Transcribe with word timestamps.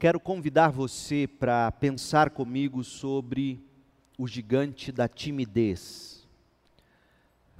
Quero 0.00 0.20
convidar 0.20 0.70
você 0.70 1.26
para 1.26 1.72
pensar 1.72 2.30
comigo 2.30 2.84
sobre 2.84 3.60
o 4.16 4.28
gigante 4.28 4.92
da 4.92 5.08
timidez, 5.08 6.24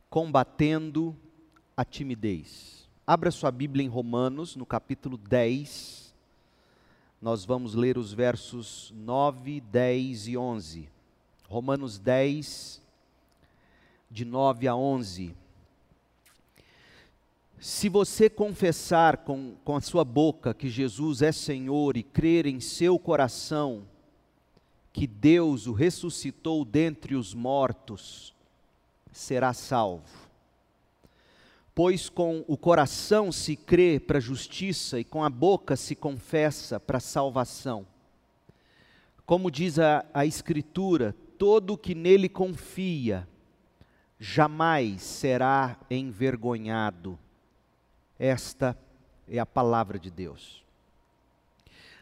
combatendo 0.09 1.17
a 1.77 1.85
timidez. 1.85 2.89
Abra 3.05 3.33
sua 3.33 3.51
Bíblia 3.51 3.85
em 3.85 3.89
Romanos, 3.89 4.55
no 4.55 4.65
capítulo 4.65 5.17
10. 5.17 6.15
Nós 7.21 7.45
vamos 7.45 7.75
ler 7.75 7.99
os 7.99 8.13
versos 8.13 8.95
9, 8.95 9.61
10 9.61 10.29
e 10.29 10.37
11. 10.37 10.89
Romanos 11.49 11.99
10, 11.99 12.81
de 14.09 14.25
9 14.25 14.69
a 14.69 14.77
11. 14.77 15.35
Se 17.61 17.89
você 17.89 18.31
confessar 18.31 19.19
com, 19.19 19.57
com 19.65 19.75
a 19.75 19.81
sua 19.81 20.05
boca 20.05 20.55
que 20.55 20.69
Jesus 20.69 21.23
é 21.23 21.33
Senhor 21.33 21.97
e 21.97 22.05
crer 22.05 22.47
em 22.47 22.61
seu 22.61 22.99
coração 23.01 23.85
que 24.93 25.09
Deus 25.09 25.67
o 25.67 25.73
ressuscitou 25.73 26.65
dentre 26.65 27.17
os 27.17 27.35
mortos, 27.35 28.33
será 29.11 29.53
salvo. 29.53 30.29
Pois 31.75 32.09
com 32.09 32.45
o 32.47 32.57
coração 32.57 33.33
se 33.33 33.57
crê 33.57 33.99
para 33.99 34.19
a 34.19 34.21
justiça 34.21 35.01
e 35.01 35.05
com 35.05 35.25
a 35.25 35.31
boca 35.31 35.75
se 35.75 35.97
confessa 35.97 36.79
para 36.79 36.99
a 36.99 37.01
salvação. 37.01 37.87
Como 39.27 39.51
diz 39.51 39.81
a, 39.81 40.07
a 40.15 40.25
Escritura, 40.25 41.15
todo 41.37 41.77
que 41.77 41.95
nele 41.95 42.29
confia 42.29 43.29
jamais 44.19 45.03
será 45.03 45.77
envergonhado. 45.91 47.19
Esta 48.19 48.77
é 49.29 49.39
a 49.39 49.47
palavra 49.47 49.97
de 49.97 50.11
Deus. 50.11 50.65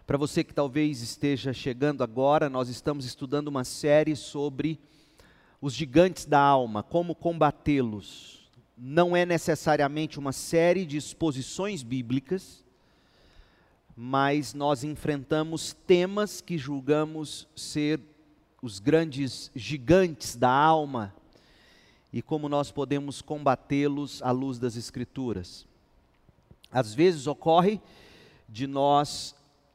Para 0.06 0.16
você 0.16 0.42
que 0.42 0.54
talvez 0.54 1.02
esteja 1.02 1.52
chegando 1.52 2.02
agora, 2.02 2.48
nós 2.48 2.70
estamos 2.70 3.04
estudando 3.04 3.48
uma 3.48 3.64
série 3.64 4.16
sobre 4.16 4.80
os 5.60 5.74
gigantes 5.74 6.24
da 6.24 6.40
alma, 6.40 6.82
como 6.82 7.14
combatê-los. 7.14 8.48
Não 8.78 9.14
é 9.14 9.26
necessariamente 9.26 10.18
uma 10.18 10.32
série 10.32 10.86
de 10.86 10.96
exposições 10.96 11.82
bíblicas, 11.82 12.64
mas 13.94 14.54
nós 14.54 14.84
enfrentamos 14.84 15.74
temas 15.86 16.40
que 16.40 16.56
julgamos 16.56 17.46
ser 17.54 18.00
os 18.62 18.78
grandes 18.78 19.50
gigantes 19.54 20.34
da 20.34 20.50
alma 20.50 21.14
e 22.10 22.22
como 22.22 22.48
nós 22.48 22.70
podemos 22.70 23.20
combatê-los 23.20 24.22
à 24.22 24.30
luz 24.30 24.58
das 24.58 24.76
Escrituras. 24.76 25.66
Às 26.70 26.94
vezes 26.94 27.26
ocorre 27.26 27.80
de 28.48 28.66
nós 28.66 29.34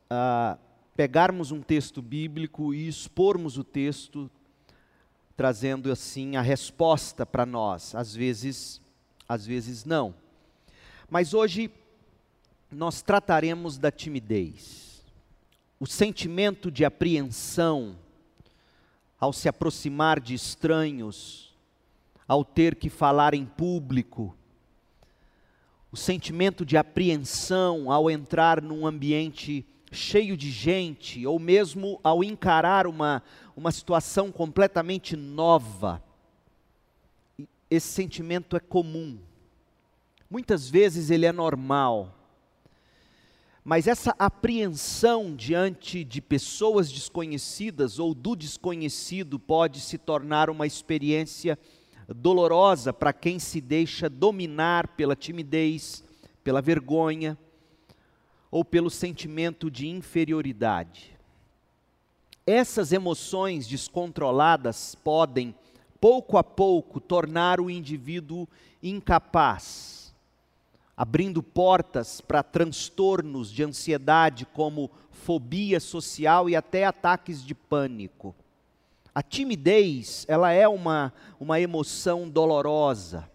ah, 0.09 0.58
pegarmos 0.95 1.52
um 1.52 1.61
texto 1.61 2.02
bíblico 2.02 2.73
e 2.73 2.88
expormos 2.88 3.58
o 3.58 3.64
texto, 3.64 4.30
trazendo 5.36 5.92
assim 5.92 6.36
a 6.36 6.42
resposta 6.42 7.25
para 7.25 7.45
nós. 7.45 7.95
Às 7.95 8.14
vezes, 8.14 8.81
às 9.28 9.45
vezes 9.45 9.86
não. 9.86 10.14
Mas 11.09 11.34
hoje 11.34 11.72
nós 12.72 13.02
trataremos 13.02 13.78
da 13.78 13.92
timidez, 13.92 15.03
o 15.80 15.86
sentimento 15.86 16.72
de 16.72 16.86
apreensão 16.86 17.97
ao 19.19 19.34
se 19.34 19.50
aproximar 19.50 20.19
de 20.19 20.34
estranhos, 20.34 21.53
ao 22.28 22.45
ter 22.45 22.75
que 22.75 22.89
falar 22.89 23.34
em 23.34 23.45
público 23.45 24.36
o 25.92 25.97
sentimento 25.97 26.66
de 26.66 26.78
apreensão 26.78 27.92
ao 27.92 28.09
entrar 28.09 28.61
num 28.61 28.88
ambiente 28.88 29.66
cheio 29.92 30.38
de 30.38 30.50
gente, 30.50 31.28
ou 31.28 31.38
mesmo 31.38 32.00
ao 32.02 32.23
encarar 32.23 32.88
uma, 32.88 33.22
uma 33.58 33.72
situação 33.73 34.31
completamente 34.31 35.17
nova. 35.17 36.02
Esse 37.69 37.89
sentimento 37.89 38.56
é 38.56 38.59
comum. 38.59 39.19
Muitas 40.29 40.69
vezes 40.69 41.09
ele 41.09 41.25
é 41.25 41.31
normal. 41.34 42.18
Mas 43.63 43.85
essa 43.85 44.16
apreensão 44.18 45.35
diante 45.35 46.06
de 46.06 46.22
pessoas 46.22 46.90
desconhecidas 46.90 48.00
ou 48.00 48.16
do 48.16 48.34
desconhecido 48.34 49.38
pode 49.38 49.81
se 49.81 49.97
tornar 49.97 50.50
uma 50.50 50.66
experiência 50.66 51.59
dolorosa 52.07 52.91
para 52.91 53.13
quem 53.13 53.39
se 53.39 53.62
deixa 53.62 54.09
dominar 54.09 54.89
pela 54.89 55.16
timidez, 55.16 56.03
pela 56.44 56.62
vergonha 56.62 57.38
ou 58.50 58.66
pelo 58.66 58.89
sentimento 58.89 59.72
de 59.72 59.88
inferioridade. 59.88 61.17
Essas 62.45 62.91
emoções 62.91 63.67
descontroladas 63.67 64.95
podem, 64.95 65.56
pouco 66.00 66.38
a 66.38 66.44
pouco, 66.44 67.00
tornar 67.00 67.61
o 67.61 67.69
indivíduo 67.69 68.47
incapaz, 68.84 70.13
abrindo 70.97 71.41
portas 71.41 72.19
para 72.19 72.44
transtornos 72.44 73.51
de 73.51 73.63
ansiedade 73.63 74.45
como 74.45 74.90
fobia 75.11 75.79
social 75.79 76.50
e 76.50 76.56
até 76.56 76.84
ataques 76.84 77.44
de 77.45 77.53
pânico. 77.53 78.35
A 79.13 79.22
timidez, 79.22 80.25
ela 80.27 80.51
é 80.51 80.67
uma, 80.67 81.13
uma 81.39 81.59
emoção 81.59 82.29
dolorosa. 82.29 83.29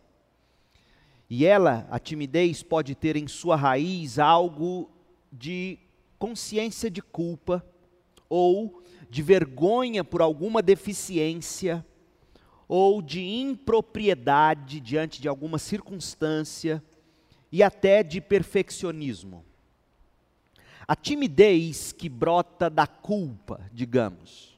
E 1.29 1.45
ela, 1.45 1.87
a 1.91 1.99
timidez, 1.99 2.63
pode 2.63 2.95
ter 2.95 3.17
em 3.17 3.29
sua 3.29 3.57
raiz 3.57 4.19
algo 4.19 4.91
de 5.31 5.79
consciência 6.19 6.91
de 6.91 7.03
culpa 7.03 7.65
ou 8.29 8.83
de 9.11 9.23
vergonha 9.23 10.03
por 10.03 10.23
alguma 10.23 10.63
deficiência 10.63 11.85
ou 12.67 13.03
de 13.03 13.21
impropriedade 13.21 14.81
diante 14.81 15.21
de 15.21 15.29
alguma 15.29 15.59
circunstância 15.59 16.83
e 17.53 17.63
até 17.63 18.03
de 18.03 18.21
perfeccionismo. 18.21 19.45
A 20.89 20.97
timidez 20.97 21.93
que 21.93 22.09
brota 22.09 22.71
da 22.71 22.87
culpa, 22.87 23.69
digamos, 23.73 24.56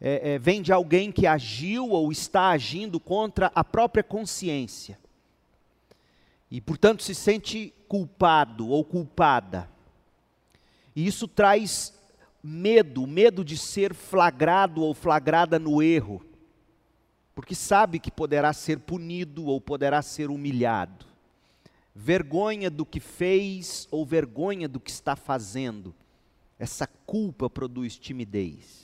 é, 0.00 0.32
é, 0.32 0.38
vem 0.38 0.60
de 0.60 0.72
alguém 0.72 1.10
que 1.10 1.26
agiu 1.26 1.90
ou 1.90 2.10
está 2.10 2.48
agindo 2.48 2.98
contra 2.98 3.50
a 3.54 3.64
própria 3.64 4.02
consciência. 4.02 4.98
E, 6.50 6.60
portanto, 6.60 7.02
se 7.02 7.14
sente 7.14 7.72
culpado 7.88 8.68
ou 8.68 8.84
culpada. 8.84 9.68
E 10.94 11.06
isso 11.06 11.26
traz 11.26 11.94
medo, 12.42 13.06
medo 13.06 13.44
de 13.44 13.56
ser 13.56 13.94
flagrado 13.94 14.82
ou 14.82 14.94
flagrada 14.94 15.58
no 15.58 15.82
erro, 15.82 16.24
porque 17.34 17.54
sabe 17.54 17.98
que 17.98 18.10
poderá 18.10 18.52
ser 18.52 18.80
punido 18.80 19.46
ou 19.46 19.60
poderá 19.60 20.02
ser 20.02 20.30
humilhado. 20.30 21.06
Vergonha 21.94 22.70
do 22.70 22.84
que 22.84 23.00
fez 23.00 23.88
ou 23.90 24.04
vergonha 24.04 24.68
do 24.68 24.78
que 24.78 24.90
está 24.90 25.16
fazendo. 25.16 25.94
Essa 26.58 26.86
culpa 26.86 27.48
produz 27.48 27.96
timidez 27.96 28.83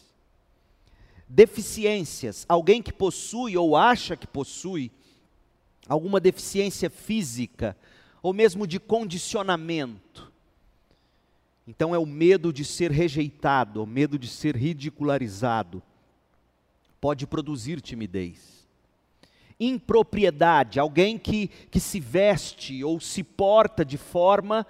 deficiências, 1.30 2.44
alguém 2.48 2.82
que 2.82 2.92
possui 2.92 3.56
ou 3.56 3.76
acha 3.76 4.16
que 4.16 4.26
possui 4.26 4.90
alguma 5.88 6.18
deficiência 6.18 6.90
física 6.90 7.76
ou 8.20 8.32
mesmo 8.32 8.66
de 8.66 8.80
condicionamento. 8.80 10.30
Então 11.66 11.94
é 11.94 11.98
o 11.98 12.04
medo 12.04 12.52
de 12.52 12.64
ser 12.64 12.90
rejeitado, 12.90 13.82
o 13.82 13.86
medo 13.86 14.18
de 14.18 14.26
ser 14.26 14.56
ridicularizado. 14.56 15.80
Pode 17.00 17.28
produzir 17.28 17.80
timidez. 17.80 18.66
Impropriedade, 19.58 20.80
alguém 20.80 21.16
que, 21.16 21.48
que 21.70 21.78
se 21.78 22.00
veste 22.00 22.82
ou 22.82 22.98
se 22.98 23.22
porta 23.22 23.84
de 23.84 23.96
forma 23.96 24.66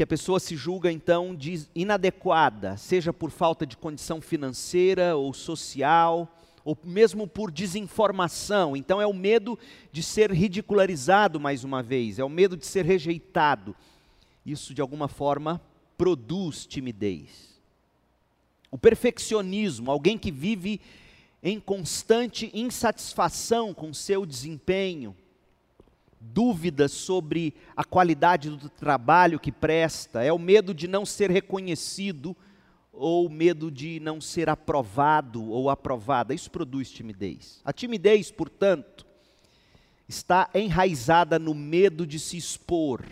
que 0.00 0.04
a 0.04 0.06
pessoa 0.06 0.40
se 0.40 0.56
julga 0.56 0.90
então 0.90 1.36
de 1.36 1.66
inadequada, 1.74 2.74
seja 2.78 3.12
por 3.12 3.30
falta 3.30 3.66
de 3.66 3.76
condição 3.76 4.18
financeira 4.18 5.14
ou 5.14 5.34
social, 5.34 6.40
ou 6.64 6.74
mesmo 6.82 7.26
por 7.26 7.50
desinformação. 7.50 8.74
Então 8.74 8.98
é 8.98 9.06
o 9.06 9.12
medo 9.12 9.58
de 9.92 10.02
ser 10.02 10.32
ridicularizado 10.32 11.38
mais 11.38 11.64
uma 11.64 11.82
vez, 11.82 12.18
é 12.18 12.24
o 12.24 12.30
medo 12.30 12.56
de 12.56 12.64
ser 12.64 12.86
rejeitado. 12.86 13.76
Isso 14.46 14.72
de 14.72 14.80
alguma 14.80 15.06
forma 15.06 15.60
produz 15.98 16.64
timidez. 16.64 17.60
O 18.70 18.78
perfeccionismo, 18.78 19.90
alguém 19.90 20.16
que 20.16 20.30
vive 20.30 20.80
em 21.42 21.60
constante 21.60 22.50
insatisfação 22.54 23.74
com 23.74 23.92
seu 23.92 24.24
desempenho, 24.24 25.14
dúvidas 26.20 26.92
sobre 26.92 27.54
a 27.74 27.82
qualidade 27.82 28.50
do 28.50 28.68
trabalho 28.68 29.40
que 29.40 29.50
presta, 29.50 30.22
é 30.22 30.32
o 30.32 30.38
medo 30.38 30.74
de 30.74 30.86
não 30.86 31.06
ser 31.06 31.30
reconhecido 31.30 32.36
ou 32.92 33.30
medo 33.30 33.70
de 33.70 33.98
não 34.00 34.20
ser 34.20 34.50
aprovado 34.50 35.42
ou 35.48 35.70
aprovada. 35.70 36.34
Isso 36.34 36.50
produz 36.50 36.90
timidez. 36.90 37.60
A 37.64 37.72
timidez, 37.72 38.30
portanto, 38.30 39.06
está 40.06 40.50
enraizada 40.54 41.38
no 41.38 41.54
medo 41.54 42.06
de 42.06 42.18
se 42.18 42.36
expor, 42.36 43.02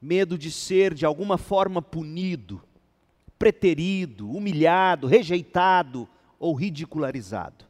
medo 0.00 0.38
de 0.38 0.50
ser 0.50 0.94
de 0.94 1.04
alguma 1.04 1.36
forma 1.36 1.82
punido, 1.82 2.62
preterido, 3.38 4.30
humilhado, 4.30 5.06
rejeitado 5.06 6.08
ou 6.38 6.54
ridicularizado. 6.54 7.69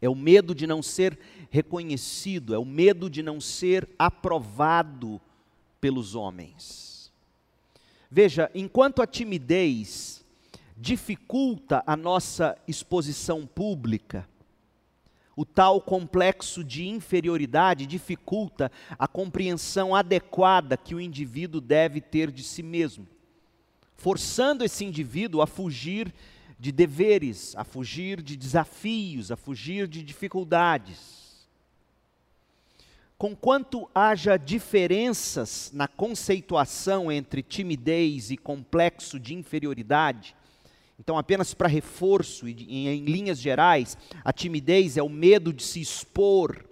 É 0.00 0.08
o 0.08 0.14
medo 0.14 0.54
de 0.54 0.66
não 0.66 0.82
ser 0.82 1.18
reconhecido, 1.50 2.54
é 2.54 2.58
o 2.58 2.64
medo 2.64 3.10
de 3.10 3.22
não 3.22 3.40
ser 3.40 3.88
aprovado 3.98 5.20
pelos 5.80 6.14
homens. 6.14 7.12
Veja, 8.10 8.50
enquanto 8.54 9.02
a 9.02 9.06
timidez 9.06 10.24
dificulta 10.76 11.82
a 11.86 11.96
nossa 11.96 12.56
exposição 12.66 13.46
pública, 13.46 14.26
o 15.36 15.44
tal 15.44 15.80
complexo 15.80 16.64
de 16.64 16.88
inferioridade 16.88 17.86
dificulta 17.86 18.72
a 18.98 19.06
compreensão 19.06 19.94
adequada 19.94 20.76
que 20.76 20.94
o 20.94 21.00
indivíduo 21.00 21.60
deve 21.60 22.00
ter 22.00 22.30
de 22.30 22.42
si 22.42 22.62
mesmo, 22.62 23.06
forçando 23.94 24.64
esse 24.64 24.84
indivíduo 24.84 25.42
a 25.42 25.46
fugir 25.46 26.12
de 26.58 26.72
deveres, 26.72 27.54
a 27.56 27.64
fugir 27.64 28.20
de 28.20 28.36
desafios, 28.36 29.30
a 29.30 29.36
fugir 29.36 29.86
de 29.86 30.02
dificuldades. 30.02 31.46
Conquanto 33.16 33.88
haja 33.94 34.36
diferenças 34.36 35.70
na 35.72 35.88
conceituação 35.88 37.10
entre 37.10 37.42
timidez 37.42 38.30
e 38.30 38.36
complexo 38.36 39.18
de 39.18 39.34
inferioridade, 39.34 40.36
então, 40.98 41.16
apenas 41.16 41.54
para 41.54 41.68
reforço, 41.68 42.48
em, 42.48 42.88
em 42.88 43.04
linhas 43.04 43.38
gerais, 43.38 43.96
a 44.24 44.32
timidez 44.32 44.96
é 44.96 45.02
o 45.02 45.08
medo 45.08 45.52
de 45.52 45.62
se 45.62 45.80
expor, 45.80 46.64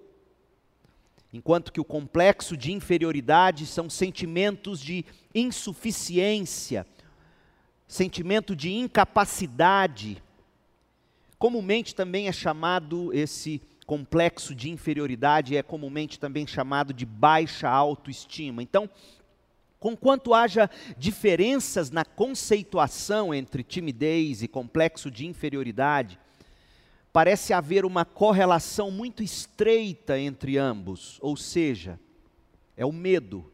enquanto 1.32 1.72
que 1.72 1.80
o 1.80 1.84
complexo 1.84 2.56
de 2.56 2.72
inferioridade 2.72 3.66
são 3.66 3.88
sentimentos 3.88 4.80
de 4.80 5.04
insuficiência, 5.32 6.84
sentimento 7.86 8.54
de 8.54 8.72
incapacidade. 8.72 10.22
Comumente 11.38 11.94
também 11.94 12.28
é 12.28 12.32
chamado 12.32 13.12
esse 13.12 13.60
complexo 13.86 14.54
de 14.54 14.70
inferioridade, 14.70 15.56
é 15.56 15.62
comumente 15.62 16.18
também 16.18 16.46
chamado 16.46 16.92
de 16.92 17.06
baixa 17.06 17.68
autoestima. 17.68 18.62
Então, 18.62 18.90
Conquanto 19.78 20.34
haja 20.34 20.70
diferenças 20.96 21.90
na 21.90 22.04
conceituação 22.04 23.32
entre 23.32 23.62
timidez 23.62 24.42
e 24.42 24.48
complexo 24.48 25.10
de 25.10 25.26
inferioridade, 25.26 26.18
parece 27.12 27.52
haver 27.52 27.84
uma 27.84 28.04
correlação 28.04 28.90
muito 28.90 29.22
estreita 29.22 30.18
entre 30.18 30.56
ambos, 30.56 31.18
ou 31.20 31.36
seja, 31.36 32.00
é 32.76 32.84
o 32.84 32.92
medo, 32.92 33.50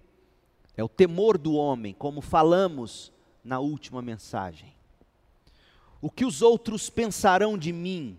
é 0.76 0.82
o 0.82 0.88
temor 0.88 1.36
do 1.36 1.54
homem, 1.54 1.92
como 1.92 2.20
falamos 2.20 3.12
na 3.44 3.58
última 3.58 4.00
mensagem. 4.00 4.74
O 6.00 6.10
que 6.10 6.24
os 6.24 6.42
outros 6.42 6.90
pensarão 6.90 7.56
de 7.56 7.72
mim? 7.72 8.18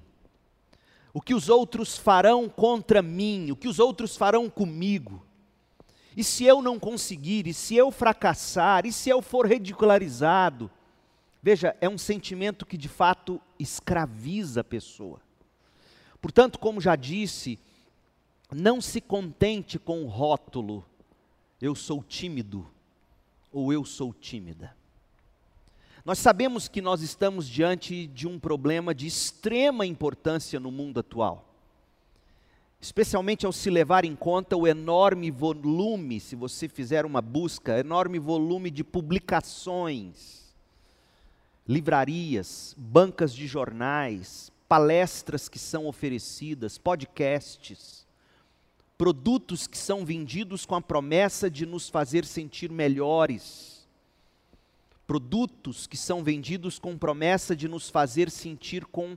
O 1.14 1.22
que 1.22 1.34
os 1.34 1.50
outros 1.50 1.98
farão 1.98 2.50
contra 2.50 3.02
mim? 3.02 3.52
O 3.52 3.56
que 3.56 3.68
os 3.68 3.78
outros 3.78 4.16
farão 4.16 4.50
comigo? 4.50 5.26
E 6.16 6.24
se 6.24 6.44
eu 6.46 6.62
não 6.62 6.80
conseguir, 6.80 7.48
e 7.48 7.54
se 7.54 7.76
eu 7.76 7.92
fracassar, 7.92 8.86
e 8.86 8.92
se 8.92 9.10
eu 9.10 9.22
for 9.22 9.48
ridicularizado? 9.48 10.70
Veja, 11.42 11.76
é 11.82 11.90
um 11.90 11.98
sentimento 11.98 12.66
que 12.66 12.78
de 12.78 12.88
fato 12.88 13.42
escraviza 13.60 14.62
a 14.62 14.64
pessoa. 14.64 15.20
Portanto, 16.22 16.58
como 16.58 16.80
já 16.80 16.96
disse, 16.96 17.60
não 18.50 18.80
se 18.80 19.02
contente 19.02 19.78
com 19.78 20.04
o 20.04 20.08
rótulo, 20.08 20.86
eu 21.62 21.76
sou 21.76 22.04
tímido, 22.04 22.66
ou 23.52 23.74
eu 23.74 23.84
sou 23.84 24.14
tímida. 24.14 24.76
Nós 26.06 26.20
sabemos 26.20 26.68
que 26.68 26.82
nós 26.82 27.02
estamos 27.02 27.48
diante 27.48 28.08
de 28.08 28.28
um 28.28 28.38
problema 28.38 28.94
de 28.94 29.08
extrema 29.08 29.86
importância 29.86 30.60
no 30.60 30.72
mundo 30.72 31.00
atual 31.00 31.54
especialmente 32.84 33.46
ao 33.46 33.54
se 33.54 33.70
levar 33.70 34.04
em 34.04 34.14
conta 34.14 34.58
o 34.58 34.68
enorme 34.68 35.32
volume, 35.32 36.20
se 36.20 36.36
você 36.36 36.68
fizer 36.68 37.06
uma 37.06 37.22
busca, 37.22 37.80
enorme 37.80 38.20
volume 38.20 38.70
de 38.70 38.84
publicações, 38.84 40.54
livrarias, 41.66 42.76
bancas 42.78 43.34
de 43.34 43.48
jornais, 43.48 44.52
palestras 44.68 45.48
que 45.48 45.58
são 45.58 45.88
oferecidas, 45.88 46.78
podcasts, 46.78 48.06
produtos 48.98 49.66
que 49.66 49.78
são 49.78 50.04
vendidos 50.04 50.66
com 50.66 50.76
a 50.76 50.82
promessa 50.82 51.50
de 51.50 51.66
nos 51.66 51.88
fazer 51.88 52.26
sentir 52.26 52.70
melhores, 52.70 53.73
produtos 55.14 55.86
que 55.86 55.96
são 55.96 56.24
vendidos 56.24 56.80
com 56.80 56.98
promessa 56.98 57.56
de 57.56 57.68
nos 57.68 57.88
fazer 57.88 58.32
sentir 58.32 58.84
com 58.84 59.16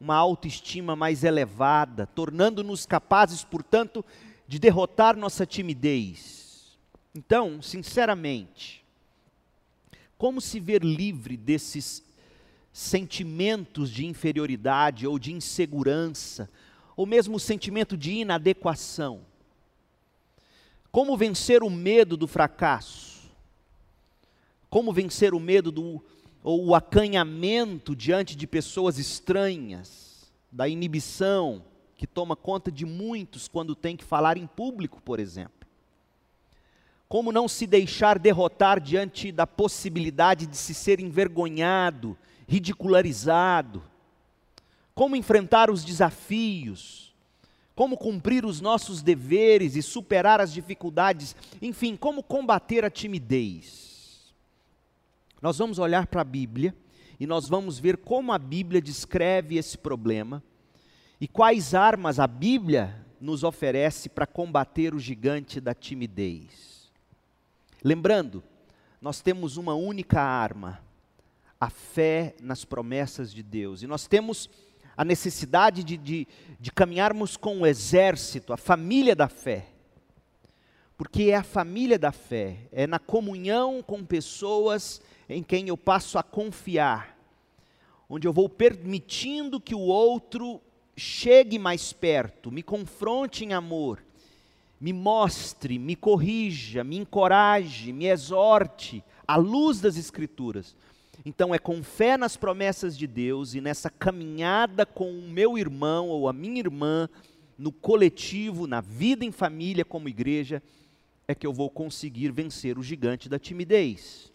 uma 0.00 0.16
autoestima 0.16 0.96
mais 0.96 1.22
elevada, 1.22 2.04
tornando-nos 2.04 2.84
capazes, 2.84 3.44
portanto, 3.44 4.04
de 4.48 4.58
derrotar 4.58 5.16
nossa 5.16 5.46
timidez. 5.46 6.76
Então, 7.14 7.62
sinceramente, 7.62 8.84
como 10.18 10.40
se 10.40 10.58
ver 10.58 10.82
livre 10.82 11.36
desses 11.36 12.02
sentimentos 12.72 13.88
de 13.88 14.04
inferioridade 14.04 15.06
ou 15.06 15.16
de 15.16 15.32
insegurança, 15.32 16.50
ou 16.96 17.06
mesmo 17.06 17.36
o 17.36 17.40
sentimento 17.40 17.96
de 17.96 18.14
inadequação? 18.14 19.20
Como 20.90 21.16
vencer 21.16 21.62
o 21.62 21.70
medo 21.70 22.16
do 22.16 22.26
fracasso? 22.26 23.15
Como 24.68 24.92
vencer 24.92 25.34
o 25.34 25.40
medo 25.40 25.70
do 25.70 26.02
ou 26.42 26.66
o 26.66 26.74
acanhamento 26.76 27.96
diante 27.96 28.36
de 28.36 28.46
pessoas 28.46 28.98
estranhas, 28.98 30.32
da 30.50 30.68
inibição 30.68 31.64
que 31.96 32.06
toma 32.06 32.36
conta 32.36 32.70
de 32.70 32.86
muitos 32.86 33.48
quando 33.48 33.74
tem 33.74 33.96
que 33.96 34.04
falar 34.04 34.36
em 34.36 34.46
público, 34.46 35.02
por 35.02 35.18
exemplo. 35.18 35.66
Como 37.08 37.32
não 37.32 37.46
se 37.46 37.66
deixar 37.66 38.18
derrotar 38.18 38.80
diante 38.80 39.30
da 39.30 39.46
possibilidade 39.46 40.46
de 40.46 40.56
se 40.56 40.72
ser 40.72 41.00
envergonhado, 41.00 42.16
ridicularizado? 42.48 43.82
Como 44.94 45.16
enfrentar 45.16 45.70
os 45.70 45.84
desafios? 45.84 47.14
Como 47.74 47.96
cumprir 47.96 48.44
os 48.44 48.60
nossos 48.60 49.02
deveres 49.02 49.76
e 49.76 49.82
superar 49.82 50.40
as 50.40 50.52
dificuldades? 50.52 51.36
Enfim, 51.60 51.96
como 51.96 52.22
combater 52.22 52.84
a 52.84 52.90
timidez? 52.90 53.85
Nós 55.46 55.58
vamos 55.58 55.78
olhar 55.78 56.08
para 56.08 56.22
a 56.22 56.24
Bíblia 56.24 56.74
e 57.20 57.24
nós 57.24 57.48
vamos 57.48 57.78
ver 57.78 57.98
como 57.98 58.32
a 58.32 58.38
Bíblia 58.38 58.82
descreve 58.82 59.56
esse 59.56 59.78
problema 59.78 60.42
e 61.20 61.28
quais 61.28 61.72
armas 61.72 62.18
a 62.18 62.26
Bíblia 62.26 63.06
nos 63.20 63.44
oferece 63.44 64.08
para 64.08 64.26
combater 64.26 64.92
o 64.92 64.98
gigante 64.98 65.60
da 65.60 65.72
timidez. 65.72 66.90
Lembrando, 67.80 68.42
nós 69.00 69.20
temos 69.20 69.56
uma 69.56 69.72
única 69.76 70.20
arma, 70.20 70.80
a 71.60 71.70
fé 71.70 72.34
nas 72.42 72.64
promessas 72.64 73.32
de 73.32 73.44
Deus, 73.44 73.82
e 73.82 73.86
nós 73.86 74.08
temos 74.08 74.50
a 74.96 75.04
necessidade 75.04 75.84
de, 75.84 75.96
de, 75.96 76.26
de 76.58 76.72
caminharmos 76.72 77.36
com 77.36 77.60
o 77.60 77.66
exército, 77.68 78.52
a 78.52 78.56
família 78.56 79.14
da 79.14 79.28
fé 79.28 79.68
porque 80.96 81.24
é 81.24 81.36
a 81.36 81.42
família 81.42 81.98
da 81.98 82.10
fé, 82.10 82.56
é 82.72 82.86
na 82.86 82.98
comunhão 82.98 83.82
com 83.82 84.02
pessoas 84.02 85.00
em 85.28 85.42
quem 85.42 85.68
eu 85.68 85.76
passo 85.76 86.18
a 86.18 86.22
confiar, 86.22 87.16
onde 88.08 88.26
eu 88.26 88.32
vou 88.32 88.48
permitindo 88.48 89.60
que 89.60 89.74
o 89.74 89.80
outro 89.80 90.60
chegue 90.96 91.58
mais 91.58 91.92
perto, 91.92 92.50
me 92.50 92.62
confronte 92.62 93.44
em 93.44 93.52
amor, 93.52 94.02
me 94.80 94.92
mostre, 94.92 95.78
me 95.78 95.96
corrija, 95.96 96.84
me 96.84 96.96
encoraje, 96.96 97.92
me 97.92 98.06
exorte, 98.06 99.02
à 99.26 99.36
luz 99.36 99.80
das 99.80 99.96
Escrituras. 99.96 100.76
Então 101.24 101.54
é 101.54 101.58
com 101.58 101.82
fé 101.82 102.16
nas 102.16 102.36
promessas 102.36 102.96
de 102.96 103.06
Deus 103.06 103.54
e 103.54 103.60
nessa 103.60 103.90
caminhada 103.90 104.86
com 104.86 105.10
o 105.10 105.28
meu 105.28 105.58
irmão 105.58 106.08
ou 106.08 106.28
a 106.28 106.32
minha 106.32 106.60
irmã, 106.60 107.08
no 107.58 107.72
coletivo, 107.72 108.66
na 108.66 108.80
vida 108.80 109.24
em 109.24 109.32
família 109.32 109.84
como 109.84 110.08
igreja, 110.08 110.62
é 111.26 111.34
que 111.34 111.46
eu 111.46 111.52
vou 111.52 111.68
conseguir 111.68 112.30
vencer 112.30 112.78
o 112.78 112.82
gigante 112.82 113.28
da 113.28 113.38
timidez. 113.38 114.30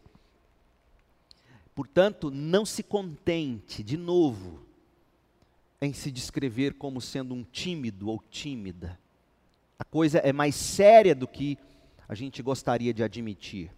Portanto, 1.81 2.29
não 2.29 2.63
se 2.63 2.83
contente, 2.83 3.81
de 3.81 3.97
novo, 3.97 4.59
em 5.81 5.91
se 5.91 6.11
descrever 6.11 6.75
como 6.75 7.01
sendo 7.01 7.33
um 7.33 7.43
tímido 7.43 8.07
ou 8.07 8.23
tímida. 8.29 8.99
A 9.79 9.83
coisa 9.83 10.19
é 10.19 10.31
mais 10.31 10.53
séria 10.53 11.15
do 11.15 11.27
que 11.27 11.57
a 12.07 12.13
gente 12.13 12.43
gostaria 12.43 12.93
de 12.93 13.01
admitir. 13.01 13.71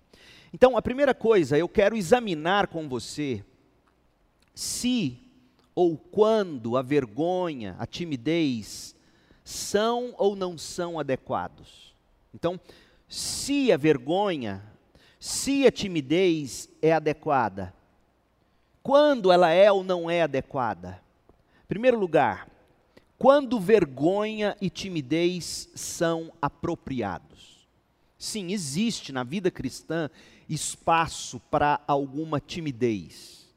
Então, 0.51 0.75
a 0.75 0.81
primeira 0.81 1.15
coisa, 1.15 1.57
eu 1.57 1.69
quero 1.69 1.95
examinar 1.95 2.67
com 2.67 2.89
você 2.89 3.41
se 4.53 5.17
ou 5.73 5.95
quando 5.95 6.75
a 6.75 6.81
vergonha, 6.81 7.73
a 7.79 7.85
timidez 7.85 8.97
são 9.45 10.13
ou 10.17 10.35
não 10.35 10.57
são 10.57 10.99
adequados. 10.99 11.95
Então, 12.33 12.59
se 13.07 13.71
a 13.71 13.77
vergonha 13.77 14.61
se 15.23 15.65
a 15.65 15.71
timidez 15.71 16.67
é 16.81 16.91
adequada. 16.91 17.73
Quando 18.83 19.31
ela 19.31 19.49
é 19.49 19.71
ou 19.71 19.81
não 19.81 20.09
é 20.09 20.21
adequada? 20.21 21.01
Primeiro 21.69 21.97
lugar, 21.97 22.49
quando 23.17 23.57
vergonha 23.57 24.57
e 24.59 24.69
timidez 24.69 25.69
são 25.73 26.33
apropriados. 26.41 27.65
Sim, 28.17 28.51
existe 28.51 29.13
na 29.13 29.23
vida 29.23 29.49
cristã 29.49 30.09
espaço 30.49 31.39
para 31.49 31.79
alguma 31.87 32.41
timidez. 32.41 33.49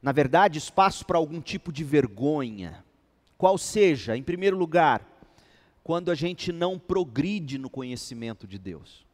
Na 0.00 0.12
verdade, 0.12 0.58
espaço 0.58 1.04
para 1.04 1.18
algum 1.18 1.40
tipo 1.40 1.72
de 1.72 1.82
vergonha. 1.82 2.84
Qual 3.36 3.58
seja, 3.58 4.16
em 4.16 4.22
primeiro 4.22 4.56
lugar, 4.56 5.04
quando 5.82 6.10
a 6.10 6.14
gente 6.16 6.52
não 6.52 6.78
progride 6.78 7.58
no 7.58 7.70
conhecimento 7.70 8.46
de 8.46 8.58
Deus. 8.58 9.05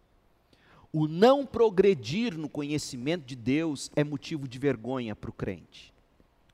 O 0.92 1.08
não 1.08 1.46
progredir 1.46 2.36
no 2.36 2.48
conhecimento 2.48 3.24
de 3.24 3.34
Deus 3.34 3.90
é 3.96 4.04
motivo 4.04 4.46
de 4.46 4.58
vergonha 4.58 5.16
para 5.16 5.30
o 5.30 5.32
crente. 5.32 5.92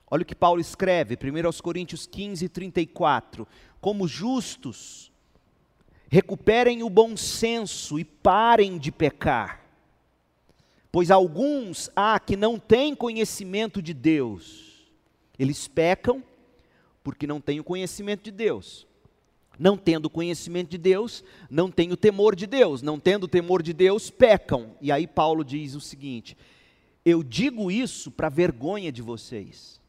Olha 0.09 0.23
o 0.23 0.25
que 0.25 0.33
Paulo 0.33 0.61
escreve, 0.61 1.15
1 1.15 1.61
Coríntios 1.61 2.07
15, 2.07 2.47
34. 2.47 3.47
Como 3.81 4.07
justos, 4.07 5.11
recuperem 6.09 6.81
o 6.83 6.89
bom 6.89 7.17
senso 7.17 7.99
e 7.99 8.05
parem 8.05 8.77
de 8.77 8.91
pecar. 8.91 9.61
Pois 10.91 11.11
alguns 11.11 11.91
há 11.95 12.19
que 12.19 12.35
não 12.35 12.57
têm 12.57 12.95
conhecimento 12.95 13.81
de 13.81 13.93
Deus. 13.93 14.89
Eles 15.37 15.67
pecam 15.67 16.23
porque 17.03 17.27
não 17.27 17.39
têm 17.39 17.59
o 17.59 17.63
conhecimento 17.63 18.23
de 18.23 18.31
Deus. 18.31 18.87
Não 19.59 19.77
tendo 19.77 20.09
conhecimento 20.09 20.69
de 20.69 20.77
Deus, 20.77 21.21
não 21.49 21.69
têm 21.69 21.91
o 21.91 21.97
temor 21.97 22.33
de 22.33 22.47
Deus. 22.47 22.81
Não 22.81 22.97
tendo 22.97 23.27
temor 23.27 23.61
de 23.61 23.73
Deus, 23.73 24.09
pecam. 24.09 24.77
E 24.79 24.89
aí 24.89 25.05
Paulo 25.05 25.43
diz 25.43 25.75
o 25.75 25.81
seguinte: 25.81 26.37
Eu 27.03 27.21
digo 27.21 27.69
isso 27.69 28.09
para 28.09 28.29
vergonha 28.29 28.89
de 28.89 29.01
vocês. 29.01 29.81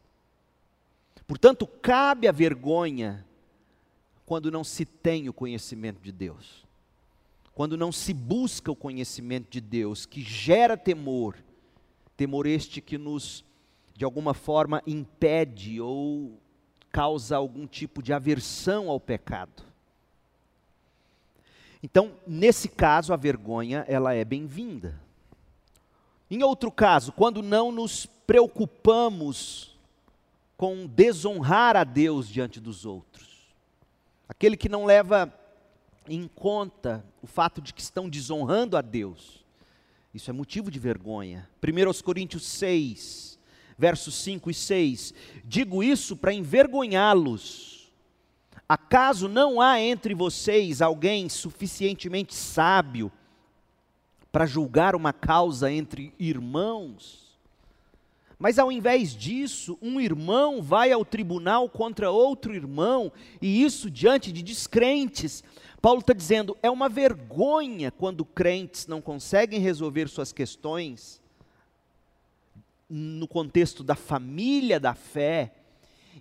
Portanto, 1.25 1.69
cabe 1.69 2.27
a 2.27 2.33
vergonha 2.33 3.25
quando 4.27 4.51
não 4.51 4.65
se 4.65 4.85
tem 4.85 5.29
o 5.29 5.33
conhecimento 5.33 6.01
de 6.01 6.11
Deus. 6.11 6.65
Quando 7.55 7.77
não 7.77 7.93
se 7.93 8.13
busca 8.13 8.73
o 8.73 8.77
conhecimento 8.77 9.49
de 9.51 9.61
Deus, 9.61 10.05
que 10.05 10.23
gera 10.23 10.77
temor, 10.77 11.37
temor 12.17 12.47
este 12.47 12.81
que 12.81 12.99
nos, 12.99 13.45
de 13.95 14.05
alguma 14.05 14.35
forma, 14.35 14.83
impede 14.85 15.81
ou 15.81 16.41
causa 16.93 17.37
algum 17.37 17.67
tipo 17.67 18.03
de 18.03 18.13
aversão 18.13 18.89
ao 18.89 19.01
pecado. 19.01 19.63
Então, 21.83 22.13
nesse 22.27 22.69
caso, 22.69 23.13
a 23.13 23.17
vergonha, 23.17 23.85
ela 23.89 24.13
é 24.13 24.25
bem-vinda. 24.25 25.01
Em 26.31 26.43
outro 26.43 26.71
caso, 26.71 27.13
quando 27.13 27.43
não 27.43 27.73
nos 27.73 28.07
preocupamos 28.07 29.77
com 30.57 30.87
desonrar 30.87 31.75
a 31.75 31.85
Deus 31.85 32.29
diante 32.29 32.61
dos 32.61 32.85
outros. 32.85 33.49
Aquele 34.29 34.59
que 34.59 34.69
não 34.69 34.85
leva 34.85 35.33
em 36.07 36.29
conta 36.29 37.03
o 37.23 37.27
fato 37.27 37.63
de 37.63 37.73
que 37.73 37.81
estão 37.81 38.11
desonrando 38.11 38.77
a 38.77 38.83
Deus. 38.83 39.43
Isso 40.13 40.29
é 40.29 40.35
motivo 40.35 40.71
de 40.71 40.79
vergonha. 40.79 41.49
1 41.63 42.03
Coríntios 42.03 42.45
6, 42.45 43.39
versos 43.81 44.15
5 44.17 44.51
e 44.51 44.55
6. 44.55 45.15
Digo 45.43 45.83
isso 45.83 46.15
para 46.15 46.35
envergonhá-los. 46.35 47.91
Acaso 48.69 49.27
não 49.27 49.59
há 49.59 49.81
entre 49.81 50.15
vocês 50.15 50.83
alguém 50.83 51.31
suficientemente 51.31 52.35
sábio 52.35 53.11
para 54.31 54.45
julgar 54.47 54.95
uma 54.95 55.15
causa 55.15 55.73
entre 55.73 56.13
irmãos? 56.19 57.31
Mas 58.39 58.59
ao 58.59 58.71
invés 58.71 59.15
disso, 59.15 59.79
um 59.83 59.99
irmão 59.99 60.63
vai 60.63 60.93
ao 60.93 61.05
tribunal 61.05 61.69
contra 61.69 62.11
outro 62.11 62.55
irmão, 62.55 63.11
e 63.41 63.63
isso 63.63 63.91
diante 63.91 64.31
de 64.31 64.43
descrentes. 64.43 65.43
Paulo 65.81 66.01
está 66.01 66.13
dizendo: 66.13 66.57
é 66.63 66.71
uma 66.71 66.89
vergonha 66.89 67.91
quando 67.91 68.25
crentes 68.25 68.87
não 68.87 69.01
conseguem 69.01 69.61
resolver 69.61 70.09
suas 70.09 70.33
questões 70.33 71.20
no 72.91 73.29
contexto 73.29 73.85
da 73.85 73.95
família 73.95 74.81
da 74.81 74.95
fé, 74.95 75.55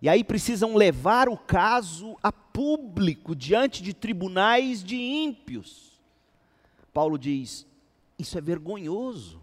e 0.01 0.07
aí 0.07 0.23
precisam 0.23 0.75
levar 0.75 1.27
o 1.27 1.35
caso 1.35 2.15
a 2.21 2.31
público, 2.31 3.35
diante 3.35 3.81
de 3.81 3.93
tribunais 3.93 4.83
de 4.83 4.95
ímpios. 4.95 5.99
Paulo 6.93 7.17
diz: 7.17 7.65
isso 8.17 8.37
é 8.37 8.41
vergonhoso. 8.41 9.41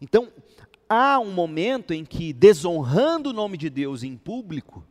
Então, 0.00 0.32
há 0.88 1.18
um 1.18 1.32
momento 1.32 1.94
em 1.94 2.04
que, 2.04 2.32
desonrando 2.32 3.30
o 3.30 3.32
nome 3.32 3.56
de 3.56 3.70
Deus 3.70 4.02
em 4.02 4.16
público, 4.16 4.84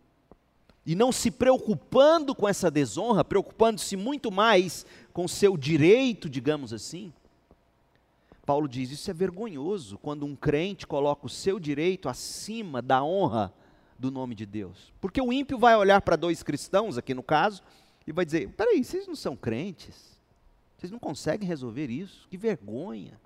e 0.86 0.96
não 0.96 1.12
se 1.12 1.30
preocupando 1.30 2.34
com 2.34 2.48
essa 2.48 2.72
desonra, 2.72 3.24
preocupando-se 3.24 3.96
muito 3.96 4.32
mais 4.32 4.86
com 5.14 5.28
seu 5.28 5.56
direito, 5.56 6.30
digamos 6.30 6.74
assim, 6.74 7.14
Paulo 8.50 8.68
diz: 8.68 8.90
Isso 8.90 9.12
é 9.12 9.14
vergonhoso 9.14 10.00
quando 10.00 10.26
um 10.26 10.36
crente 10.36 10.88
coloca 10.88 11.28
o 11.28 11.30
seu 11.30 11.60
direito 11.60 12.10
acima 12.10 12.82
da 12.82 13.04
honra 13.04 13.54
do 14.00 14.10
nome 14.10 14.34
de 14.34 14.44
Deus. 14.44 14.92
Porque 15.00 15.22
o 15.22 15.32
ímpio 15.32 15.60
vai 15.60 15.76
olhar 15.76 16.02
para 16.02 16.16
dois 16.16 16.42
cristãos, 16.42 16.98
aqui 16.98 17.14
no 17.14 17.22
caso, 17.22 17.62
e 18.08 18.12
vai 18.12 18.26
dizer: 18.26 18.50
Peraí, 18.58 18.84
vocês 18.84 19.06
não 19.06 19.16
são 19.16 19.36
crentes? 19.36 20.20
Vocês 20.76 20.92
não 20.92 20.98
conseguem 20.98 21.48
resolver 21.48 21.92
isso? 21.92 22.28
Que 22.28 22.38
vergonha. 22.38 23.22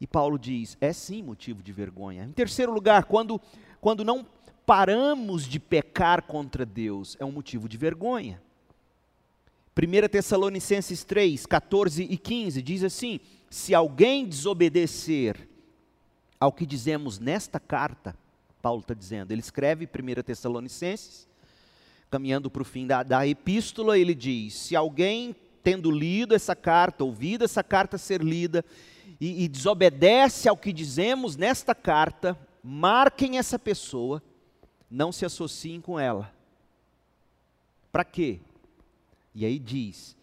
E 0.00 0.06
Paulo 0.06 0.38
diz: 0.38 0.78
É 0.80 0.92
sim 0.92 1.20
motivo 1.20 1.60
de 1.60 1.72
vergonha. 1.72 2.22
Em 2.22 2.30
terceiro 2.30 2.72
lugar, 2.72 3.06
quando, 3.06 3.40
quando 3.80 4.04
não 4.04 4.24
paramos 4.64 5.48
de 5.48 5.58
pecar 5.58 6.22
contra 6.22 6.64
Deus, 6.64 7.16
é 7.18 7.24
um 7.24 7.32
motivo 7.32 7.68
de 7.68 7.76
vergonha. 7.76 8.40
1 9.76 10.08
Tessalonicenses 10.08 11.02
3, 11.02 11.44
14 11.44 12.04
e 12.04 12.16
15 12.16 12.62
diz 12.62 12.84
assim: 12.84 13.18
se 13.50 13.74
alguém 13.74 14.26
desobedecer 14.26 15.48
ao 16.38 16.52
que 16.52 16.66
dizemos 16.66 17.18
nesta 17.18 17.58
carta, 17.58 18.16
Paulo 18.60 18.80
está 18.80 18.94
dizendo, 18.94 19.32
ele 19.32 19.40
escreve 19.40 19.86
1 19.86 20.22
Tessalonicenses, 20.22 21.26
caminhando 22.10 22.50
para 22.50 22.62
o 22.62 22.64
fim 22.64 22.86
da, 22.86 23.02
da 23.02 23.26
epístola, 23.26 23.98
ele 23.98 24.14
diz: 24.14 24.54
se 24.54 24.76
alguém, 24.76 25.34
tendo 25.62 25.90
lido 25.90 26.34
essa 26.34 26.54
carta, 26.54 27.04
ouvido 27.04 27.44
essa 27.44 27.62
carta 27.62 27.98
ser 27.98 28.22
lida, 28.22 28.64
e, 29.20 29.44
e 29.44 29.48
desobedece 29.48 30.48
ao 30.48 30.56
que 30.56 30.72
dizemos 30.72 31.36
nesta 31.36 31.74
carta, 31.74 32.38
marquem 32.62 33.38
essa 33.38 33.58
pessoa, 33.58 34.22
não 34.90 35.12
se 35.12 35.24
associem 35.24 35.80
com 35.80 35.98
ela. 35.98 36.32
Para 37.90 38.04
quê? 38.04 38.40
E 39.34 39.44
aí 39.44 39.58
diz: 39.58 40.16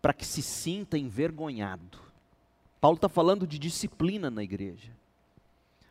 para 0.00 0.12
que 0.12 0.24
se 0.24 0.42
sinta 0.42 0.96
envergonhado. 0.98 2.09
Paulo 2.80 2.96
está 2.96 3.08
falando 3.08 3.46
de 3.46 3.58
disciplina 3.58 4.30
na 4.30 4.42
igreja. 4.42 4.90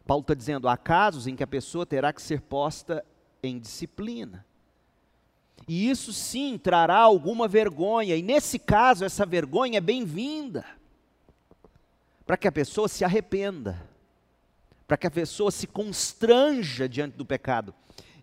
Paulo 0.06 0.22
está 0.22 0.34
dizendo: 0.34 0.68
há 0.68 0.76
casos 0.76 1.28
em 1.28 1.36
que 1.36 1.44
a 1.44 1.48
pessoa 1.48 1.86
terá 1.86 2.12
que 2.12 2.22
ser 2.22 2.42
posta 2.42 3.06
em 3.44 3.60
disciplina. 3.60 4.46
E 5.68 5.90
isso 5.90 6.12
sim 6.12 6.58
trará 6.58 6.98
alguma 6.98 7.48
vergonha, 7.48 8.16
e 8.16 8.24
nesse 8.24 8.58
caso, 8.58 9.06
essa 9.06 9.26
vergonha 9.26 9.78
é 9.78 9.82
bem-vinda, 9.82 10.66
para 12.26 12.38
que 12.38 12.48
a 12.48 12.52
pessoa 12.52 12.88
se 12.88 13.06
arrependa, 13.06 13.88
para 14.88 14.98
que 14.98 15.06
a 15.06 15.12
pessoa 15.12 15.52
se 15.52 15.68
constranja 15.68 16.90
diante 16.90 17.16
do 17.16 17.26
pecado. 17.26 17.74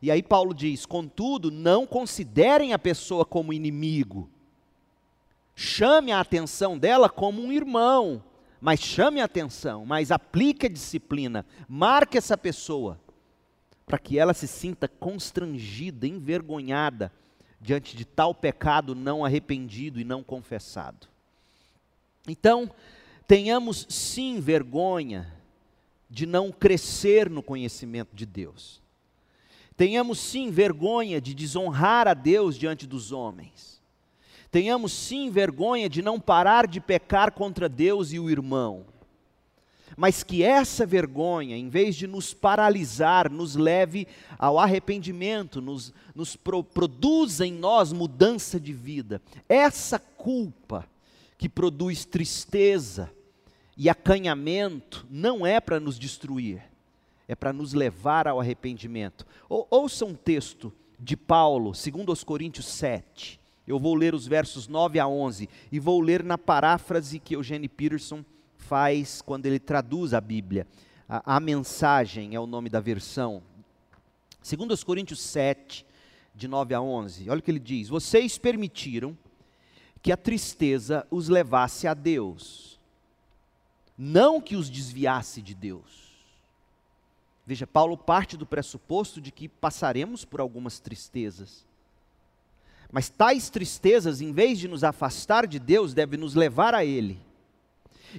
E 0.02 0.10
aí 0.10 0.24
Paulo 0.24 0.52
diz: 0.52 0.84
contudo, 0.84 1.52
não 1.52 1.86
considerem 1.86 2.72
a 2.72 2.78
pessoa 2.80 3.24
como 3.24 3.52
inimigo, 3.52 4.28
chame 5.54 6.10
a 6.10 6.18
atenção 6.18 6.76
dela 6.76 7.08
como 7.08 7.40
um 7.40 7.52
irmão, 7.52 8.24
mas 8.60 8.80
chame 8.80 9.20
a 9.20 9.24
atenção, 9.24 9.84
mas 9.84 10.10
aplique 10.10 10.66
a 10.66 10.70
disciplina, 10.70 11.44
marque 11.68 12.18
essa 12.18 12.36
pessoa, 12.36 13.00
para 13.84 13.98
que 13.98 14.18
ela 14.18 14.34
se 14.34 14.48
sinta 14.48 14.88
constrangida, 14.88 16.06
envergonhada, 16.06 17.12
diante 17.60 17.96
de 17.96 18.04
tal 18.04 18.34
pecado 18.34 18.94
não 18.94 19.24
arrependido 19.24 20.00
e 20.00 20.04
não 20.04 20.22
confessado. 20.22 21.08
Então, 22.28 22.70
tenhamos 23.26 23.86
sim 23.88 24.40
vergonha 24.40 25.32
de 26.08 26.26
não 26.26 26.50
crescer 26.50 27.30
no 27.30 27.42
conhecimento 27.42 28.14
de 28.14 28.26
Deus. 28.26 28.82
Tenhamos 29.76 30.18
sim 30.18 30.50
vergonha 30.50 31.20
de 31.20 31.34
desonrar 31.34 32.08
a 32.08 32.14
Deus 32.14 32.56
diante 32.56 32.86
dos 32.86 33.12
homens 33.12 33.75
Tenhamos 34.56 34.94
sim 34.94 35.28
vergonha 35.28 35.86
de 35.86 36.00
não 36.00 36.18
parar 36.18 36.66
de 36.66 36.80
pecar 36.80 37.30
contra 37.32 37.68
Deus 37.68 38.10
e 38.10 38.18
o 38.18 38.30
irmão. 38.30 38.86
Mas 39.98 40.22
que 40.22 40.42
essa 40.42 40.86
vergonha, 40.86 41.58
em 41.58 41.68
vez 41.68 41.94
de 41.94 42.06
nos 42.06 42.32
paralisar, 42.32 43.30
nos 43.30 43.54
leve 43.54 44.08
ao 44.38 44.58
arrependimento, 44.58 45.60
nos, 45.60 45.92
nos 46.14 46.36
pro, 46.36 46.64
produza 46.64 47.46
em 47.46 47.52
nós 47.52 47.92
mudança 47.92 48.58
de 48.58 48.72
vida. 48.72 49.20
Essa 49.46 49.98
culpa 49.98 50.88
que 51.36 51.50
produz 51.50 52.06
tristeza 52.06 53.12
e 53.76 53.90
acanhamento 53.90 55.06
não 55.10 55.46
é 55.46 55.60
para 55.60 55.78
nos 55.78 55.98
destruir, 55.98 56.62
é 57.28 57.34
para 57.34 57.52
nos 57.52 57.74
levar 57.74 58.26
ao 58.26 58.40
arrependimento. 58.40 59.26
Ou, 59.50 59.66
ouça 59.70 60.06
um 60.06 60.14
texto 60.14 60.72
de 60.98 61.14
Paulo, 61.14 61.74
segundo 61.74 62.10
os 62.10 62.24
Coríntios 62.24 62.64
7. 62.68 63.44
Eu 63.66 63.78
vou 63.78 63.94
ler 63.94 64.14
os 64.14 64.26
versos 64.26 64.68
9 64.68 64.98
a 64.98 65.08
11 65.08 65.48
e 65.72 65.80
vou 65.80 66.00
ler 66.00 66.22
na 66.22 66.38
paráfrase 66.38 67.18
que 67.18 67.34
Eugene 67.34 67.68
Peterson 67.68 68.24
faz 68.56 69.20
quando 69.20 69.46
ele 69.46 69.58
traduz 69.58 70.14
a 70.14 70.20
Bíblia. 70.20 70.66
A, 71.08 71.36
a 71.36 71.40
mensagem 71.40 72.34
é 72.34 72.40
o 72.40 72.46
nome 72.46 72.68
da 72.68 72.80
versão. 72.80 73.42
Segundo 74.40 74.72
os 74.72 74.84
Coríntios 74.84 75.20
7, 75.20 75.84
de 76.36 76.46
9 76.46 76.74
a 76.74 76.80
11, 76.80 77.28
olha 77.30 77.40
o 77.40 77.42
que 77.42 77.50
ele 77.50 77.58
diz: 77.58 77.88
Vocês 77.88 78.38
permitiram 78.38 79.16
que 80.02 80.12
a 80.12 80.16
tristeza 80.16 81.04
os 81.10 81.28
levasse 81.28 81.88
a 81.88 81.94
Deus, 81.94 82.78
não 83.98 84.40
que 84.40 84.54
os 84.54 84.70
desviasse 84.70 85.42
de 85.42 85.54
Deus. 85.54 86.06
Veja, 87.44 87.66
Paulo 87.66 87.96
parte 87.96 88.36
do 88.36 88.46
pressuposto 88.46 89.20
de 89.20 89.32
que 89.32 89.48
passaremos 89.48 90.24
por 90.24 90.40
algumas 90.40 90.78
tristezas. 90.78 91.65
Mas 92.90 93.08
tais 93.08 93.50
tristezas, 93.50 94.20
em 94.20 94.32
vez 94.32 94.58
de 94.58 94.68
nos 94.68 94.84
afastar 94.84 95.46
de 95.46 95.58
Deus, 95.58 95.92
devem 95.94 96.18
nos 96.18 96.34
levar 96.34 96.74
a 96.74 96.84
Ele. 96.84 97.18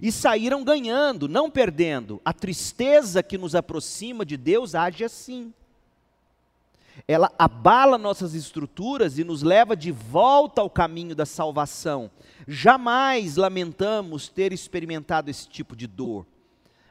E 0.02 0.12
saíram 0.12 0.64
ganhando, 0.64 1.28
não 1.28 1.50
perdendo. 1.50 2.22
A 2.24 2.34
tristeza 2.34 3.24
que 3.24 3.38
nos 3.38 3.56
aproxima 3.56 4.26
de 4.26 4.38
Deus 4.38 4.76
age 4.76 5.04
assim 5.04 5.54
ela 7.08 7.32
abala 7.38 7.98
nossas 7.98 8.34
estruturas 8.34 9.20
e 9.20 9.24
nos 9.24 9.44
leva 9.44 9.76
de 9.76 9.92
volta 9.92 10.62
ao 10.62 10.70
caminho 10.70 11.14
da 11.14 11.26
salvação. 11.26 12.10
Jamais 12.48 13.36
lamentamos 13.36 14.30
ter 14.30 14.54
experimentado 14.54 15.30
esse 15.30 15.48
tipo 15.48 15.76
de 15.76 15.86
dor. 15.86 16.26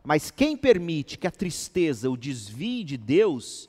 Mas 0.05 0.31
quem 0.31 0.57
permite 0.57 1.19
que 1.19 1.27
a 1.27 1.31
tristeza 1.31 2.11
o 2.11 2.17
desvie 2.17 2.85
de 2.85 2.97
Deus, 2.97 3.69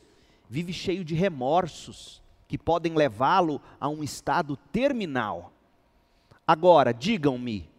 vive 0.50 0.74
cheio 0.74 1.04
de 1.04 1.16
remorsos 1.16 2.22
que 2.48 2.58
podem 2.58 2.94
levá-lo 2.94 3.62
a 3.80 3.90
um 3.90 4.04
estado 4.04 4.58
terminal. 4.72 5.52
Agora, 6.46 6.94
digam-me, 6.94 7.70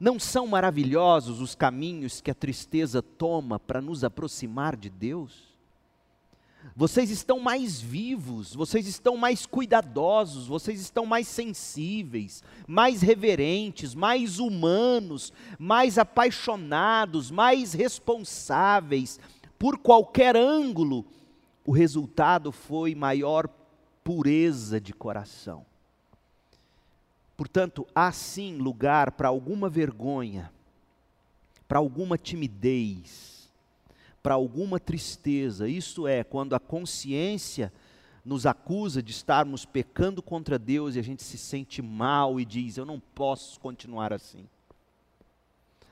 não 0.00 0.18
são 0.18 0.46
maravilhosos 0.46 1.40
os 1.40 1.54
caminhos 1.54 2.20
que 2.20 2.30
a 2.30 2.34
tristeza 2.34 3.02
toma 3.02 3.58
para 3.58 3.80
nos 3.80 4.04
aproximar 4.04 4.76
de 4.76 4.88
Deus? 4.88 5.48
Vocês 6.74 7.10
estão 7.10 7.40
mais 7.40 7.80
vivos, 7.80 8.54
vocês 8.54 8.86
estão 8.86 9.16
mais 9.16 9.44
cuidadosos, 9.44 10.46
vocês 10.46 10.80
estão 10.80 11.04
mais 11.04 11.26
sensíveis, 11.26 12.42
mais 12.66 13.02
reverentes, 13.02 13.94
mais 13.94 14.38
humanos, 14.38 15.32
mais 15.58 15.98
apaixonados, 15.98 17.30
mais 17.30 17.72
responsáveis. 17.72 19.18
Por 19.58 19.78
qualquer 19.78 20.36
ângulo, 20.36 21.04
o 21.66 21.72
resultado 21.72 22.52
foi 22.52 22.94
maior 22.94 23.48
pureza 24.08 24.80
de 24.80 24.94
coração. 24.94 25.66
Portanto, 27.36 27.86
há 27.94 28.10
sim 28.10 28.56
lugar 28.56 29.12
para 29.12 29.28
alguma 29.28 29.68
vergonha, 29.68 30.50
para 31.68 31.78
alguma 31.78 32.16
timidez, 32.16 33.50
para 34.22 34.32
alguma 34.32 34.80
tristeza, 34.80 35.68
isto 35.68 36.08
é, 36.08 36.24
quando 36.24 36.54
a 36.54 36.58
consciência 36.58 37.70
nos 38.24 38.46
acusa 38.46 39.02
de 39.02 39.10
estarmos 39.10 39.66
pecando 39.66 40.22
contra 40.22 40.58
Deus 40.58 40.94
e 40.94 40.98
a 40.98 41.02
gente 41.02 41.22
se 41.22 41.36
sente 41.36 41.82
mal 41.82 42.40
e 42.40 42.46
diz: 42.46 42.78
Eu 42.78 42.86
não 42.86 42.98
posso 42.98 43.60
continuar 43.60 44.10
assim. 44.10 44.48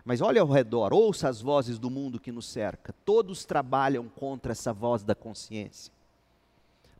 Mas 0.06 0.22
olha 0.22 0.40
ao 0.40 0.48
redor, 0.48 0.94
ouça 0.94 1.28
as 1.28 1.42
vozes 1.42 1.78
do 1.78 1.90
mundo 1.90 2.18
que 2.18 2.32
nos 2.32 2.46
cerca, 2.46 2.94
todos 3.04 3.44
trabalham 3.44 4.08
contra 4.08 4.52
essa 4.52 4.72
voz 4.72 5.02
da 5.02 5.14
consciência. 5.14 5.95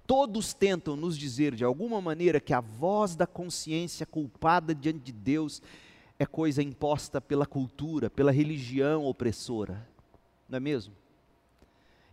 Todos 0.07 0.55
tentam 0.55 0.95
nos 0.97 1.19
dizer 1.19 1.55
de 1.55 1.65
alguma 1.65 2.01
maneira 2.01 2.39
que 2.39 2.53
a 2.53 2.61
voz 2.61 3.17
da 3.17 3.27
consciência 3.27 4.07
culpada 4.07 4.75
diante 4.75 5.01
de 5.01 5.13
Deus 5.13 5.61
é 6.19 6.25
coisa 6.25 6.63
imposta 6.63 7.21
pela 7.21 7.45
cultura, 7.45 8.09
pela 8.09 8.31
religião 8.31 9.05
opressora. 9.05 9.87
Não 10.49 10.59
é 10.59 10.61
mesmo? 10.61 10.95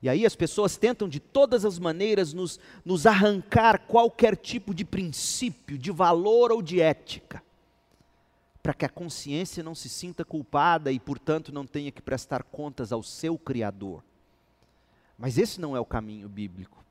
E 0.02 0.10
aí 0.10 0.26
as 0.26 0.36
pessoas 0.36 0.76
tentam 0.76 1.08
de 1.08 1.20
todas 1.20 1.64
as 1.64 1.80
maneiras 1.80 2.34
nos, 2.34 2.60
nos 2.84 3.06
arrancar 3.06 3.88
qualquer 3.88 4.36
tipo 4.36 4.74
de 4.74 4.84
princípio, 4.84 5.78
de 5.78 5.92
valor 5.92 6.52
ou 6.52 6.62
de 6.62 6.82
ética, 6.82 7.42
para 8.62 8.74
que 8.74 8.84
a 8.84 8.90
consciência 8.90 9.64
não 9.64 9.74
se 9.74 9.88
sinta 9.88 10.26
culpada 10.26 10.92
e, 10.92 11.00
portanto, 11.00 11.54
não 11.54 11.66
tenha 11.66 11.90
que 11.90 12.02
prestar 12.02 12.44
contas 12.44 12.92
ao 12.92 13.02
seu 13.02 13.38
Criador. 13.38 14.04
Mas 15.18 15.38
esse 15.38 15.62
não 15.62 15.74
é 15.74 15.80
o 15.80 15.86
caminho 15.86 16.28
bíblico. 16.28 16.84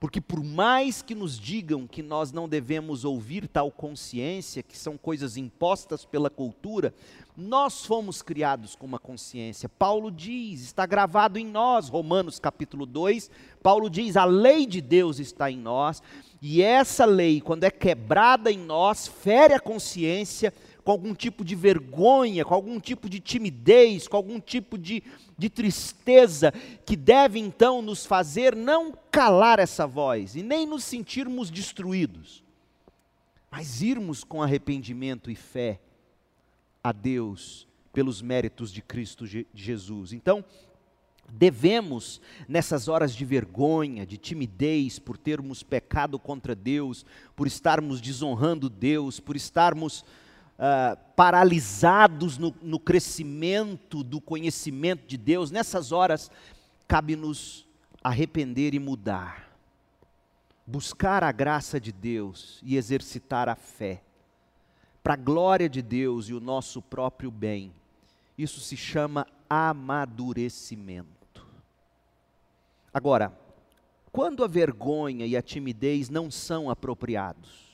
Porque 0.00 0.18
por 0.18 0.42
mais 0.42 1.02
que 1.02 1.14
nos 1.14 1.38
digam 1.38 1.86
que 1.86 2.02
nós 2.02 2.32
não 2.32 2.48
devemos 2.48 3.04
ouvir 3.04 3.46
tal 3.46 3.70
consciência, 3.70 4.62
que 4.62 4.76
são 4.76 4.96
coisas 4.96 5.36
impostas 5.36 6.06
pela 6.06 6.30
cultura, 6.30 6.94
nós 7.36 7.84
fomos 7.84 8.22
criados 8.22 8.74
com 8.74 8.86
uma 8.86 8.98
consciência. 8.98 9.68
Paulo 9.68 10.10
diz, 10.10 10.62
está 10.62 10.86
gravado 10.86 11.38
em 11.38 11.44
nós, 11.44 11.90
Romanos 11.90 12.38
capítulo 12.38 12.86
2, 12.86 13.30
Paulo 13.62 13.90
diz: 13.90 14.16
a 14.16 14.24
lei 14.24 14.64
de 14.64 14.80
Deus 14.80 15.18
está 15.18 15.50
em 15.50 15.58
nós, 15.58 16.02
e 16.40 16.62
essa 16.62 17.04
lei, 17.04 17.38
quando 17.42 17.64
é 17.64 17.70
quebrada 17.70 18.50
em 18.50 18.58
nós, 18.58 19.06
fere 19.06 19.52
a 19.52 19.60
consciência 19.60 20.50
com 20.90 20.92
algum 20.92 21.14
tipo 21.14 21.44
de 21.44 21.54
vergonha, 21.54 22.44
com 22.44 22.52
algum 22.52 22.80
tipo 22.80 23.08
de 23.08 23.20
timidez, 23.20 24.08
com 24.08 24.16
algum 24.16 24.40
tipo 24.40 24.76
de, 24.76 25.04
de 25.38 25.48
tristeza, 25.48 26.52
que 26.84 26.96
deve 26.96 27.38
então 27.38 27.80
nos 27.80 28.04
fazer 28.04 28.56
não 28.56 28.92
calar 29.08 29.60
essa 29.60 29.86
voz 29.86 30.34
e 30.34 30.42
nem 30.42 30.66
nos 30.66 30.82
sentirmos 30.82 31.48
destruídos, 31.48 32.42
mas 33.48 33.82
irmos 33.82 34.24
com 34.24 34.42
arrependimento 34.42 35.30
e 35.30 35.36
fé 35.36 35.80
a 36.82 36.90
Deus 36.90 37.68
pelos 37.92 38.20
méritos 38.20 38.72
de 38.72 38.82
Cristo 38.82 39.24
Jesus. 39.54 40.12
Então, 40.12 40.44
devemos, 41.28 42.20
nessas 42.48 42.88
horas 42.88 43.14
de 43.14 43.24
vergonha, 43.24 44.04
de 44.04 44.16
timidez, 44.16 44.98
por 44.98 45.16
termos 45.16 45.62
pecado 45.62 46.18
contra 46.18 46.52
Deus, 46.52 47.06
por 47.36 47.46
estarmos 47.46 48.00
desonrando 48.00 48.68
Deus, 48.68 49.20
por 49.20 49.36
estarmos 49.36 50.04
uh, 50.60 50.96
paralisados 51.16 52.36
no, 52.36 52.54
no 52.60 52.78
crescimento 52.78 54.04
do 54.04 54.20
conhecimento 54.20 55.06
de 55.06 55.16
Deus, 55.16 55.50
nessas 55.50 55.90
horas, 55.90 56.30
cabe-nos 56.86 57.66
arrepender 58.04 58.74
e 58.74 58.78
mudar, 58.78 59.50
buscar 60.66 61.24
a 61.24 61.32
graça 61.32 61.80
de 61.80 61.90
Deus 61.90 62.60
e 62.62 62.76
exercitar 62.76 63.48
a 63.48 63.56
fé, 63.56 64.02
para 65.02 65.14
a 65.14 65.16
glória 65.16 65.68
de 65.68 65.80
Deus 65.80 66.28
e 66.28 66.34
o 66.34 66.40
nosso 66.40 66.82
próprio 66.82 67.30
bem. 67.30 67.72
Isso 68.36 68.60
se 68.60 68.76
chama 68.76 69.26
amadurecimento. 69.48 71.46
Agora, 72.92 73.32
quando 74.12 74.44
a 74.44 74.48
vergonha 74.48 75.24
e 75.24 75.36
a 75.36 75.42
timidez 75.42 76.10
não 76.10 76.30
são 76.30 76.68
apropriados, 76.68 77.69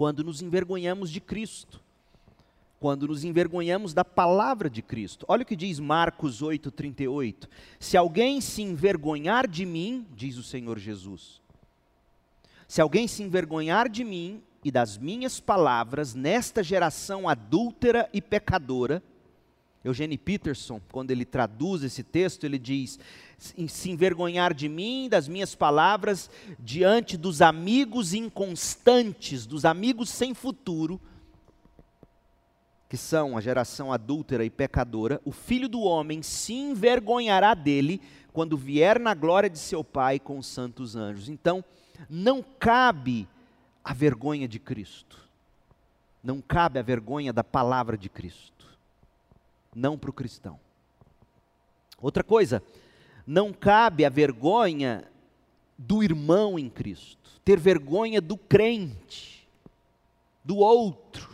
quando 0.00 0.24
nos 0.24 0.40
envergonhamos 0.40 1.10
de 1.10 1.20
Cristo, 1.20 1.78
quando 2.80 3.06
nos 3.06 3.22
envergonhamos 3.22 3.92
da 3.92 4.02
palavra 4.02 4.70
de 4.70 4.80
Cristo. 4.80 5.26
Olha 5.28 5.42
o 5.42 5.44
que 5.44 5.54
diz 5.54 5.78
Marcos 5.78 6.40
8,38. 6.40 7.46
Se 7.78 7.98
alguém 7.98 8.40
se 8.40 8.62
envergonhar 8.62 9.46
de 9.46 9.66
mim, 9.66 10.06
diz 10.16 10.38
o 10.38 10.42
Senhor 10.42 10.78
Jesus, 10.78 11.42
se 12.66 12.80
alguém 12.80 13.06
se 13.06 13.22
envergonhar 13.22 13.90
de 13.90 14.02
mim 14.02 14.42
e 14.64 14.70
das 14.70 14.96
minhas 14.96 15.38
palavras 15.38 16.14
nesta 16.14 16.62
geração 16.62 17.28
adúltera 17.28 18.08
e 18.10 18.22
pecadora, 18.22 19.02
Eugene 19.82 20.18
Peterson, 20.18 20.80
quando 20.92 21.10
ele 21.10 21.24
traduz 21.24 21.82
esse 21.82 22.02
texto, 22.02 22.44
ele 22.44 22.58
diz: 22.58 22.98
se 23.38 23.90
envergonhar 23.90 24.52
de 24.52 24.68
mim, 24.68 25.08
das 25.08 25.26
minhas 25.26 25.54
palavras, 25.54 26.28
diante 26.58 27.16
dos 27.16 27.40
amigos 27.40 28.12
inconstantes, 28.12 29.46
dos 29.46 29.64
amigos 29.64 30.10
sem 30.10 30.34
futuro, 30.34 31.00
que 32.90 32.96
são 32.96 33.38
a 33.38 33.40
geração 33.40 33.92
adúltera 33.92 34.44
e 34.44 34.50
pecadora, 34.50 35.20
o 35.24 35.30
filho 35.30 35.68
do 35.68 35.80
homem 35.80 36.22
se 36.22 36.52
envergonhará 36.52 37.54
dele 37.54 38.02
quando 38.32 38.56
vier 38.56 38.98
na 38.98 39.14
glória 39.14 39.48
de 39.48 39.58
seu 39.58 39.82
Pai 39.82 40.18
com 40.18 40.38
os 40.38 40.46
santos 40.46 40.96
anjos. 40.96 41.28
Então, 41.28 41.64
não 42.08 42.42
cabe 42.42 43.28
a 43.82 43.94
vergonha 43.94 44.46
de 44.46 44.58
Cristo, 44.58 45.18
não 46.22 46.40
cabe 46.40 46.78
a 46.78 46.82
vergonha 46.82 47.32
da 47.32 47.44
palavra 47.44 47.96
de 47.96 48.08
Cristo, 48.08 48.59
não 49.74 49.98
para 49.98 50.10
o 50.10 50.12
cristão. 50.12 50.58
Outra 52.00 52.24
coisa, 52.24 52.62
não 53.26 53.52
cabe 53.52 54.04
a 54.04 54.08
vergonha 54.08 55.04
do 55.76 56.02
irmão 56.02 56.58
em 56.58 56.68
Cristo, 56.68 57.40
ter 57.44 57.58
vergonha 57.58 58.20
do 58.20 58.36
crente, 58.36 59.48
do 60.44 60.56
outro. 60.56 61.28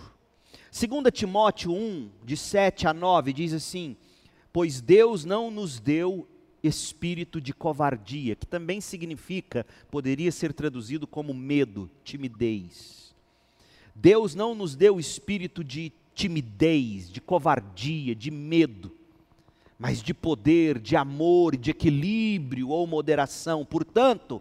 2 0.70 1.04
Timóteo 1.12 1.72
1, 1.72 2.10
de 2.24 2.36
7 2.36 2.86
a 2.86 2.92
9, 2.92 3.32
diz 3.32 3.52
assim: 3.52 3.96
Pois 4.52 4.80
Deus 4.80 5.24
não 5.24 5.50
nos 5.50 5.80
deu 5.80 6.28
espírito 6.62 7.40
de 7.40 7.52
covardia, 7.52 8.34
que 8.34 8.46
também 8.46 8.80
significa, 8.80 9.64
poderia 9.90 10.32
ser 10.32 10.52
traduzido 10.52 11.06
como 11.06 11.32
medo, 11.32 11.90
timidez. 12.04 13.14
Deus 13.94 14.34
não 14.34 14.54
nos 14.54 14.76
deu 14.76 15.00
espírito 15.00 15.64
de 15.64 15.92
timidez, 16.16 17.10
de 17.10 17.20
covardia, 17.20 18.14
de 18.14 18.30
medo, 18.30 18.90
mas 19.78 20.02
de 20.02 20.14
poder, 20.14 20.78
de 20.78 20.96
amor, 20.96 21.54
de 21.54 21.70
equilíbrio 21.70 22.70
ou 22.70 22.86
moderação. 22.86 23.66
Portanto, 23.66 24.40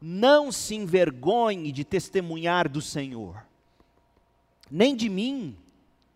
não 0.00 0.52
se 0.52 0.76
envergonhe 0.76 1.72
de 1.72 1.84
testemunhar 1.84 2.68
do 2.68 2.80
Senhor, 2.80 3.44
nem 4.70 4.94
de 4.94 5.08
mim, 5.08 5.56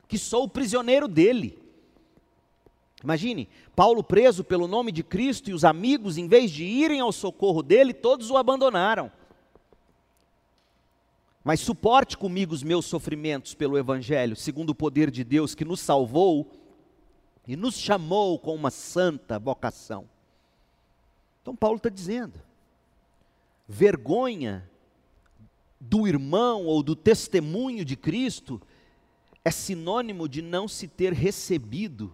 que 0.06 0.16
sou 0.16 0.44
o 0.44 0.48
prisioneiro 0.48 1.08
dele. 1.08 1.58
Imagine, 3.02 3.48
Paulo 3.74 4.04
preso 4.04 4.44
pelo 4.44 4.68
nome 4.68 4.92
de 4.92 5.02
Cristo 5.02 5.50
e 5.50 5.52
os 5.52 5.64
amigos, 5.64 6.16
em 6.16 6.28
vez 6.28 6.52
de 6.52 6.64
irem 6.64 7.00
ao 7.00 7.10
socorro 7.10 7.60
dele, 7.60 7.92
todos 7.92 8.30
o 8.30 8.36
abandonaram. 8.36 9.10
Mas 11.46 11.60
suporte 11.60 12.18
comigo 12.18 12.52
os 12.52 12.64
meus 12.64 12.86
sofrimentos 12.86 13.54
pelo 13.54 13.78
Evangelho, 13.78 14.34
segundo 14.34 14.70
o 14.70 14.74
poder 14.74 15.12
de 15.12 15.22
Deus 15.22 15.54
que 15.54 15.64
nos 15.64 15.78
salvou 15.78 16.50
e 17.46 17.54
nos 17.54 17.78
chamou 17.78 18.36
com 18.36 18.52
uma 18.52 18.68
santa 18.68 19.38
vocação. 19.38 20.08
Então, 21.40 21.54
Paulo 21.54 21.76
está 21.76 21.88
dizendo: 21.88 22.34
vergonha 23.68 24.68
do 25.78 26.08
irmão 26.08 26.64
ou 26.64 26.82
do 26.82 26.96
testemunho 26.96 27.84
de 27.84 27.94
Cristo 27.94 28.60
é 29.44 29.50
sinônimo 29.52 30.28
de 30.28 30.42
não 30.42 30.66
se 30.66 30.88
ter 30.88 31.12
recebido 31.12 32.12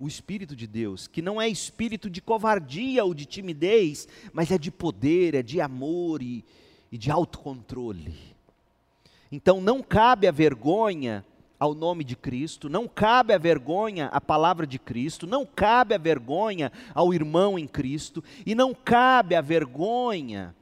o 0.00 0.08
Espírito 0.08 0.56
de 0.56 0.66
Deus, 0.66 1.06
que 1.06 1.22
não 1.22 1.40
é 1.40 1.48
espírito 1.48 2.10
de 2.10 2.20
covardia 2.20 3.04
ou 3.04 3.14
de 3.14 3.24
timidez, 3.24 4.08
mas 4.32 4.50
é 4.50 4.58
de 4.58 4.72
poder, 4.72 5.36
é 5.36 5.44
de 5.44 5.60
amor 5.60 6.20
e, 6.20 6.44
e 6.90 6.98
de 6.98 7.08
autocontrole. 7.08 8.36
Então 9.30 9.60
não 9.60 9.82
cabe 9.82 10.26
a 10.26 10.32
vergonha 10.32 11.24
ao 11.58 11.74
nome 11.74 12.04
de 12.04 12.14
Cristo, 12.14 12.68
não 12.68 12.86
cabe 12.86 13.32
a 13.32 13.38
vergonha 13.38 14.06
à 14.06 14.20
palavra 14.20 14.66
de 14.66 14.78
Cristo, 14.78 15.26
não 15.26 15.44
cabe 15.44 15.94
a 15.94 15.98
vergonha 15.98 16.72
ao 16.94 17.12
irmão 17.12 17.58
em 17.58 17.66
Cristo, 17.66 18.22
e 18.46 18.54
não 18.54 18.72
cabe 18.72 19.34
a 19.34 19.40
vergonha 19.40 20.54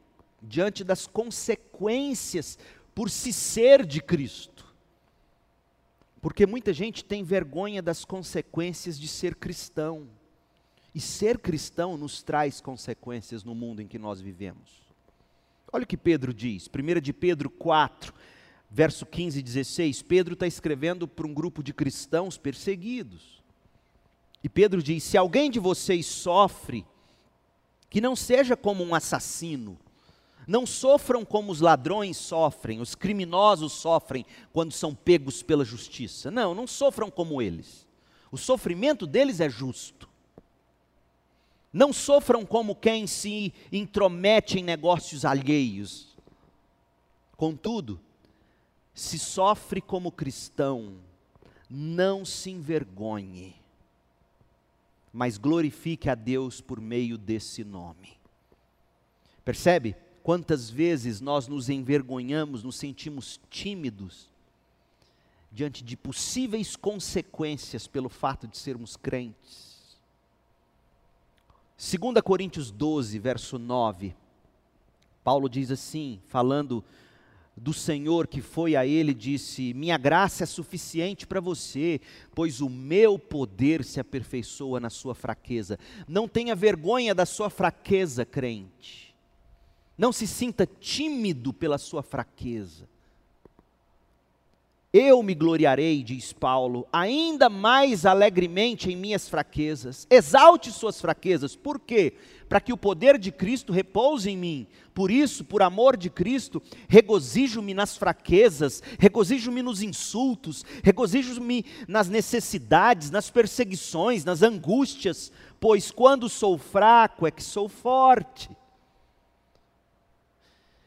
diante 0.43 0.83
das 0.83 1.07
consequências 1.07 2.59
por 2.95 3.11
se 3.11 3.33
ser 3.33 3.85
de 3.85 4.01
Cristo. 4.01 4.57
Porque 6.21 6.47
muita 6.47 6.73
gente 6.73 7.05
tem 7.05 7.23
vergonha 7.23 7.83
das 7.83 8.05
consequências 8.05 8.99
de 8.99 9.07
ser 9.07 9.35
cristão. 9.37 10.09
E 10.95 11.01
ser 11.01 11.39
cristão 11.39 11.97
nos 11.97 12.23
traz 12.23 12.61
consequências 12.61 13.45
no 13.45 13.55
mundo 13.55 13.83
em 13.83 13.87
que 13.87 13.99
nós 13.99 14.21
vivemos. 14.21 14.83
Olha 15.71 15.85
o 15.85 15.87
que 15.87 15.97
Pedro 15.97 16.33
diz, 16.33 16.69
1 16.69 17.01
de 17.01 17.13
Pedro 17.13 17.51
4, 17.51 18.15
verso 18.77 19.07
15 19.07 19.39
e 19.39 19.43
16. 19.43 20.03
Pedro 20.03 20.35
está 20.35 20.47
escrevendo 20.47 21.09
para 21.09 21.27
um 21.27 21.33
grupo 21.33 21.63
de 21.63 21.73
cristãos 21.73 22.37
perseguidos. 22.37 23.43
E 24.45 24.51
Pedro 24.51 24.83
diz: 24.83 25.03
Se 25.03 25.17
alguém 25.17 25.51
de 25.51 25.59
vocês 25.59 26.05
sofre, 26.05 26.85
que 27.89 28.03
não 28.03 28.15
seja 28.15 28.55
como 28.55 28.85
um 28.85 28.95
assassino, 28.95 29.79
não 30.47 30.67
sofram 30.67 31.25
como 31.25 31.51
os 31.51 31.63
ladrões 31.63 32.19
sofrem, 32.19 32.79
os 32.79 32.95
criminosos 32.95 33.73
sofrem 33.73 34.27
quando 34.53 34.73
são 34.73 34.95
pegos 34.95 35.43
pela 35.43 35.65
justiça. 35.65 36.31
Não, 36.31 36.55
não 36.55 36.67
sofram 36.67 37.11
como 37.11 37.41
eles. 37.41 37.87
O 38.31 38.37
sofrimento 38.37 39.07
deles 39.07 39.41
é 39.41 39.49
justo. 39.49 40.07
Não 41.73 41.95
sofram 41.95 42.45
como 42.45 42.77
quem 42.77 43.07
se 43.07 43.55
intromete 43.73 44.59
em 44.59 44.63
negócios 44.63 45.25
alheios. 45.25 46.15
Contudo, 47.39 48.01
se 48.97 49.19
sofre 49.19 49.83
como 49.83 50.11
cristão, 50.11 50.95
não 51.69 52.25
se 52.25 52.51
envergonhe, 52.51 53.55
mas 55.13 55.37
glorifique 55.37 56.09
a 56.09 56.15
Deus 56.15 56.63
por 56.63 56.81
meio 56.81 57.19
desse 57.19 57.63
nome. 57.63 58.17
Percebe? 59.45 59.95
Quantas 60.23 60.71
vezes 60.71 61.21
nós 61.21 61.47
nos 61.47 61.69
envergonhamos, 61.69 62.63
nos 62.63 62.77
sentimos 62.77 63.39
tímidos 63.51 64.31
diante 65.53 65.85
de 65.85 65.95
possíveis 65.95 66.75
consequências 66.75 67.87
pelo 67.87 68.09
fato 68.09 68.49
de 68.49 68.57
sermos 68.57 68.97
crentes. 68.97 69.77
2 71.79 72.23
Coríntios 72.25 72.71
12, 72.71 73.19
verso 73.19 73.59
9, 73.59 74.17
Paulo 75.23 75.51
diz 75.51 75.71
assim, 75.71 76.19
falando 76.29 76.83
do 77.57 77.73
Senhor 77.73 78.27
que 78.27 78.43
foi 78.43 78.77
a 78.77 78.87
ele, 78.87 79.15
disse: 79.15 79.73
Minha 79.73 79.97
graça 79.97 80.45
é 80.45 80.47
suficiente 80.47 81.27
para 81.27 81.41
você, 81.41 82.01
pois 82.35 82.61
o 82.61 82.69
meu 82.69 83.19
poder 83.19 83.83
se 83.83 83.99
aperfeiçoa 83.99 84.79
na 84.79 84.91
sua 84.91 85.15
fraqueza. 85.15 85.79
Não 86.07 86.29
tenha 86.29 86.55
vergonha 86.55 87.15
da 87.15 87.25
sua 87.25 87.49
fraqueza, 87.49 88.27
crente. 88.27 89.15
Não 89.97 90.13
se 90.13 90.27
sinta 90.27 90.67
tímido 90.67 91.53
pela 91.53 91.79
sua 91.79 92.03
fraqueza. 92.03 92.87
Eu 94.93 95.23
me 95.23 95.35
gloriarei, 95.35 96.03
diz 96.03 96.33
Paulo, 96.33 96.87
ainda 96.91 97.51
mais 97.51 98.07
alegremente 98.07 98.91
em 98.91 98.97
minhas 98.97 99.29
fraquezas. 99.29 100.07
Exalte 100.09 100.71
suas 100.71 100.99
fraquezas. 101.01 101.55
Por 101.55 101.79
quê? 101.79 102.15
Para 102.49 102.61
que 102.61 102.73
o 102.73 102.79
poder 102.79 103.19
de 103.19 103.31
Cristo 103.31 103.75
repouse 103.75 104.31
em 104.31 104.37
mim. 104.39 104.67
Por 104.97 105.11
isso, 105.11 105.45
por 105.45 105.61
amor 105.61 105.95
de 105.95 106.09
Cristo, 106.09 106.63
regozijo-me 106.89 107.75
nas 107.75 107.99
fraquezas, 107.99 108.83
regozijo-me 108.99 109.61
nos 109.61 109.83
insultos, 109.83 110.65
regozijo-me 110.83 111.67
nas 111.87 112.09
necessidades, 112.09 113.11
nas 113.11 113.29
perseguições, 113.29 114.25
nas 114.25 114.41
angústias, 114.41 115.31
pois 115.61 115.91
quando 115.91 116.31
sou 116.31 116.57
fraco 116.57 117.27
é 117.27 117.31
que 117.31 117.45
sou 117.45 117.69
forte. 117.69 118.49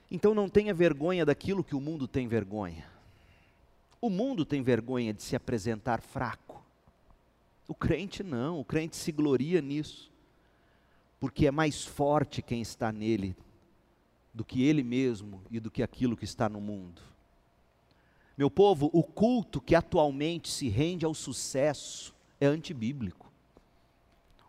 Então 0.10 0.34
não 0.34 0.50
tenha 0.50 0.74
vergonha 0.74 1.24
daquilo 1.24 1.64
que 1.64 1.76
o 1.76 1.80
mundo 1.80 2.08
tem 2.08 2.28
vergonha. 2.28 2.90
O 4.02 4.10
mundo 4.10 4.44
tem 4.44 4.64
vergonha 4.64 5.14
de 5.14 5.22
se 5.22 5.36
apresentar 5.36 6.02
fraco. 6.02 6.60
O 7.68 7.76
crente 7.76 8.24
não, 8.24 8.60
o 8.60 8.66
crente 8.66 8.96
se 8.96 9.12
gloria 9.12 9.62
nisso. 9.62 10.12
Porque 11.20 11.46
é 11.46 11.52
mais 11.52 11.86
forte 11.86 12.42
quem 12.42 12.60
está 12.60 12.92
nele 12.92 13.36
do 14.34 14.44
que 14.44 14.64
ele 14.64 14.84
mesmo 14.84 15.42
e 15.50 15.60
do 15.60 15.72
que 15.72 15.84
aquilo 15.84 16.16
que 16.16 16.26
está 16.26 16.48
no 16.48 16.62
mundo. 16.62 17.02
Meu 18.38 18.50
povo, 18.50 18.90
o 18.94 19.04
culto 19.04 19.60
que 19.60 19.76
atualmente 19.76 20.50
se 20.50 20.70
rende 20.70 21.06
ao 21.06 21.14
sucesso 21.14 22.14
é 22.40 22.46
antibíblico 22.46 23.30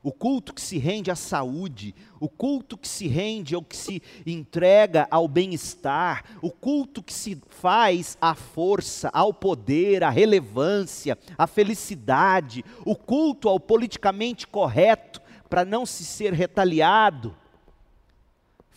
o 0.02 0.12
culto 0.12 0.54
que 0.54 0.60
se 0.60 0.78
rende 0.78 1.10
à 1.10 1.16
saúde, 1.16 1.94
o 2.18 2.28
culto 2.28 2.76
que 2.78 2.88
se 2.88 3.06
rende 3.06 3.54
ao 3.54 3.62
que 3.62 3.76
se 3.76 4.02
entrega 4.26 5.06
ao 5.10 5.28
bem-estar, 5.28 6.24
o 6.40 6.50
culto 6.50 7.02
que 7.02 7.12
se 7.12 7.40
faz 7.50 8.16
à 8.20 8.34
força, 8.34 9.10
ao 9.12 9.34
poder, 9.34 10.02
à 10.02 10.08
relevância, 10.08 11.18
à 11.36 11.46
felicidade, 11.46 12.64
o 12.84 12.96
culto 12.96 13.48
ao 13.48 13.60
politicamente 13.60 14.46
correto 14.46 15.20
para 15.50 15.64
não 15.64 15.84
se 15.84 16.04
ser 16.04 16.32
retaliado, 16.32 17.36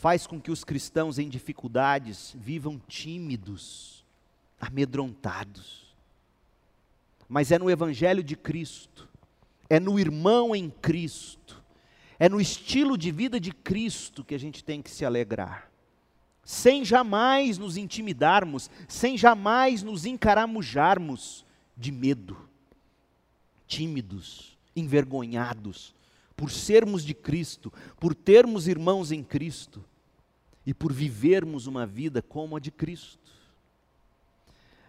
faz 0.04 0.28
com 0.28 0.38
que 0.38 0.52
os 0.52 0.66
cristãos 0.66 1.18
em 1.18 1.30
dificuldades 1.30 2.36
vivam 2.38 2.78
tímidos, 2.90 4.04
amedrontados. 4.60 5.96
Mas 7.30 7.54
é 7.54 7.58
no 7.58 7.72
Evangelho 7.72 8.22
de 8.22 8.36
Cristo 8.36 9.08
é 9.70 9.80
no 9.80 9.98
irmão 9.98 10.54
em 10.54 10.70
Cristo, 10.70 11.64
é 12.20 12.28
no 12.28 12.42
estilo 12.42 12.98
de 12.98 13.14
vida 13.14 13.40
de 13.40 13.54
Cristo 13.54 14.26
que 14.26 14.36
a 14.36 14.38
gente 14.38 14.62
tem 14.62 14.82
que 14.82 14.92
se 14.92 15.06
alegrar. 15.06 15.72
Sem 16.44 16.84
jamais 16.84 17.58
nos 17.58 17.78
intimidarmos, 17.78 18.70
sem 18.90 19.18
jamais 19.18 19.84
nos 19.84 20.06
encaramujarmos 20.06 21.46
de 21.78 21.94
medo, 21.94 22.38
tímidos, 23.66 24.58
envergonhados, 24.76 25.96
por 26.36 26.52
sermos 26.52 27.06
de 27.06 27.14
Cristo, 27.14 27.72
por 28.02 28.14
termos 28.14 28.68
irmãos 28.68 29.10
em 29.10 29.24
Cristo 29.24 29.82
e 30.66 30.74
por 30.74 30.94
vivermos 30.94 31.68
uma 31.68 31.86
vida 31.86 32.22
como 32.22 32.56
a 32.56 32.60
de 32.60 32.72
Cristo. 32.72 33.32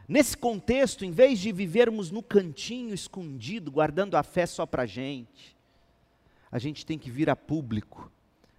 Nesse 0.07 0.37
contexto, 0.37 1.05
em 1.05 1.11
vez 1.11 1.39
de 1.39 1.51
vivermos 1.51 2.11
no 2.11 2.23
cantinho 2.23 2.95
escondido, 2.95 3.71
guardando 3.71 4.17
a 4.17 4.23
fé 4.23 4.45
só 4.45 4.67
para 4.67 4.83
a 4.83 4.87
gente, 4.87 5.57
a 6.53 6.59
gente 6.59 6.85
tem 6.85 6.99
que 6.99 7.11
vir 7.11 7.31
a 7.31 7.35
público 7.35 8.13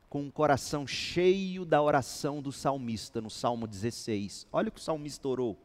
com 0.10 0.24
um 0.24 0.32
coração 0.32 0.88
cheio 0.88 1.64
da 1.64 1.82
oração 1.82 2.42
do 2.42 2.52
salmista 2.52 3.22
no 3.22 3.30
Salmo 3.30 3.68
16. 3.68 4.48
Olha 4.52 4.70
o 4.70 4.72
que 4.72 4.80
o 4.80 4.84
salmista 4.84 5.28
orou. 5.28 5.58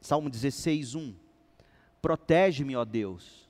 Salmo 0.00 0.28
16, 0.28 0.94
1. 0.94 1.14
Protege-me, 2.02 2.76
ó 2.76 2.84
Deus, 2.84 3.48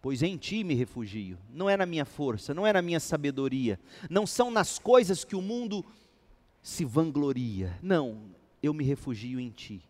pois 0.00 0.22
em 0.22 0.36
ti 0.36 0.64
me 0.64 0.74
refugio. 0.74 1.38
Não 1.52 1.68
é 1.68 1.76
na 1.76 1.86
minha 1.86 2.04
força, 2.04 2.54
não 2.54 2.66
é 2.66 2.72
na 2.72 2.82
minha 2.82 2.98
sabedoria, 2.98 3.78
não 4.08 4.26
são 4.26 4.50
nas 4.50 4.78
coisas 4.78 5.24
que 5.24 5.36
o 5.36 5.42
mundo 5.42 5.84
se 6.64 6.82
vangloria. 6.82 7.78
Não, 7.82 8.22
eu 8.62 8.72
me 8.72 8.82
refugio 8.82 9.38
em 9.38 9.50
ti. 9.50 9.82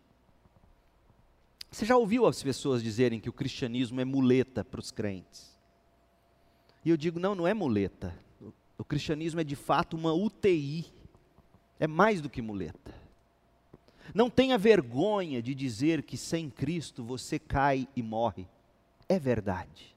Você 1.71 1.85
já 1.85 1.95
ouviu 1.95 2.25
as 2.25 2.43
pessoas 2.43 2.83
dizerem 2.83 3.17
que 3.17 3.29
o 3.29 3.33
cristianismo 3.33 4.01
é 4.01 4.05
muleta 4.05 4.61
para 4.61 4.81
os 4.81 4.91
crentes? 4.91 5.57
E 6.83 6.89
eu 6.89 6.97
digo, 6.97 7.17
não, 7.17 7.33
não 7.33 7.47
é 7.47 7.53
muleta. 7.53 8.13
O 8.77 8.83
cristianismo 8.83 9.39
é 9.39 9.43
de 9.43 9.55
fato 9.55 9.95
uma 9.95 10.13
UTI. 10.13 10.85
É 11.79 11.87
mais 11.87 12.19
do 12.19 12.29
que 12.29 12.41
muleta. 12.41 12.93
Não 14.13 14.29
tenha 14.29 14.57
vergonha 14.57 15.41
de 15.41 15.55
dizer 15.55 16.03
que 16.03 16.17
sem 16.17 16.49
Cristo 16.49 17.05
você 17.05 17.39
cai 17.39 17.87
e 17.95 18.03
morre. 18.03 18.47
É 19.07 19.17
verdade. 19.17 19.95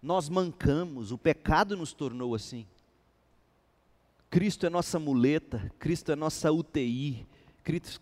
Nós 0.00 0.28
mancamos, 0.28 1.10
o 1.10 1.18
pecado 1.18 1.76
nos 1.76 1.92
tornou 1.92 2.32
assim. 2.32 2.64
Cristo 4.30 4.66
é 4.66 4.70
nossa 4.70 4.98
muleta, 4.98 5.72
Cristo 5.78 6.12
é 6.12 6.16
nossa 6.16 6.52
UTI, 6.52 7.26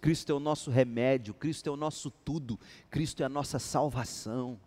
Cristo, 0.01 0.31
é 0.31 0.35
o 0.35 0.41
nosso 0.41 0.71
remédio, 0.71 1.33
Cristo 1.33 1.69
é 1.69 1.73
o 1.73 1.77
nosso 1.77 2.11
tudo, 2.11 2.59
Cristo 2.91 3.23
é 3.23 3.27
a 3.27 3.29
nossa 3.29 3.59
salvação. 3.59 4.59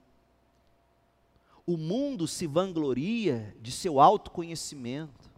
O 1.66 1.78
mundo 1.78 2.28
se 2.28 2.48
vangloria 2.48 3.56
de 3.62 3.72
seu 3.72 4.00
autoconhecimento, 4.00 5.30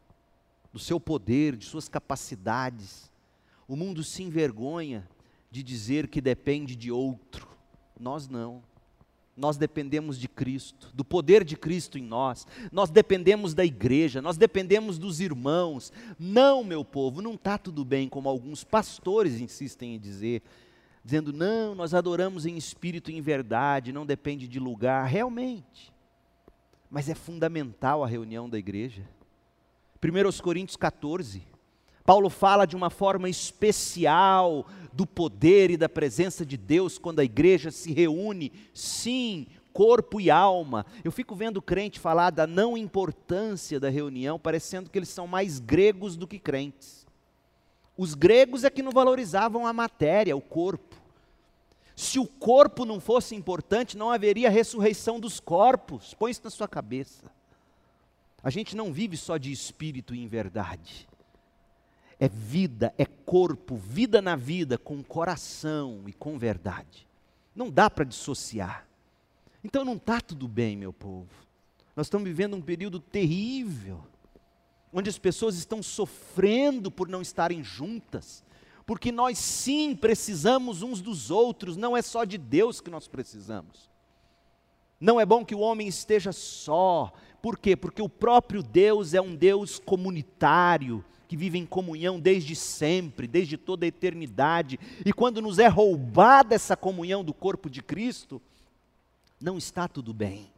do 0.72 0.80
seu 0.80 1.00
poder, 1.00 1.56
de 1.58 1.66
suas 1.66 1.90
capacidades 1.90 3.10
o 3.70 3.76
mundo 3.76 4.04
se 4.04 4.24
envergonha 4.24 5.08
de 5.52 5.62
dizer 5.62 6.08
que 6.08 6.20
depende 6.20 6.76
de 6.76 6.92
outro. 6.92 7.48
Nós 8.00 8.28
não. 8.28 8.64
Nós 9.40 9.56
dependemos 9.56 10.20
de 10.20 10.28
Cristo, 10.28 10.92
do 10.94 11.06
poder 11.06 11.46
de 11.46 11.56
Cristo 11.56 11.98
em 11.98 12.04
nós. 12.04 12.46
Nós 12.72 12.90
dependemos 12.90 13.54
da 13.54 13.64
igreja, 13.64 14.22
nós 14.22 14.38
dependemos 14.38 15.00
dos 15.00 15.22
irmãos. 15.22 15.94
Não, 16.20 16.62
meu 16.62 16.84
povo, 16.84 17.22
não 17.22 17.36
está 17.36 17.58
tudo 17.58 17.86
bem, 17.86 18.10
como 18.10 18.28
alguns 18.28 18.66
pastores 18.66 19.40
insistem 19.40 19.96
em 19.96 20.00
dizer, 20.00 20.42
dizendo: 21.06 21.32
não, 21.32 21.74
nós 21.74 21.94
adoramos 21.94 22.46
em 22.46 22.58
espírito 22.58 23.10
e 23.10 23.16
em 23.16 23.22
verdade, 23.22 23.94
não 23.94 24.06
depende 24.06 24.46
de 24.46 24.60
lugar. 24.60 25.08
Realmente. 25.08 25.94
Mas 26.92 27.08
é 27.08 27.16
fundamental 27.16 28.04
a 28.04 28.08
reunião 28.08 28.50
da 28.50 28.58
igreja. 28.58 29.08
1 30.04 30.42
Coríntios 30.42 30.76
14. 30.76 31.42
Paulo 32.10 32.32
fala 32.32 32.66
de 32.66 32.76
uma 32.76 32.90
forma 32.90 33.30
especial 33.30 34.66
do 34.92 35.06
poder 35.06 35.70
e 35.70 35.78
da 35.78 35.88
presença 35.88 36.44
de 36.44 36.58
Deus 36.58 36.98
quando 36.98 37.20
a 37.20 37.24
igreja 37.24 37.70
se 37.70 37.94
reúne, 37.94 38.52
sim, 38.74 39.46
corpo 39.72 40.20
e 40.20 40.32
alma. 40.32 40.88
Eu 41.04 41.12
fico 41.12 41.36
vendo 41.36 41.62
crente 41.62 42.00
falar 42.00 42.32
da 42.32 42.48
não 42.48 42.76
importância 42.76 43.80
da 43.80 43.92
reunião, 43.92 44.40
parecendo 44.40 44.90
que 44.90 44.98
eles 44.98 45.10
são 45.10 45.28
mais 45.28 45.60
gregos 45.60 46.18
do 46.18 46.26
que 46.26 46.40
crentes. 46.40 47.06
Os 47.96 48.16
gregos 48.16 48.64
é 48.64 48.72
que 48.72 48.82
não 48.82 48.92
valorizavam 48.92 49.68
a 49.68 49.72
matéria, 49.72 50.36
o 50.36 50.42
corpo. 50.42 50.96
Se 51.96 52.18
o 52.18 52.26
corpo 52.26 52.86
não 52.86 53.00
fosse 53.00 53.36
importante, 53.36 53.96
não 53.96 54.10
haveria 54.10 54.50
ressurreição 54.50 55.20
dos 55.20 55.40
corpos. 55.40 56.16
Põe 56.16 56.32
isso 56.32 56.42
na 56.44 56.50
sua 56.50 56.68
cabeça. 56.68 57.32
A 58.42 58.50
gente 58.50 58.76
não 58.76 58.92
vive 58.92 59.16
só 59.16 59.38
de 59.38 59.52
espírito 59.52 60.16
e 60.16 60.24
em 60.24 60.28
verdade 60.28 61.08
é 62.20 62.28
vida, 62.28 62.94
é 62.98 63.06
corpo, 63.06 63.78
vida 63.78 64.22
na 64.22 64.36
vida, 64.36 64.78
com 64.78 65.02
coração 65.02 66.04
e 66.06 66.14
com 66.14 66.38
verdade. 66.38 67.08
Não 67.56 67.70
dá 67.70 67.90
para 67.90 68.04
dissociar. 68.04 68.86
Então 69.64 69.86
não 69.86 69.96
está 69.96 70.20
tudo 70.20 70.48
bem, 70.48 70.76
meu 70.76 70.92
povo. 70.92 71.30
Nós 71.96 72.08
estamos 72.08 72.28
vivendo 72.28 72.56
um 72.56 72.62
período 72.62 73.00
terrível, 73.00 74.04
onde 74.92 75.10
as 75.10 75.18
pessoas 75.18 75.56
estão 75.56 75.82
sofrendo 75.82 76.92
por 76.92 77.08
não 77.08 77.22
estarem 77.22 77.64
juntas, 77.64 78.44
porque 78.86 79.12
nós 79.12 79.38
sim 79.38 79.96
precisamos 79.96 80.82
uns 80.82 81.02
dos 81.02 81.30
outros, 81.30 81.78
não 81.78 81.96
é 81.96 82.02
só 82.02 82.26
de 82.26 82.38
Deus 82.38 82.82
que 82.82 82.90
nós 82.90 83.08
precisamos. 83.08 83.90
Não 85.00 85.20
é 85.20 85.26
bom 85.26 85.46
que 85.46 85.56
o 85.56 85.60
homem 85.60 85.88
esteja 85.88 86.32
só, 86.34 87.14
por 87.42 87.58
quê? 87.58 87.76
Porque 87.76 88.02
o 88.02 88.10
próprio 88.10 88.62
Deus 88.62 89.14
é 89.14 89.22
um 89.22 89.36
Deus 89.36 89.80
comunitário, 89.80 91.04
que 91.30 91.38
vive 91.38 91.60
em 91.60 91.66
comunhão 91.66 92.20
desde 92.20 92.56
sempre, 92.56 93.28
desde 93.28 93.56
toda 93.56 93.86
a 93.86 93.88
eternidade, 93.88 94.80
e 95.06 95.14
quando 95.14 95.44
nos 95.44 95.60
é 95.60 95.68
roubada 95.68 96.56
essa 96.56 96.76
comunhão 96.76 97.24
do 97.24 97.36
corpo 97.36 97.70
de 97.70 97.84
Cristo, 97.84 98.42
não 99.40 99.56
está 99.56 99.88
tudo 99.88 100.12
bem. 100.12 100.52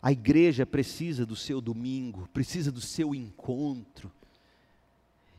A 0.00 0.12
igreja 0.12 0.64
precisa 0.64 1.26
do 1.26 1.34
seu 1.34 1.60
domingo, 1.60 2.28
precisa 2.32 2.70
do 2.70 2.80
seu 2.80 3.12
encontro, 3.12 4.08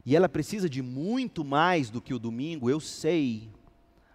e 0.06 0.14
ela 0.14 0.28
precisa 0.28 0.70
de 0.70 0.82
muito 0.82 1.46
mais 1.46 1.90
do 1.90 2.02
que 2.02 2.14
o 2.14 2.20
domingo, 2.20 2.70
eu 2.70 2.82
sei, 2.82 3.50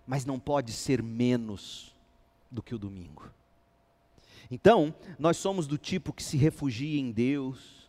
mas 0.06 0.26
não 0.26 0.38
pode 0.38 0.72
ser 0.72 1.02
menos 1.02 1.96
do 2.50 2.62
que 2.62 2.74
o 2.74 2.78
domingo. 2.78 3.30
Então, 4.50 4.94
nós 5.18 5.38
somos 5.38 5.66
do 5.66 5.78
tipo 5.78 6.12
que 6.12 6.22
se 6.22 6.36
refugia 6.36 7.00
em 7.00 7.10
Deus, 7.10 7.85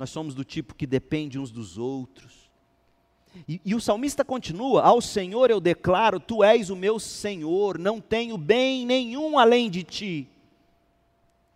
nós 0.00 0.08
somos 0.08 0.34
do 0.34 0.42
tipo 0.42 0.74
que 0.74 0.86
depende 0.86 1.38
uns 1.38 1.50
dos 1.50 1.76
outros. 1.76 2.50
E, 3.46 3.60
e, 3.62 3.74
o 3.74 3.80
salmista 3.82 4.24
continua: 4.24 4.80
Ao 4.80 4.98
Senhor 4.98 5.50
eu 5.50 5.60
declaro, 5.60 6.18
Tu 6.18 6.42
és 6.42 6.70
o 6.70 6.74
meu 6.74 6.98
Senhor, 6.98 7.78
não 7.78 8.00
tenho 8.00 8.38
bem 8.38 8.86
nenhum 8.86 9.38
além 9.38 9.68
de 9.68 9.82
Ti. 9.82 10.26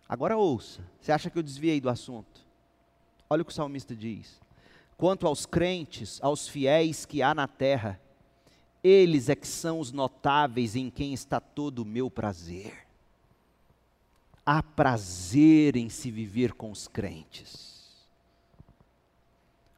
Agora 0.07 0.37
ouça, 0.37 0.85
você 1.01 1.11
acha 1.11 1.27
que 1.31 1.39
eu 1.39 1.41
desviei 1.41 1.81
do 1.81 1.89
assunto? 1.89 2.45
Olha 3.27 3.41
o 3.41 3.45
que 3.45 3.51
o 3.51 3.55
salmista 3.55 3.95
diz: 3.95 4.39
Quanto 4.95 5.25
aos 5.25 5.47
crentes, 5.47 6.19
aos 6.21 6.47
fiéis 6.47 7.03
que 7.03 7.23
há 7.23 7.33
na 7.33 7.47
terra, 7.47 7.99
eles 8.83 9.27
é 9.27 9.35
que 9.35 9.47
são 9.47 9.79
os 9.79 9.91
notáveis 9.91 10.75
em 10.75 10.91
quem 10.91 11.15
está 11.15 11.39
todo 11.39 11.79
o 11.79 11.85
meu 11.85 12.11
prazer. 12.11 12.85
Há 14.45 14.61
prazer 14.61 15.75
em 15.75 15.89
se 15.89 16.11
viver 16.11 16.53
com 16.53 16.69
os 16.69 16.87
crentes 16.87 17.74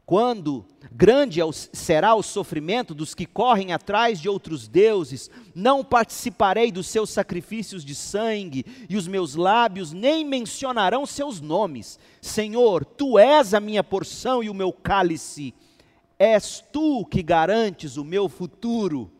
quando 0.08 0.66
grande 0.90 1.42
é 1.42 1.44
será 1.52 2.16
o 2.16 2.24
sofrimento 2.24 2.96
dos 2.96 3.14
que 3.14 3.26
correm 3.26 3.74
atrás 3.74 4.22
de 4.22 4.30
outros 4.30 4.66
deuses, 4.66 5.30
não 5.54 5.84
participarei 5.84 6.72
dos 6.72 6.88
seus 6.88 7.10
sacrifícios 7.10 7.84
de 7.84 7.94
sangue, 7.94 8.66
e 8.88 8.96
os 8.96 9.06
meus 9.06 9.36
lábios 9.36 9.92
nem 9.92 10.24
mencionarão 10.24 11.06
seus 11.06 11.42
nomes. 11.42 12.00
Senhor, 12.22 12.86
tu 12.86 13.20
és 13.20 13.54
a 13.54 13.60
minha 13.60 13.84
porção 13.84 14.42
e 14.42 14.50
o 14.50 14.54
meu 14.54 14.72
cálice, 14.72 15.54
és 16.18 16.64
tu 16.72 17.06
que 17.06 17.22
garantes 17.22 17.98
o 17.98 18.06
meu 18.06 18.30
futuro. 18.30 19.12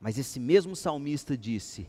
Mas 0.00 0.18
esse 0.18 0.40
mesmo 0.40 0.74
salmista 0.74 1.38
disse: 1.38 1.88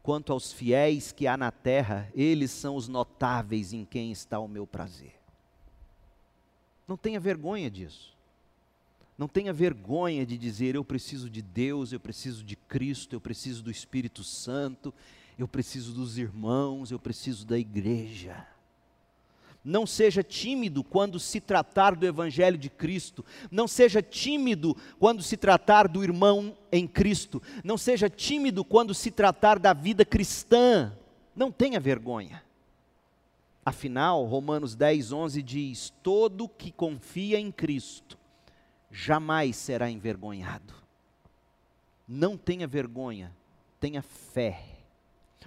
quanto 0.00 0.32
aos 0.32 0.52
fiéis 0.52 1.10
que 1.10 1.26
há 1.26 1.36
na 1.36 1.50
terra, 1.50 2.08
eles 2.14 2.52
são 2.52 2.76
os 2.76 2.86
notáveis 2.86 3.72
em 3.72 3.84
quem 3.84 4.12
está 4.12 4.38
o 4.38 4.46
meu 4.46 4.64
prazer. 4.64 5.17
Não 6.88 6.96
tenha 6.96 7.20
vergonha 7.20 7.70
disso. 7.70 8.16
Não 9.18 9.28
tenha 9.28 9.52
vergonha 9.52 10.24
de 10.24 10.38
dizer: 10.38 10.74
eu 10.74 10.84
preciso 10.84 11.28
de 11.28 11.42
Deus, 11.42 11.92
eu 11.92 12.00
preciso 12.00 12.42
de 12.42 12.56
Cristo, 12.56 13.14
eu 13.14 13.20
preciso 13.20 13.62
do 13.62 13.70
Espírito 13.70 14.24
Santo, 14.24 14.94
eu 15.38 15.46
preciso 15.46 15.92
dos 15.92 16.16
irmãos, 16.16 16.90
eu 16.90 16.98
preciso 16.98 17.44
da 17.44 17.58
igreja. 17.58 18.46
Não 19.64 19.86
seja 19.86 20.22
tímido 20.22 20.82
quando 20.82 21.20
se 21.20 21.40
tratar 21.40 21.94
do 21.94 22.06
Evangelho 22.06 22.56
de 22.56 22.70
Cristo. 22.70 23.24
Não 23.50 23.68
seja 23.68 24.00
tímido 24.00 24.74
quando 24.98 25.22
se 25.22 25.36
tratar 25.36 25.88
do 25.88 26.02
irmão 26.02 26.56
em 26.72 26.86
Cristo. 26.86 27.42
Não 27.62 27.76
seja 27.76 28.08
tímido 28.08 28.64
quando 28.64 28.94
se 28.94 29.10
tratar 29.10 29.58
da 29.58 29.74
vida 29.74 30.06
cristã. 30.06 30.92
Não 31.36 31.52
tenha 31.52 31.78
vergonha. 31.78 32.42
Afinal, 33.68 34.24
Romanos 34.24 34.74
10, 34.74 35.12
11 35.12 35.42
diz: 35.42 35.92
Todo 36.02 36.48
que 36.48 36.72
confia 36.72 37.38
em 37.38 37.52
Cristo 37.52 38.18
jamais 38.90 39.56
será 39.56 39.90
envergonhado. 39.90 40.72
Não 42.08 42.34
tenha 42.34 42.66
vergonha, 42.66 43.30
tenha 43.78 44.00
fé. 44.00 44.58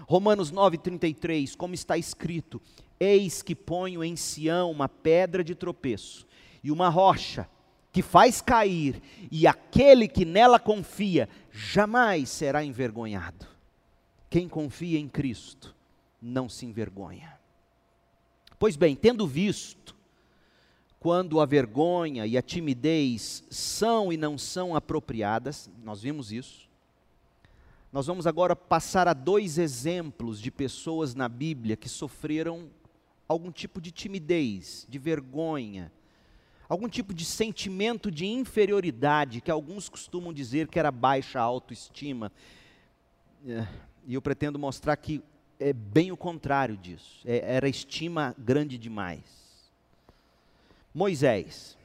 Romanos 0.01 0.51
9,33, 0.51 1.55
como 1.55 1.73
está 1.73 1.97
escrito: 1.97 2.61
Eis 2.99 3.41
que 3.41 3.55
ponho 3.55 4.03
em 4.03 4.15
Sião 4.15 4.69
uma 4.69 4.87
pedra 4.87 5.43
de 5.43 5.55
tropeço 5.55 6.27
e 6.63 6.71
uma 6.71 6.89
rocha 6.89 7.49
que 7.91 8.03
faz 8.03 8.39
cair, 8.39 9.01
e 9.31 9.47
aquele 9.47 10.07
que 10.07 10.25
nela 10.25 10.59
confia 10.59 11.27
jamais 11.51 12.29
será 12.29 12.63
envergonhado. 12.63 13.47
Quem 14.29 14.47
confia 14.47 14.99
em 14.99 15.09
Cristo 15.09 15.75
não 16.21 16.47
se 16.47 16.67
envergonha. 16.67 17.41
Pois 18.61 18.75
bem, 18.75 18.95
tendo 18.95 19.25
visto 19.25 19.95
quando 20.99 21.39
a 21.39 21.47
vergonha 21.47 22.27
e 22.27 22.37
a 22.37 22.43
timidez 22.43 23.43
são 23.49 24.13
e 24.13 24.17
não 24.17 24.37
são 24.37 24.75
apropriadas, 24.75 25.67
nós 25.83 26.03
vimos 26.03 26.31
isso. 26.31 26.69
Nós 27.91 28.05
vamos 28.05 28.27
agora 28.27 28.55
passar 28.55 29.07
a 29.07 29.13
dois 29.13 29.57
exemplos 29.57 30.39
de 30.39 30.51
pessoas 30.51 31.15
na 31.15 31.27
Bíblia 31.27 31.75
que 31.75 31.89
sofreram 31.89 32.69
algum 33.27 33.51
tipo 33.51 33.81
de 33.81 33.89
timidez, 33.89 34.85
de 34.87 34.99
vergonha, 34.99 35.91
algum 36.69 36.87
tipo 36.87 37.15
de 37.15 37.25
sentimento 37.25 38.11
de 38.11 38.27
inferioridade, 38.27 39.41
que 39.41 39.49
alguns 39.49 39.89
costumam 39.89 40.31
dizer 40.31 40.67
que 40.67 40.77
era 40.77 40.91
baixa 40.91 41.39
autoestima. 41.39 42.31
É, 43.43 43.67
e 44.05 44.13
eu 44.13 44.21
pretendo 44.21 44.59
mostrar 44.59 44.95
que 44.97 45.23
é 45.61 45.71
bem 45.71 46.11
o 46.11 46.17
contrário 46.17 46.75
disso. 46.75 47.21
É, 47.23 47.55
era 47.55 47.69
estima 47.69 48.35
grande 48.37 48.77
demais. 48.77 49.21
Moisés. 50.93 51.77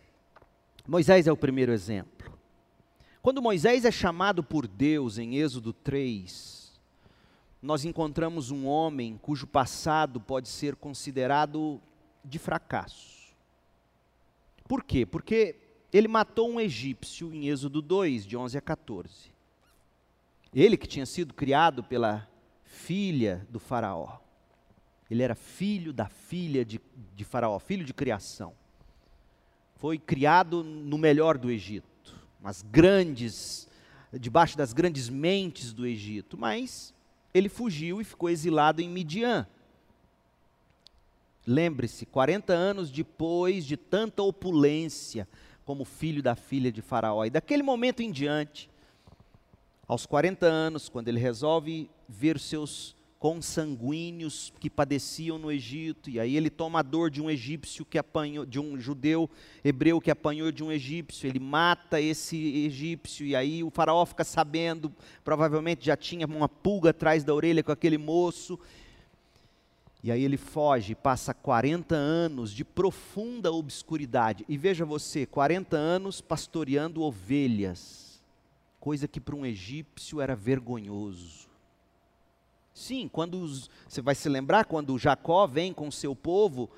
Moisés 0.88 1.26
é 1.26 1.32
o 1.32 1.36
primeiro 1.36 1.72
exemplo. 1.72 2.32
Quando 3.20 3.42
Moisés 3.42 3.84
é 3.84 3.90
chamado 3.90 4.42
por 4.42 4.66
Deus 4.66 5.18
em 5.18 5.36
Êxodo 5.36 5.72
3, 5.72 6.72
nós 7.60 7.84
encontramos 7.84 8.50
um 8.50 8.66
homem 8.66 9.18
cujo 9.20 9.46
passado 9.46 10.20
pode 10.20 10.48
ser 10.48 10.76
considerado 10.76 11.80
de 12.24 12.38
fracasso. 12.38 13.34
Por 14.66 14.82
quê? 14.82 15.04
Porque 15.04 15.56
ele 15.92 16.08
matou 16.08 16.48
um 16.50 16.60
egípcio 16.60 17.32
em 17.34 17.48
Êxodo 17.48 17.82
2, 17.82 18.26
de 18.26 18.36
11 18.36 18.56
a 18.56 18.60
14. 18.60 19.32
Ele 20.54 20.76
que 20.76 20.86
tinha 20.86 21.04
sido 21.04 21.34
criado 21.34 21.84
pela 21.84 22.28
filha 22.84 23.46
do 23.50 23.58
Faraó. 23.58 24.18
Ele 25.10 25.22
era 25.22 25.34
filho 25.34 25.92
da 25.92 26.06
filha 26.08 26.64
de, 26.64 26.80
de 27.14 27.24
Faraó, 27.24 27.58
filho 27.58 27.84
de 27.84 27.94
criação. 27.94 28.52
Foi 29.76 29.98
criado 29.98 30.62
no 30.64 30.98
melhor 30.98 31.38
do 31.38 31.50
Egito 31.50 31.96
as 32.46 32.62
grandes, 32.62 33.68
debaixo 34.12 34.56
das 34.56 34.72
grandes 34.72 35.08
mentes 35.08 35.72
do 35.72 35.84
Egito, 35.84 36.38
mas 36.38 36.94
ele 37.34 37.48
fugiu 37.48 38.00
e 38.00 38.04
ficou 38.04 38.30
exilado 38.30 38.80
em 38.80 38.88
Midian. 38.88 39.46
Lembre-se, 41.44 42.06
40 42.06 42.52
anos 42.52 42.88
depois 42.88 43.66
de 43.66 43.76
tanta 43.76 44.22
opulência 44.22 45.28
como 45.64 45.84
filho 45.84 46.22
da 46.22 46.36
filha 46.36 46.70
de 46.70 46.80
Faraó. 46.80 47.24
E 47.24 47.30
daquele 47.30 47.64
momento 47.64 48.00
em 48.00 48.12
diante, 48.12 48.70
aos 49.86 50.06
40 50.06 50.46
anos, 50.46 50.88
quando 50.88 51.08
ele 51.08 51.20
resolve 51.20 51.88
ver 52.08 52.38
seus 52.38 52.96
consanguíneos 53.18 54.52
que 54.60 54.68
padeciam 54.68 55.38
no 55.38 55.50
Egito, 55.50 56.10
e 56.10 56.20
aí 56.20 56.36
ele 56.36 56.50
toma 56.50 56.80
a 56.80 56.82
dor 56.82 57.10
de 57.10 57.22
um 57.22 57.30
egípcio 57.30 57.84
que 57.84 57.98
apanhou, 57.98 58.44
de 58.44 58.60
um 58.60 58.78
judeu 58.78 59.28
hebreu 59.64 60.00
que 60.00 60.10
apanhou 60.10 60.52
de 60.52 60.62
um 60.62 60.70
egípcio, 60.70 61.26
ele 61.26 61.40
mata 61.40 62.00
esse 62.00 62.36
egípcio, 62.66 63.24
e 63.24 63.34
aí 63.34 63.64
o 63.64 63.70
faraó 63.70 64.04
fica 64.04 64.22
sabendo, 64.22 64.92
provavelmente 65.24 65.86
já 65.86 65.96
tinha 65.96 66.26
uma 66.26 66.48
pulga 66.48 66.90
atrás 66.90 67.24
da 67.24 67.34
orelha 67.34 67.62
com 67.62 67.72
aquele 67.72 67.96
moço, 67.96 68.58
e 70.04 70.12
aí 70.12 70.22
ele 70.22 70.36
foge, 70.36 70.94
passa 70.94 71.32
40 71.32 71.96
anos 71.96 72.52
de 72.52 72.64
profunda 72.64 73.50
obscuridade, 73.50 74.44
e 74.46 74.58
veja 74.58 74.84
você, 74.84 75.24
40 75.24 75.76
anos 75.76 76.20
pastoreando 76.20 77.02
ovelhas, 77.02 78.05
coisa 78.86 79.08
que 79.08 79.20
para 79.20 79.34
um 79.34 79.44
egípcio 79.44 80.20
era 80.20 80.36
vergonhoso. 80.36 81.48
Sim, 82.72 83.08
quando 83.08 83.40
os, 83.40 83.68
você 83.88 84.00
vai 84.00 84.14
se 84.14 84.28
lembrar 84.28 84.64
quando 84.64 84.96
Jacó 84.96 85.44
vem 85.44 85.72
com 85.72 85.90
seu 85.90 86.14
povo 86.14 86.70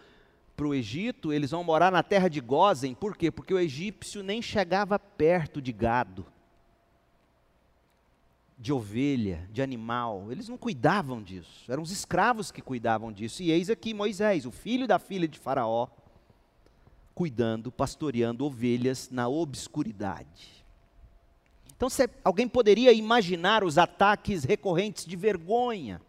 para 0.57 0.67
o 0.67 0.75
Egito, 0.75 1.35
eles 1.35 1.51
vão 1.51 1.63
morar 1.63 1.93
na 1.93 2.03
terra 2.03 2.29
de 2.29 2.41
Gozen, 2.41 2.95
por 2.95 3.15
quê? 3.15 3.31
Porque 3.31 3.53
o 3.53 3.59
egípcio 3.59 4.23
nem 4.23 4.41
chegava 4.41 4.99
perto 4.99 5.61
de 5.61 5.71
gado, 5.71 6.25
de 8.59 8.73
ovelha, 8.73 9.47
de 9.53 9.61
animal, 9.61 10.33
eles 10.33 10.49
não 10.49 10.57
cuidavam 10.57 11.23
disso, 11.23 11.71
eram 11.71 11.83
os 11.83 11.91
escravos 11.91 12.51
que 12.51 12.63
cuidavam 12.63 13.13
disso. 13.13 13.43
E 13.43 13.51
eis 13.51 13.69
aqui 13.69 13.93
Moisés, 13.93 14.47
o 14.47 14.51
filho 14.51 14.87
da 14.87 14.99
filha 14.99 15.29
de 15.29 15.39
Faraó, 15.39 15.89
cuidando, 17.15 17.71
pastoreando 17.71 18.47
ovelhas 18.47 19.11
na 19.11 19.29
obscuridade. 19.29 20.58
Então, 21.79 21.89
alguém 22.25 22.49
poderia 22.49 22.93
imaginar 22.93 23.63
os 23.63 23.79
ataques 23.79 24.43
recorrentes 24.43 25.07
de 25.07 25.15
vergonha, 25.15 26.03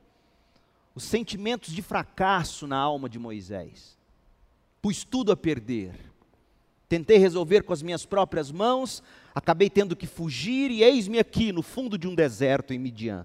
os 0.96 1.04
sentimentos 1.04 1.72
de 1.72 1.84
fracasso 1.84 2.66
na 2.66 2.76
alma 2.76 3.08
de 3.08 3.20
Moisés. 3.20 3.96
Pus 4.82 5.04
tudo 5.04 5.32
a 5.32 5.38
perder. 5.38 5.94
Tentei 6.90 7.20
resolver 7.20 7.62
com 7.62 7.72
as 7.72 7.84
minhas 7.84 8.04
próprias 8.04 8.52
mãos, 8.52 9.04
acabei 9.36 9.70
tendo 9.70 9.96
que 9.96 10.08
fugir 10.08 10.72
e 10.72 10.82
eis-me 10.82 11.20
aqui 11.20 11.52
no 11.52 11.62
fundo 11.62 12.00
de 12.00 12.08
um 12.08 12.16
deserto 12.16 12.74
em 12.74 12.80
Midian. 12.80 13.24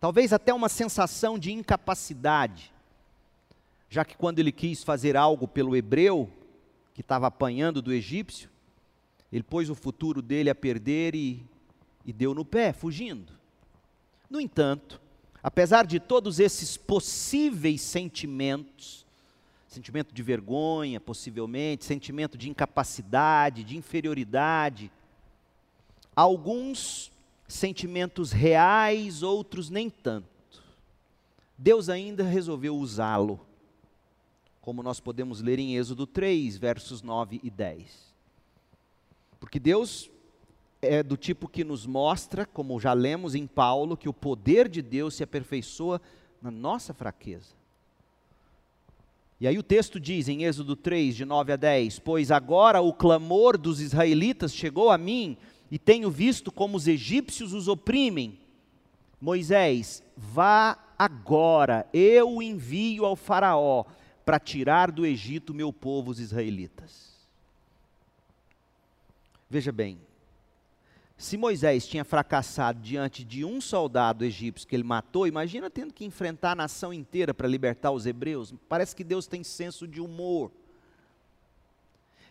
Talvez 0.00 0.32
até 0.32 0.52
uma 0.52 0.68
sensação 0.68 1.38
de 1.38 1.52
incapacidade, 1.52 2.72
já 3.88 4.04
que 4.04 4.16
quando 4.16 4.40
ele 4.40 4.50
quis 4.50 4.82
fazer 4.82 5.16
algo 5.16 5.46
pelo 5.46 5.76
hebreu, 5.76 6.28
que 6.94 7.00
estava 7.00 7.28
apanhando 7.28 7.80
do 7.80 7.92
egípcio, 7.92 8.50
ele 9.32 9.42
pôs 9.42 9.68
o 9.68 9.74
futuro 9.74 10.22
dele 10.22 10.48
a 10.48 10.54
perder 10.54 11.14
e, 11.14 11.44
e 12.04 12.12
deu 12.12 12.34
no 12.34 12.44
pé, 12.44 12.72
fugindo. 12.72 13.32
No 14.28 14.40
entanto, 14.40 15.00
apesar 15.42 15.86
de 15.86 16.00
todos 16.00 16.40
esses 16.40 16.76
possíveis 16.76 17.80
sentimentos, 17.80 19.06
sentimento 19.66 20.14
de 20.14 20.22
vergonha, 20.22 20.98
possivelmente, 20.98 21.84
sentimento 21.84 22.38
de 22.38 22.48
incapacidade, 22.48 23.64
de 23.64 23.76
inferioridade, 23.76 24.90
alguns 26.16 27.12
sentimentos 27.46 28.32
reais, 28.32 29.22
outros 29.22 29.68
nem 29.70 29.88
tanto. 29.88 30.26
Deus 31.56 31.88
ainda 31.88 32.22
resolveu 32.22 32.76
usá-lo, 32.76 33.40
como 34.60 34.82
nós 34.82 35.00
podemos 35.00 35.40
ler 35.40 35.58
em 35.58 35.76
Êxodo 35.76 36.06
3, 36.06 36.56
versos 36.56 37.02
9 37.02 37.40
e 37.42 37.50
10. 37.50 38.07
Porque 39.40 39.58
Deus 39.58 40.10
é 40.80 41.02
do 41.02 41.16
tipo 41.16 41.48
que 41.48 41.64
nos 41.64 41.86
mostra, 41.86 42.46
como 42.46 42.78
já 42.78 42.92
lemos 42.92 43.34
em 43.34 43.46
Paulo, 43.46 43.96
que 43.96 44.08
o 44.08 44.14
poder 44.14 44.68
de 44.68 44.80
Deus 44.80 45.14
se 45.14 45.22
aperfeiçoa 45.22 46.00
na 46.40 46.50
nossa 46.50 46.94
fraqueza. 46.94 47.58
E 49.40 49.46
aí 49.46 49.56
o 49.56 49.62
texto 49.62 50.00
diz 50.00 50.28
em 50.28 50.44
Êxodo 50.44 50.74
3, 50.74 51.14
de 51.14 51.24
9 51.24 51.52
a 51.52 51.56
10: 51.56 52.00
Pois 52.00 52.30
agora 52.30 52.80
o 52.80 52.92
clamor 52.92 53.56
dos 53.56 53.80
israelitas 53.80 54.52
chegou 54.52 54.90
a 54.90 54.98
mim, 54.98 55.36
e 55.70 55.78
tenho 55.78 56.10
visto 56.10 56.50
como 56.50 56.76
os 56.76 56.88
egípcios 56.88 57.52
os 57.52 57.68
oprimem. 57.68 58.38
Moisés, 59.20 60.02
vá 60.16 60.78
agora, 60.98 61.86
eu 61.92 62.36
o 62.36 62.42
envio 62.42 63.04
ao 63.04 63.14
Faraó, 63.14 63.84
para 64.24 64.40
tirar 64.40 64.90
do 64.90 65.06
Egito 65.06 65.54
meu 65.54 65.72
povo, 65.72 66.10
os 66.10 66.20
israelitas. 66.20 67.07
Veja 69.50 69.72
bem, 69.72 69.98
se 71.18 71.36
Moisés 71.36 71.84
tinha 71.84 72.04
fracassado 72.04 72.80
diante 72.80 73.24
de 73.24 73.44
um 73.44 73.60
soldado 73.60 74.24
egípcio 74.24 74.68
que 74.68 74.76
ele 74.76 74.84
matou, 74.84 75.26
imagina 75.26 75.68
tendo 75.68 75.92
que 75.92 76.04
enfrentar 76.04 76.52
a 76.52 76.54
nação 76.54 76.92
inteira 76.92 77.34
para 77.34 77.48
libertar 77.48 77.90
os 77.90 78.06
hebreus. 78.06 78.54
Parece 78.68 78.94
que 78.94 79.02
Deus 79.02 79.26
tem 79.26 79.42
senso 79.42 79.88
de 79.88 80.00
humor. 80.00 80.52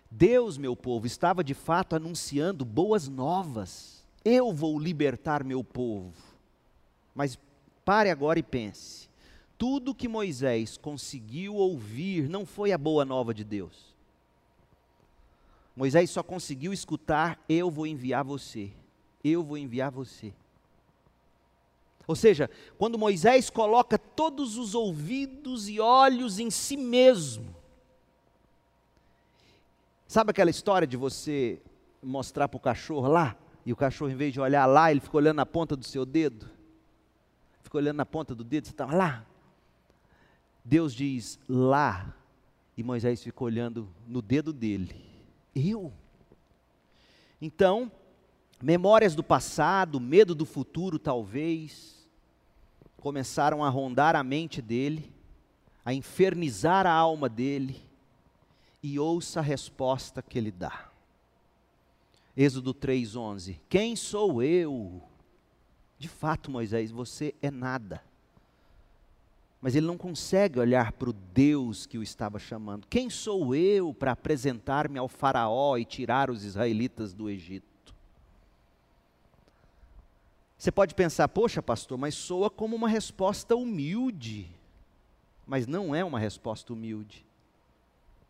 Deus, 0.09 0.57
meu 0.57 0.73
povo, 0.73 1.05
estava 1.05 1.43
de 1.43 1.53
fato 1.53 1.97
anunciando 1.97 2.63
boas 2.63 3.09
novas. 3.09 4.05
Eu 4.23 4.53
vou 4.53 4.79
libertar 4.79 5.43
meu 5.43 5.65
povo. 5.65 6.13
Mas 7.13 7.37
pare 7.83 8.09
agora 8.09 8.39
e 8.39 8.43
pense. 8.43 9.09
Tudo 9.57 9.93
que 9.93 10.07
Moisés 10.07 10.77
conseguiu 10.77 11.55
ouvir 11.55 12.29
não 12.29 12.45
foi 12.45 12.71
a 12.71 12.77
boa 12.77 13.03
nova 13.03 13.33
de 13.33 13.43
Deus. 13.43 13.96
Moisés 15.77 16.09
só 16.09 16.23
conseguiu 16.23 16.73
escutar: 16.73 17.39
Eu 17.47 17.69
vou 17.69 17.85
enviar 17.85 18.23
você. 18.23 18.71
Eu 19.23 19.43
vou 19.43 19.59
enviar 19.59 19.91
você. 19.91 20.33
Ou 22.07 22.15
seja, 22.15 22.49
quando 22.79 22.97
Moisés 22.97 23.51
coloca 23.51 23.99
todos 23.99 24.57
os 24.57 24.73
ouvidos 24.73 25.69
e 25.69 25.79
olhos 25.79 26.39
em 26.39 26.49
si 26.49 26.75
mesmo, 26.75 27.55
sabe 30.07 30.31
aquela 30.31 30.49
história 30.49 30.87
de 30.87 30.97
você 30.97 31.61
mostrar 32.01 32.47
para 32.47 32.57
o 32.57 32.61
cachorro 32.61 33.07
lá, 33.07 33.37
e 33.63 33.71
o 33.71 33.75
cachorro, 33.75 34.09
em 34.09 34.15
vez 34.15 34.33
de 34.33 34.39
olhar 34.39 34.65
lá, 34.65 34.89
ele 34.89 35.01
fica 35.01 35.17
olhando 35.17 35.35
na 35.35 35.45
ponta 35.45 35.75
do 35.75 35.85
seu 35.85 36.05
dedo? 36.05 36.49
Fica 37.61 37.77
olhando 37.77 37.97
na 37.97 38.05
ponta 38.05 38.33
do 38.33 38.43
dedo, 38.43 38.65
você 38.65 38.71
está 38.71 38.85
lá. 38.85 39.25
Deus 40.63 40.95
diz 40.95 41.37
lá, 41.47 42.15
e 42.75 42.81
Moisés 42.81 43.21
fica 43.21 43.43
olhando 43.43 43.87
no 44.07 44.23
dedo 44.23 44.51
dele. 44.51 45.06
Eu? 45.57 45.91
Então, 47.41 47.91
memórias 48.61 49.15
do 49.15 49.23
passado, 49.23 49.99
medo 49.99 50.33
do 50.33 50.45
futuro, 50.45 50.99
talvez, 50.99 52.07
começaram 52.97 53.63
a 53.63 53.69
rondar 53.69 54.15
a 54.15 54.23
mente 54.23 54.61
dele, 54.61 55.13
a 55.83 55.93
infernizar 55.93 56.85
a 56.85 56.91
alma 56.91 57.29
dele, 57.29 57.81
e 58.81 58.99
ouça 58.99 59.39
a 59.39 59.43
resposta 59.43 60.21
que 60.21 60.37
ele 60.37 60.51
dá. 60.51 60.89
Êxodo 62.35 62.73
3:11. 62.73 63.59
Quem 63.67 63.95
sou 63.95 64.43
eu 64.43 65.01
De 65.99 66.07
fato, 66.07 66.51
Moisés, 66.51 66.91
você 66.91 67.33
é 67.41 67.49
nada. 67.49 68.03
Mas 69.61 69.75
ele 69.75 69.87
não 69.87 69.97
consegue 69.97 70.59
olhar 70.59 70.91
para 70.91 71.09
o 71.09 71.13
Deus 71.13 71.85
que 71.85 71.97
o 71.97 72.03
estava 72.03 72.37
chamando. 72.37 72.87
Quem 72.87 73.09
sou 73.09 73.55
eu 73.55 73.93
para 73.93 74.11
apresentar-me 74.11 74.99
ao 74.99 75.07
Faraó 75.07 75.77
e 75.77 75.85
tirar 75.85 76.29
os 76.29 76.43
israelitas 76.43 77.13
do 77.13 77.29
Egito? 77.29 77.65
Você 80.57 80.71
pode 80.71 80.95
pensar, 80.95 81.27
poxa, 81.27 81.61
pastor, 81.61 81.97
mas 81.97 82.15
soa 82.15 82.49
como 82.49 82.75
uma 82.75 82.89
resposta 82.89 83.55
humilde. 83.55 84.49
Mas 85.45 85.67
não 85.67 85.93
é 85.93 86.03
uma 86.03 86.19
resposta 86.19 86.73
humilde. 86.73 87.25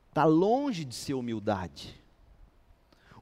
Está 0.10 0.26
longe 0.26 0.84
de 0.84 0.96
ser 0.96 1.14
humildade. 1.14 2.00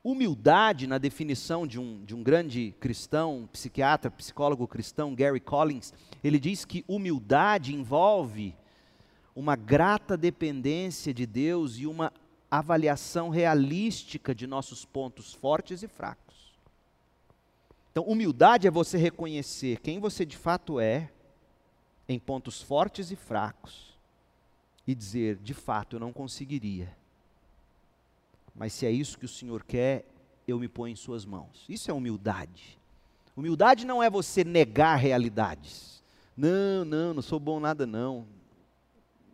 Humildade, 0.05 0.85
na 0.85 0.99
definição 0.99 1.65
de 1.65 1.79
um, 1.79 2.05
de 2.05 2.13
um 2.13 2.21
grande 2.21 2.75
cristão, 2.79 3.49
psiquiatra, 3.51 4.11
psicólogo 4.11 4.67
cristão, 4.67 5.15
Gary 5.15 5.39
Collins, 5.39 5.95
ele 6.23 6.37
diz 6.37 6.63
que 6.63 6.85
humildade 6.87 7.73
envolve 7.73 8.55
uma 9.35 9.55
grata 9.55 10.15
dependência 10.15 11.11
de 11.11 11.25
Deus 11.25 11.79
e 11.79 11.87
uma 11.87 12.13
avaliação 12.51 13.29
realística 13.29 14.35
de 14.35 14.45
nossos 14.45 14.85
pontos 14.85 15.33
fortes 15.33 15.81
e 15.81 15.87
fracos. 15.87 16.53
Então, 17.91 18.03
humildade 18.03 18.67
é 18.67 18.71
você 18.71 18.99
reconhecer 18.99 19.79
quem 19.79 19.99
você 19.99 20.23
de 20.23 20.37
fato 20.37 20.79
é, 20.79 21.09
em 22.07 22.19
pontos 22.19 22.61
fortes 22.61 23.09
e 23.09 23.15
fracos, 23.15 23.97
e 24.85 24.93
dizer: 24.93 25.37
de 25.37 25.55
fato, 25.55 25.95
eu 25.95 25.99
não 25.99 26.13
conseguiria 26.13 26.95
mas 28.55 28.71
se 28.73 28.85
é 28.85 28.91
isso 28.91 29.17
que 29.17 29.25
o 29.25 29.29
Senhor 29.29 29.63
quer, 29.63 30.05
eu 30.47 30.57
me 30.57 30.67
ponho 30.67 30.93
em 30.93 30.95
Suas 30.95 31.25
mãos. 31.25 31.65
Isso 31.67 31.91
é 31.91 31.93
humildade. 31.93 32.77
Humildade 33.35 33.85
não 33.85 34.01
é 34.01 34.09
você 34.09 34.43
negar 34.43 34.95
realidades. 34.95 36.01
Não, 36.37 36.85
não, 36.85 37.13
não 37.13 37.21
sou 37.21 37.39
bom 37.39 37.59
nada, 37.59 37.85
não. 37.85 38.25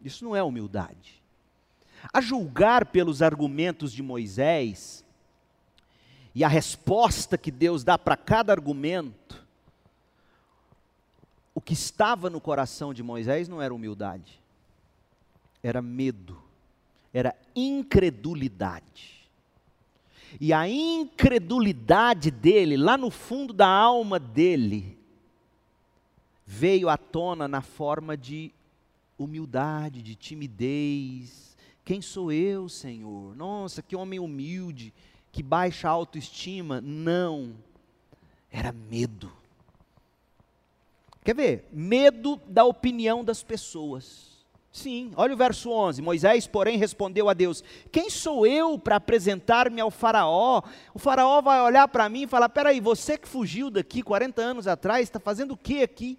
Isso 0.04 0.24
não 0.24 0.36
é 0.36 0.42
humildade. 0.42 1.22
A 2.12 2.20
julgar 2.20 2.88
pelos 2.88 3.22
argumentos 3.22 3.94
de 3.94 4.02
Moisés 4.02 5.06
e 6.34 6.44
a 6.44 6.48
resposta 6.48 7.38
que 7.38 7.52
Deus 7.52 7.84
dá 7.84 7.98
para 8.00 8.18
cada 8.18 8.52
argumento, 8.52 9.46
o 11.54 11.62
que 11.62 11.74
estava 11.74 12.28
no 12.28 12.42
coração 12.42 12.92
de 12.92 13.04
Moisés 13.04 13.48
não 13.48 13.62
era 13.62 13.74
humildade, 13.74 14.42
era 15.62 15.80
medo 15.80 16.42
era 17.14 17.36
incredulidade. 17.56 19.22
E 20.40 20.54
a 20.54 20.68
incredulidade 20.68 22.32
dele, 22.32 22.78
lá 22.78 22.98
no 22.98 23.12
fundo 23.12 23.54
da 23.54 23.68
alma 23.68 24.18
dele, 24.18 24.98
veio 26.46 26.90
à 26.90 26.98
tona 26.98 27.48
na 27.48 27.62
forma 27.62 28.16
de 28.16 28.54
humildade, 29.18 30.02
de 30.02 30.16
timidez. 30.16 31.58
Quem 31.84 32.02
sou 32.02 32.32
eu, 32.32 32.70
Senhor? 32.70 33.36
Nossa, 33.36 33.82
que 33.82 33.96
homem 33.96 34.20
humilde, 34.20 34.94
que 35.32 35.44
baixa 35.44 35.90
autoestima. 35.90 36.80
Não, 36.80 37.54
era 38.50 38.72
medo. 38.72 39.32
Quer 41.24 41.36
ver? 41.36 41.66
Medo 41.72 42.40
da 42.48 42.64
opinião 42.64 43.24
das 43.24 43.44
pessoas. 43.44 44.31
Sim, 44.72 45.12
olha 45.18 45.34
o 45.34 45.38
verso 45.38 45.70
11. 45.70 46.02
Moisés, 46.02 46.48
porém, 46.48 46.78
respondeu 46.78 47.28
a 47.28 47.34
Deus: 47.34 47.62
Quem 47.92 48.10
sou 48.10 48.48
eu 48.48 48.80
para 48.80 48.96
apresentar-me 48.96 49.82
ao 49.82 49.92
Faraó? 49.92 50.62
O 50.94 51.00
Faraó 51.00 51.42
vai 51.42 51.60
olhar 51.62 51.90
para 51.90 52.08
mim 52.08 52.24
e 52.24 52.28
falar: 52.28 52.48
Peraí, 52.48 52.80
você 52.80 53.18
que 53.18 53.28
fugiu 53.28 53.70
daqui 53.70 54.02
40 54.02 54.42
anos 54.42 54.68
atrás, 54.68 55.04
está 55.04 55.20
fazendo 55.20 55.52
o 55.52 55.58
que 55.58 55.84
aqui? 55.84 56.18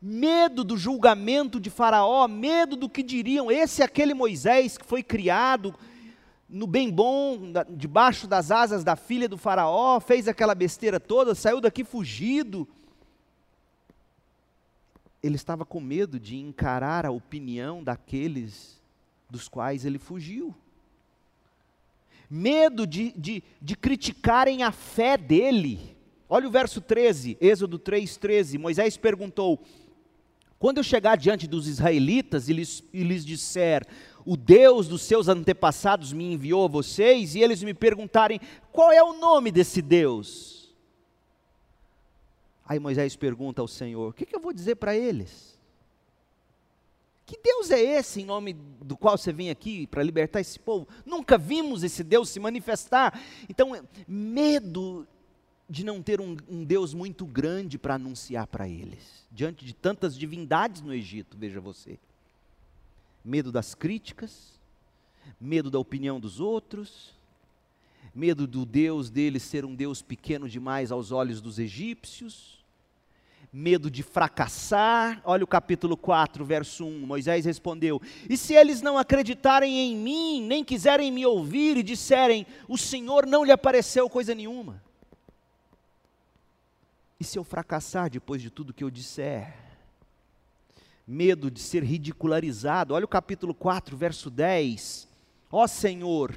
Medo 0.00 0.62
do 0.62 0.76
julgamento 0.76 1.58
de 1.58 1.70
Faraó, 1.70 2.28
medo 2.28 2.76
do 2.76 2.88
que 2.88 3.02
diriam. 3.02 3.50
Esse 3.50 3.82
é 3.82 3.84
aquele 3.84 4.14
Moisés 4.14 4.78
que 4.78 4.86
foi 4.86 5.02
criado 5.02 5.74
no 6.48 6.68
bem 6.68 6.88
bom, 6.88 7.52
debaixo 7.68 8.26
das 8.26 8.50
asas 8.50 8.82
da 8.82 8.96
filha 8.96 9.28
do 9.28 9.36
Faraó, 9.36 10.00
fez 10.00 10.26
aquela 10.26 10.54
besteira 10.54 10.98
toda, 10.98 11.34
saiu 11.34 11.60
daqui 11.60 11.84
fugido 11.84 12.66
ele 15.22 15.36
estava 15.36 15.64
com 15.64 15.80
medo 15.80 16.18
de 16.18 16.36
encarar 16.36 17.04
a 17.04 17.10
opinião 17.10 17.82
daqueles 17.82 18.80
dos 19.28 19.48
quais 19.48 19.84
ele 19.84 19.98
fugiu. 19.98 20.54
Medo 22.30 22.86
de, 22.86 23.12
de, 23.16 23.42
de 23.60 23.76
criticarem 23.76 24.62
a 24.62 24.70
fé 24.70 25.16
dele. 25.16 25.96
Olha 26.28 26.46
o 26.46 26.50
verso 26.50 26.80
13, 26.80 27.38
Êxodo 27.40 27.78
3, 27.78 28.16
13. 28.16 28.58
Moisés 28.58 28.96
perguntou: 28.96 29.62
Quando 30.58 30.78
eu 30.78 30.84
chegar 30.84 31.16
diante 31.16 31.46
dos 31.46 31.66
israelitas 31.66 32.48
e 32.48 32.52
lhes, 32.52 32.84
e 32.92 33.02
lhes 33.02 33.24
disser, 33.24 33.86
o 34.26 34.36
Deus 34.36 34.86
dos 34.86 35.00
seus 35.00 35.26
antepassados 35.26 36.12
me 36.12 36.34
enviou 36.34 36.66
a 36.66 36.68
vocês, 36.68 37.34
e 37.34 37.40
eles 37.40 37.62
me 37.62 37.72
perguntarem, 37.72 38.38
qual 38.70 38.92
é 38.92 39.02
o 39.02 39.14
nome 39.14 39.50
desse 39.50 39.80
Deus? 39.80 40.57
Aí 42.68 42.78
Moisés 42.78 43.16
pergunta 43.16 43.62
ao 43.62 43.66
Senhor: 43.66 44.10
O 44.10 44.12
que, 44.12 44.26
que 44.26 44.36
eu 44.36 44.40
vou 44.40 44.52
dizer 44.52 44.74
para 44.76 44.94
eles? 44.94 45.58
Que 47.24 47.38
Deus 47.42 47.70
é 47.70 47.80
esse 47.80 48.20
em 48.20 48.24
nome 48.24 48.54
do 48.54 48.96
qual 48.96 49.16
você 49.16 49.32
vem 49.32 49.50
aqui 49.50 49.86
para 49.86 50.02
libertar 50.02 50.40
esse 50.40 50.58
povo? 50.58 50.86
Nunca 51.04 51.36
vimos 51.38 51.82
esse 51.82 52.04
Deus 52.04 52.28
se 52.28 52.40
manifestar. 52.40 53.20
Então, 53.48 53.72
medo 54.06 55.06
de 55.68 55.84
não 55.84 56.02
ter 56.02 56.20
um, 56.20 56.36
um 56.48 56.64
Deus 56.64 56.94
muito 56.94 57.26
grande 57.26 57.78
para 57.78 57.96
anunciar 57.96 58.46
para 58.46 58.66
eles, 58.66 59.26
diante 59.30 59.64
de 59.66 59.74
tantas 59.74 60.16
divindades 60.16 60.80
no 60.80 60.94
Egito, 60.94 61.36
veja 61.36 61.60
você. 61.60 61.98
Medo 63.22 63.52
das 63.52 63.74
críticas, 63.74 64.58
medo 65.38 65.70
da 65.70 65.78
opinião 65.78 66.18
dos 66.18 66.40
outros, 66.40 67.14
medo 68.14 68.46
do 68.46 68.64
Deus 68.64 69.10
deles 69.10 69.42
ser 69.42 69.66
um 69.66 69.74
Deus 69.74 70.00
pequeno 70.00 70.48
demais 70.48 70.90
aos 70.90 71.12
olhos 71.12 71.42
dos 71.42 71.58
egípcios 71.58 72.57
medo 73.52 73.90
de 73.90 74.02
fracassar. 74.02 75.20
Olha 75.24 75.44
o 75.44 75.46
capítulo 75.46 75.96
4, 75.96 76.44
verso 76.44 76.84
1. 76.84 77.06
Moisés 77.06 77.44
respondeu: 77.44 78.00
E 78.28 78.36
se 78.36 78.54
eles 78.54 78.82
não 78.82 78.98
acreditarem 78.98 79.78
em 79.78 79.96
mim, 79.96 80.42
nem 80.42 80.64
quiserem 80.64 81.10
me 81.10 81.24
ouvir 81.24 81.76
e 81.76 81.82
disserem: 81.82 82.46
O 82.68 82.76
Senhor 82.76 83.26
não 83.26 83.44
lhe 83.44 83.52
apareceu 83.52 84.08
coisa 84.08 84.34
nenhuma? 84.34 84.82
E 87.20 87.24
se 87.24 87.38
eu 87.38 87.44
fracassar 87.44 88.08
depois 88.08 88.40
de 88.40 88.50
tudo 88.50 88.72
que 88.72 88.84
eu 88.84 88.90
disser? 88.90 89.54
Medo 91.06 91.50
de 91.50 91.58
ser 91.58 91.82
ridicularizado. 91.82 92.94
Olha 92.94 93.04
o 93.04 93.08
capítulo 93.08 93.54
4, 93.54 93.96
verso 93.96 94.30
10. 94.30 95.08
Ó 95.50 95.66
Senhor, 95.66 96.34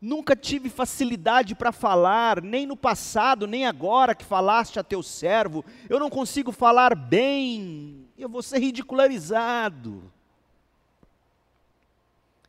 Nunca 0.00 0.36
tive 0.36 0.68
facilidade 0.68 1.56
para 1.56 1.72
falar, 1.72 2.40
nem 2.40 2.64
no 2.66 2.76
passado, 2.76 3.48
nem 3.48 3.66
agora 3.66 4.14
que 4.14 4.24
falaste 4.24 4.78
a 4.78 4.84
teu 4.84 5.02
servo. 5.02 5.64
Eu 5.88 5.98
não 5.98 6.08
consigo 6.08 6.52
falar 6.52 6.94
bem, 6.94 8.06
eu 8.16 8.28
vou 8.28 8.42
ser 8.42 8.58
ridicularizado. 8.58 10.02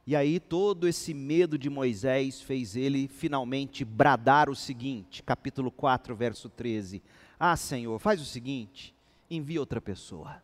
E 0.05 0.15
aí 0.15 0.39
todo 0.39 0.87
esse 0.87 1.13
medo 1.13 1.57
de 1.57 1.69
Moisés 1.69 2.41
fez 2.41 2.75
ele 2.75 3.07
finalmente 3.07 3.85
bradar 3.85 4.49
o 4.49 4.55
seguinte, 4.55 5.21
capítulo 5.23 5.71
4, 5.71 6.15
verso 6.15 6.49
13: 6.49 7.01
Ah, 7.39 7.55
Senhor, 7.55 7.99
faz 7.99 8.21
o 8.21 8.25
seguinte, 8.25 8.93
envia 9.29 9.59
outra 9.59 9.81
pessoa. 9.81 10.41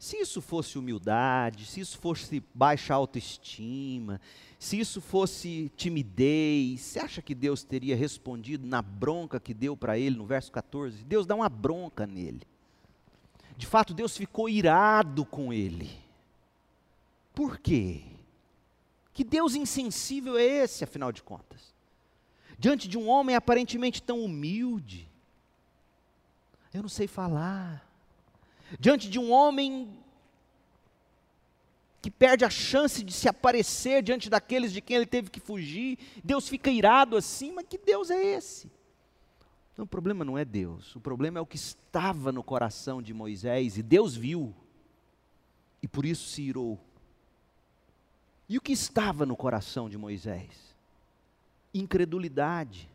Se 0.00 0.16
isso 0.16 0.40
fosse 0.40 0.78
humildade, 0.78 1.66
se 1.66 1.78
isso 1.78 1.98
fosse 1.98 2.42
baixa 2.54 2.94
autoestima, 2.94 4.18
se 4.58 4.80
isso 4.80 4.98
fosse 4.98 5.70
timidez, 5.76 6.80
você 6.80 7.00
acha 7.00 7.20
que 7.20 7.34
Deus 7.34 7.62
teria 7.62 7.94
respondido 7.94 8.66
na 8.66 8.80
bronca 8.80 9.38
que 9.38 9.52
deu 9.52 9.76
para 9.76 9.98
ele 9.98 10.16
no 10.16 10.24
verso 10.24 10.50
14? 10.52 11.04
Deus 11.04 11.26
dá 11.26 11.34
uma 11.34 11.50
bronca 11.50 12.06
nele. 12.06 12.40
De 13.58 13.66
fato, 13.66 13.92
Deus 13.92 14.16
ficou 14.16 14.48
irado 14.48 15.26
com 15.26 15.52
ele. 15.52 15.90
Por 17.34 17.58
quê? 17.58 18.02
Que 19.12 19.22
Deus 19.22 19.54
insensível 19.54 20.38
é 20.38 20.44
esse, 20.44 20.82
afinal 20.82 21.12
de 21.12 21.22
contas? 21.22 21.74
Diante 22.58 22.88
de 22.88 22.96
um 22.96 23.06
homem 23.06 23.36
aparentemente 23.36 24.02
tão 24.02 24.24
humilde, 24.24 25.06
eu 26.72 26.80
não 26.80 26.88
sei 26.88 27.06
falar 27.06 27.89
diante 28.78 29.08
de 29.08 29.18
um 29.18 29.30
homem 29.30 29.88
que 32.02 32.10
perde 32.10 32.44
a 32.44 32.50
chance 32.50 33.02
de 33.02 33.12
se 33.12 33.28
aparecer 33.28 34.02
diante 34.02 34.30
daqueles 34.30 34.72
de 34.72 34.80
quem 34.80 34.96
ele 34.96 35.06
teve 35.06 35.30
que 35.30 35.40
fugir, 35.40 35.98
Deus 36.24 36.48
fica 36.48 36.70
irado 36.70 37.16
assim, 37.16 37.52
mas 37.52 37.66
que 37.68 37.76
Deus 37.76 38.10
é 38.10 38.22
esse? 38.36 38.70
Então, 39.72 39.84
o 39.84 39.88
problema 39.88 40.24
não 40.24 40.36
é 40.36 40.44
Deus, 40.44 40.94
o 40.96 41.00
problema 41.00 41.38
é 41.38 41.42
o 41.42 41.46
que 41.46 41.56
estava 41.56 42.32
no 42.32 42.42
coração 42.42 43.02
de 43.02 43.12
Moisés, 43.12 43.76
e 43.76 43.82
Deus 43.82 44.16
viu, 44.16 44.54
e 45.82 45.88
por 45.88 46.04
isso 46.04 46.28
se 46.28 46.42
irou. 46.42 46.78
E 48.48 48.58
o 48.58 48.60
que 48.60 48.72
estava 48.72 49.24
no 49.24 49.36
coração 49.36 49.88
de 49.88 49.96
Moisés? 49.96 50.74
Incredulidade. 51.72 52.88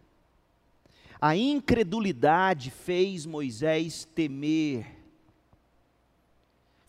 A 1.21 1.35
incredulidade 1.35 2.69
fez 2.69 3.25
Moisés 3.25 4.05
temer, 4.13 4.85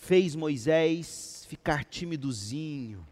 fez 0.06 0.36
Moisés 0.36 1.44
ficar 1.48 1.84
timidozinho. 1.84 3.04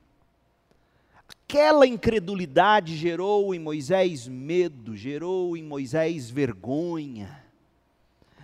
Aquela 1.29 1.89
incredulidade 1.89 2.97
gerou 2.97 3.53
em 3.53 3.59
Moisés 3.59 4.29
medo, 4.29 4.97
gerou 4.97 5.57
em 5.57 5.63
Moisés 5.65 6.31
vergonha. 6.31 7.43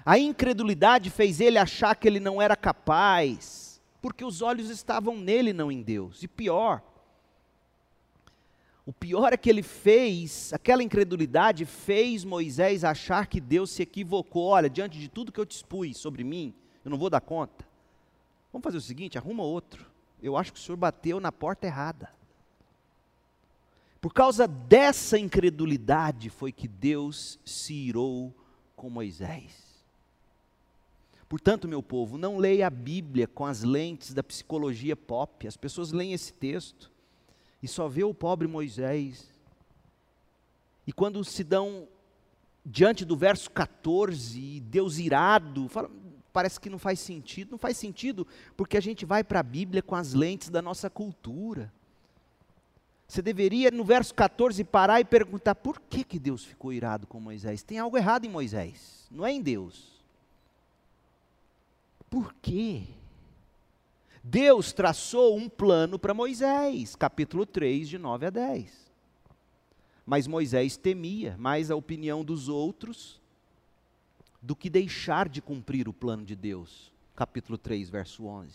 A 0.05 0.18
incredulidade 0.18 1.11
fez 1.11 1.40
ele 1.40 1.59
achar 1.59 1.94
que 1.94 2.09
ele 2.09 2.18
não 2.18 2.42
era 2.42 2.57
capaz, 2.57 3.80
porque 4.03 4.24
os 4.24 4.42
olhos 4.42 4.68
estavam 4.68 5.16
nele, 5.16 5.53
não 5.53 5.70
em 5.70 5.80
Deus. 5.80 6.24
E 6.24 6.26
pior, 6.26 6.82
o 8.84 8.92
pior 8.92 9.32
é 9.32 9.36
que 9.36 9.48
ele 9.48 9.62
fez, 9.62 10.53
aquela 10.53 10.82
incredulidade 10.82 11.64
fez 11.64 12.24
Moisés 12.24 12.82
achar 12.82 13.28
que 13.28 13.40
Deus 13.40 13.70
se 13.70 13.82
equivocou. 13.82 14.48
Olha, 14.48 14.68
diante 14.68 14.98
de 14.98 15.09
tudo 15.09 15.30
que 15.30 15.38
eu 15.38 15.46
te 15.46 15.55
expus 15.55 15.96
sobre 15.98 16.24
mim, 16.24 16.53
eu 16.84 16.90
não 16.90 16.98
vou 16.98 17.09
dar 17.09 17.20
conta. 17.20 17.69
Vamos 18.53 18.64
fazer 18.64 18.78
o 18.78 18.82
seguinte: 18.82 19.18
arruma 19.18 19.42
outro. 19.42 19.86
Eu 20.22 20.36
acho 20.36 20.53
que 20.53 20.59
o 20.59 20.62
senhor 20.62 20.76
bateu 20.76 21.20
na 21.20 21.32
porta 21.32 21.66
errada. 21.66 22.11
Por 24.01 24.14
causa 24.14 24.48
dessa 24.48 25.18
incredulidade 25.18 26.30
foi 26.30 26.53
que 26.53 26.66
Deus 26.66 27.38
se 27.44 27.74
irou 27.74 28.34
com 28.74 28.88
Moisés. 28.88 29.70
Portanto, 31.28 31.68
meu 31.68 31.82
povo, 31.82 32.18
não 32.18 32.38
leia 32.38 32.66
a 32.66 32.70
Bíblia 32.70 33.28
com 33.28 33.46
as 33.46 33.62
lentes 33.62 34.12
da 34.12 34.22
psicologia 34.22 34.96
pop. 34.96 35.46
As 35.46 35.57
pessoas 35.57 35.92
leem 35.92 36.12
esse 36.12 36.32
texto 36.32 36.90
e 37.62 37.68
só 37.68 37.88
vê 37.88 38.03
o 38.03 38.14
pobre 38.14 38.48
Moisés. 38.48 39.30
E 40.86 40.92
quando 40.92 41.22
se 41.22 41.44
dão 41.44 41.86
diante 42.64 43.05
do 43.05 43.16
verso 43.16 43.51
14, 43.51 44.61
Deus 44.61 44.98
irado, 44.98 45.68
fala, 45.68 45.90
parece 46.33 46.59
que 46.61 46.70
não 46.70 46.78
faz 46.78 47.01
sentido. 47.01 47.53
Não 47.53 47.59
faz 47.59 47.76
sentido 47.76 48.26
porque 48.57 48.76
a 48.76 48.81
gente 48.81 49.05
vai 49.05 49.22
para 49.22 49.41
a 49.41 49.43
Bíblia 49.43 49.83
com 49.83 49.95
as 49.95 50.14
lentes 50.14 50.49
da 50.49 50.62
nossa 50.62 50.89
cultura. 50.89 51.72
Você 53.07 53.20
deveria, 53.20 53.70
no 53.70 53.85
verso 53.85 54.14
14, 54.14 54.62
parar 54.64 55.01
e 55.01 55.05
perguntar: 55.05 55.55
por 55.57 55.81
que, 55.81 56.05
que 56.05 56.18
Deus 56.18 56.45
ficou 56.45 56.72
irado 56.72 57.07
com 57.07 57.18
Moisés? 57.18 57.62
Tem 57.62 57.78
algo 57.78 57.97
errado 57.97 58.24
em 58.24 58.31
Moisés, 58.31 59.09
não 59.11 59.26
é 59.26 59.33
em 59.33 59.43
Deus. 59.43 60.01
Por 62.09 62.35
quê? 62.41 62.85
Deus 64.22 64.72
traçou 64.72 65.37
um 65.37 65.49
plano 65.49 65.99
para 65.99 66.14
Moisés, 66.14 66.95
capítulo 66.95 67.47
3, 67.47 67.89
de 67.89 67.99
9 67.99 68.26
a 68.26 68.31
10. 68.31 68.91
Mas 70.05 70.26
Moisés 70.26 70.76
temia 70.76 71.37
mais 71.39 71.70
a 71.70 71.76
opinião 71.76 72.24
dos 72.24 72.49
outros 72.49 73.19
do 74.43 74.57
que 74.57 74.70
deixar 74.70 75.28
de 75.28 75.43
cumprir 75.43 75.88
o 75.88 75.93
plano 75.93 76.24
de 76.24 76.34
Deus, 76.34 76.93
capítulo 77.14 77.59
3, 77.59 77.91
verso 77.91 78.24
11. 78.24 78.55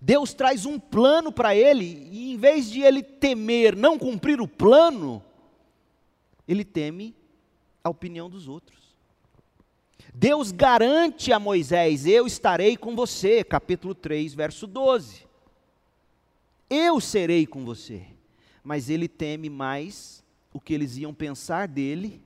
Deus 0.00 0.32
traz 0.32 0.64
um 0.64 0.78
plano 0.78 1.30
para 1.30 1.54
ele, 1.54 2.08
e 2.10 2.32
em 2.32 2.36
vez 2.36 2.70
de 2.70 2.80
ele 2.80 3.02
temer 3.02 3.76
não 3.76 3.98
cumprir 3.98 4.40
o 4.40 4.48
plano, 4.48 5.22
ele 6.48 6.64
teme 6.64 7.14
a 7.82 7.90
opinião 7.90 8.30
dos 8.30 8.48
outros. 8.48 8.82
Deus 10.14 10.52
garante 10.52 11.32
a 11.32 11.38
Moisés: 11.38 12.06
Eu 12.06 12.26
estarei 12.26 12.76
com 12.76 12.94
você, 12.94 13.44
capítulo 13.44 13.94
3, 13.94 14.32
verso 14.32 14.66
12. 14.66 15.26
Eu 16.70 17.00
serei 17.00 17.46
com 17.46 17.64
você. 17.64 18.06
Mas 18.62 18.88
ele 18.88 19.08
teme 19.08 19.50
mais 19.50 20.24
o 20.52 20.58
que 20.58 20.72
eles 20.72 20.96
iam 20.96 21.12
pensar 21.12 21.68
dele 21.68 22.23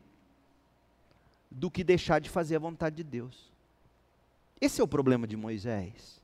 do 1.59 1.71
que 1.71 1.83
deixar 1.83 2.21
de 2.21 2.31
fazer 2.31 2.57
a 2.57 2.61
vontade 2.61 2.97
de 2.97 3.05
Deus. 3.05 3.51
Esse 4.61 4.81
é 4.81 4.85
o 4.85 4.89
problema 4.89 5.27
de 5.27 5.37
Moisés. 5.37 6.19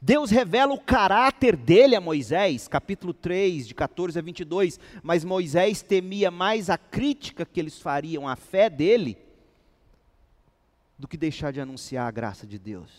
Deus 0.00 0.30
revela 0.30 0.72
o 0.72 0.80
caráter 0.80 1.56
dele 1.56 1.96
a 1.96 2.00
Moisés, 2.00 2.68
capítulo 2.68 3.12
3, 3.12 3.66
de 3.66 3.74
14 3.74 4.18
a 4.18 4.22
22, 4.22 4.78
mas 5.02 5.24
Moisés 5.24 5.82
temia 5.82 6.30
mais 6.30 6.68
a 6.70 6.78
crítica 6.78 7.44
que 7.44 7.58
eles 7.58 7.80
fariam 7.80 8.28
à 8.28 8.36
fé 8.36 8.68
dele 8.68 9.16
do 10.98 11.08
que 11.08 11.16
deixar 11.16 11.52
de 11.52 11.60
anunciar 11.60 12.06
a 12.06 12.10
graça 12.10 12.46
de 12.46 12.58
Deus. 12.58 12.90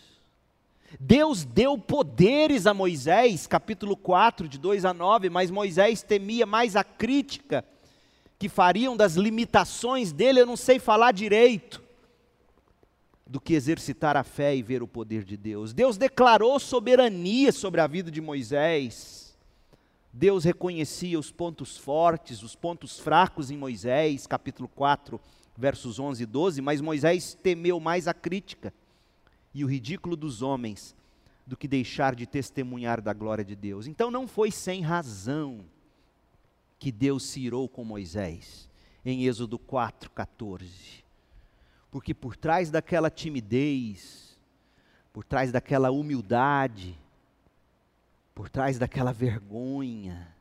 Deus 0.98 1.44
deu 1.44 1.78
poderes 1.78 2.66
a 2.66 2.74
Moisés, 2.74 3.46
capítulo 3.46 3.96
4, 3.96 4.48
de 4.48 4.58
2 4.58 4.84
a 4.84 4.92
9, 4.92 5.30
mas 5.30 5.50
Moisés 5.50 6.02
temia 6.02 6.44
mais 6.44 6.74
a 6.74 6.82
crítica 6.82 7.64
que 8.40 8.48
fariam 8.48 8.96
das 8.96 9.16
limitações 9.16 10.12
dele, 10.12 10.40
eu 10.40 10.46
não 10.46 10.56
sei 10.56 10.78
falar 10.78 11.12
direito, 11.12 11.82
do 13.26 13.38
que 13.38 13.52
exercitar 13.52 14.16
a 14.16 14.24
fé 14.24 14.56
e 14.56 14.62
ver 14.62 14.82
o 14.82 14.88
poder 14.88 15.24
de 15.24 15.36
Deus. 15.36 15.74
Deus 15.74 15.98
declarou 15.98 16.58
soberania 16.58 17.52
sobre 17.52 17.82
a 17.82 17.86
vida 17.86 18.10
de 18.10 18.18
Moisés. 18.18 19.36
Deus 20.10 20.42
reconhecia 20.42 21.18
os 21.18 21.30
pontos 21.30 21.76
fortes, 21.76 22.42
os 22.42 22.56
pontos 22.56 22.98
fracos 22.98 23.50
em 23.50 23.58
Moisés, 23.58 24.26
capítulo 24.26 24.68
4, 24.68 25.20
versos 25.54 25.98
11 25.98 26.22
e 26.22 26.26
12, 26.26 26.62
mas 26.62 26.80
Moisés 26.80 27.34
temeu 27.34 27.78
mais 27.78 28.08
a 28.08 28.14
crítica 28.14 28.72
e 29.52 29.62
o 29.62 29.68
ridículo 29.68 30.16
dos 30.16 30.40
homens 30.40 30.96
do 31.46 31.58
que 31.58 31.68
deixar 31.68 32.14
de 32.14 32.26
testemunhar 32.26 33.02
da 33.02 33.12
glória 33.12 33.44
de 33.44 33.54
Deus. 33.54 33.86
Então 33.86 34.10
não 34.10 34.26
foi 34.26 34.50
sem 34.50 34.80
razão 34.80 35.60
que 36.80 36.90
Deus 36.90 37.24
se 37.24 37.40
irou 37.40 37.68
com 37.68 37.84
Moisés, 37.84 38.66
em 39.04 39.26
Êxodo 39.26 39.58
4, 39.58 40.10
14. 40.10 41.04
Porque 41.90 42.14
por 42.14 42.34
trás 42.34 42.70
daquela 42.70 43.10
timidez, 43.10 44.36
por 45.12 45.22
trás 45.22 45.52
daquela 45.52 45.90
humildade, 45.90 46.98
por 48.34 48.48
trás 48.48 48.78
daquela 48.78 49.12
vergonha, 49.12 50.34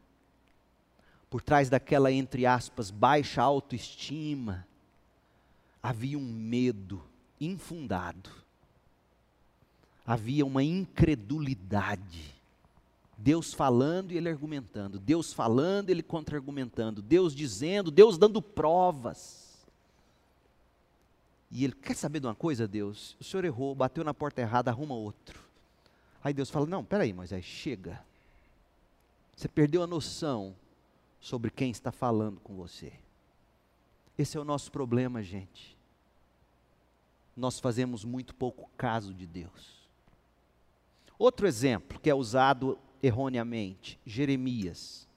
por 1.30 1.42
trás 1.42 1.70
daquela, 1.70 2.10
entre 2.10 2.46
aspas, 2.46 2.90
baixa 2.90 3.42
autoestima, 3.42 4.66
havia 5.84 6.18
um 6.18 6.24
medo 6.24 7.04
infundado, 7.40 8.30
havia 10.06 10.46
uma 10.46 10.64
incredulidade. 10.64 12.39
Deus 13.22 13.54
falando 13.54 14.14
e 14.14 14.18
ele 14.18 14.30
argumentando, 14.30 14.98
Deus 14.98 15.34
falando 15.34 15.90
e 15.90 15.92
ele 15.92 16.02
contra-argumentando, 16.02 17.02
Deus 17.02 17.36
dizendo, 17.36 17.92
Deus 17.92 18.18
dando 18.18 18.42
provas. 18.42 19.58
E 21.52 21.66
ele 21.66 21.74
quer 21.74 21.98
saber 21.98 22.22
de 22.22 22.28
uma 22.28 22.36
coisa, 22.36 22.66
Deus? 22.66 23.18
O 23.20 23.24
senhor 23.26 23.44
errou, 23.44 23.76
bateu 23.76 24.06
na 24.06 24.14
porta 24.14 24.40
errada, 24.40 24.72
arruma 24.72 24.96
outro. 24.96 25.38
Aí 26.24 26.34
Deus 26.34 26.50
fala: 26.50 26.66
Não, 26.66 26.86
peraí, 26.86 27.12
Moisés, 27.12 27.44
chega. 27.44 28.02
Você 29.36 29.50
perdeu 29.50 29.84
a 29.84 29.88
noção 29.88 30.56
sobre 31.20 31.52
quem 31.52 31.72
está 31.72 31.92
falando 31.92 32.40
com 32.40 32.56
você. 32.56 32.94
Esse 34.18 34.38
é 34.38 34.40
o 34.40 34.46
nosso 34.46 34.72
problema, 34.72 35.22
gente. 35.22 35.76
Nós 37.36 37.60
fazemos 37.60 38.06
muito 38.06 38.34
pouco 38.34 38.70
caso 38.78 39.14
de 39.14 39.26
Deus. 39.26 39.80
Outro 41.18 41.46
exemplo 41.46 42.00
que 42.00 42.10
é 42.10 42.16
usado 42.16 42.78
erroneamente, 43.02 44.00
Jeremias. 44.06 45.08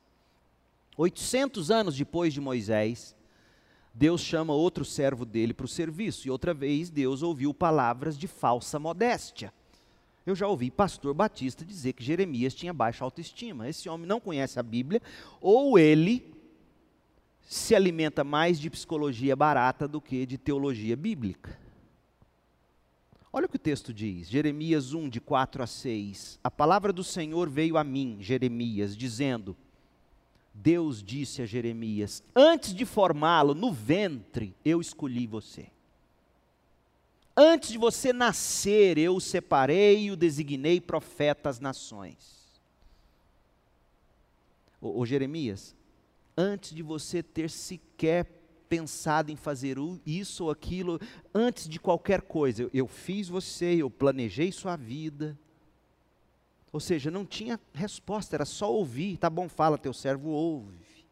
800 0.96 1.70
anos 1.70 1.96
depois 1.96 2.32
de 2.32 2.40
Moisés, 2.40 3.14
Deus 3.94 4.20
chama 4.20 4.52
outro 4.52 4.84
servo 4.84 5.24
dele 5.24 5.52
para 5.52 5.66
o 5.66 5.68
serviço, 5.68 6.26
e 6.26 6.30
outra 6.30 6.54
vez 6.54 6.90
Deus 6.90 7.22
ouviu 7.22 7.52
palavras 7.52 8.16
de 8.16 8.26
falsa 8.26 8.78
modéstia. 8.78 9.52
Eu 10.24 10.36
já 10.36 10.46
ouvi 10.46 10.70
pastor 10.70 11.12
Batista 11.12 11.64
dizer 11.64 11.94
que 11.94 12.04
Jeremias 12.04 12.54
tinha 12.54 12.72
baixa 12.72 13.04
autoestima. 13.04 13.68
Esse 13.68 13.88
homem 13.88 14.06
não 14.06 14.20
conhece 14.20 14.58
a 14.58 14.62
Bíblia, 14.62 15.02
ou 15.40 15.78
ele 15.78 16.32
se 17.42 17.74
alimenta 17.74 18.22
mais 18.22 18.58
de 18.58 18.70
psicologia 18.70 19.34
barata 19.34 19.88
do 19.88 20.00
que 20.00 20.24
de 20.24 20.38
teologia 20.38 20.96
bíblica. 20.96 21.58
Olha 23.32 23.46
o 23.46 23.48
que 23.48 23.56
o 23.56 23.58
texto 23.58 23.94
diz, 23.94 24.28
Jeremias 24.28 24.92
1, 24.92 25.08
de 25.08 25.18
4 25.20 25.62
a 25.62 25.66
6. 25.66 26.38
A 26.44 26.50
palavra 26.50 26.92
do 26.92 27.02
Senhor 27.02 27.48
veio 27.48 27.78
a 27.78 27.84
mim, 27.84 28.18
Jeremias, 28.20 28.94
dizendo: 28.94 29.56
Deus 30.52 31.02
disse 31.02 31.40
a 31.40 31.46
Jeremias: 31.46 32.22
Antes 32.36 32.74
de 32.74 32.84
formá-lo 32.84 33.54
no 33.54 33.72
ventre, 33.72 34.54
eu 34.62 34.82
escolhi 34.82 35.26
você. 35.26 35.68
Antes 37.34 37.70
de 37.70 37.78
você 37.78 38.12
nascer, 38.12 38.98
eu 38.98 39.16
o 39.16 39.20
separei 39.20 40.04
e 40.04 40.10
o 40.10 40.16
designei 40.16 40.78
profeta 40.78 41.48
às 41.48 41.58
nações. 41.58 42.60
Ô, 44.78 45.00
ô 45.00 45.06
Jeremias, 45.06 45.74
antes 46.36 46.74
de 46.74 46.82
você 46.82 47.22
ter 47.22 47.48
sequer 47.48 48.41
pensado 48.72 49.30
em 49.30 49.36
fazer 49.36 49.76
isso 50.06 50.44
ou 50.44 50.50
aquilo, 50.50 50.98
antes 51.34 51.68
de 51.68 51.78
qualquer 51.78 52.22
coisa, 52.22 52.70
eu, 52.72 52.88
fiz 52.88 53.28
você, 53.28 53.74
eu 53.74 53.90
planejei 53.90 54.50
sua 54.50 54.76
vida. 54.76 55.38
Ou 56.72 56.80
seja, 56.80 57.10
não 57.10 57.26
tinha 57.26 57.60
resposta, 57.74 58.34
era 58.34 58.46
só 58.46 58.72
ouvir. 58.72 59.18
Tá 59.18 59.28
bom, 59.28 59.46
fala, 59.46 59.76
teu 59.76 59.92
servo 59.92 60.30
ouve. 60.30 61.04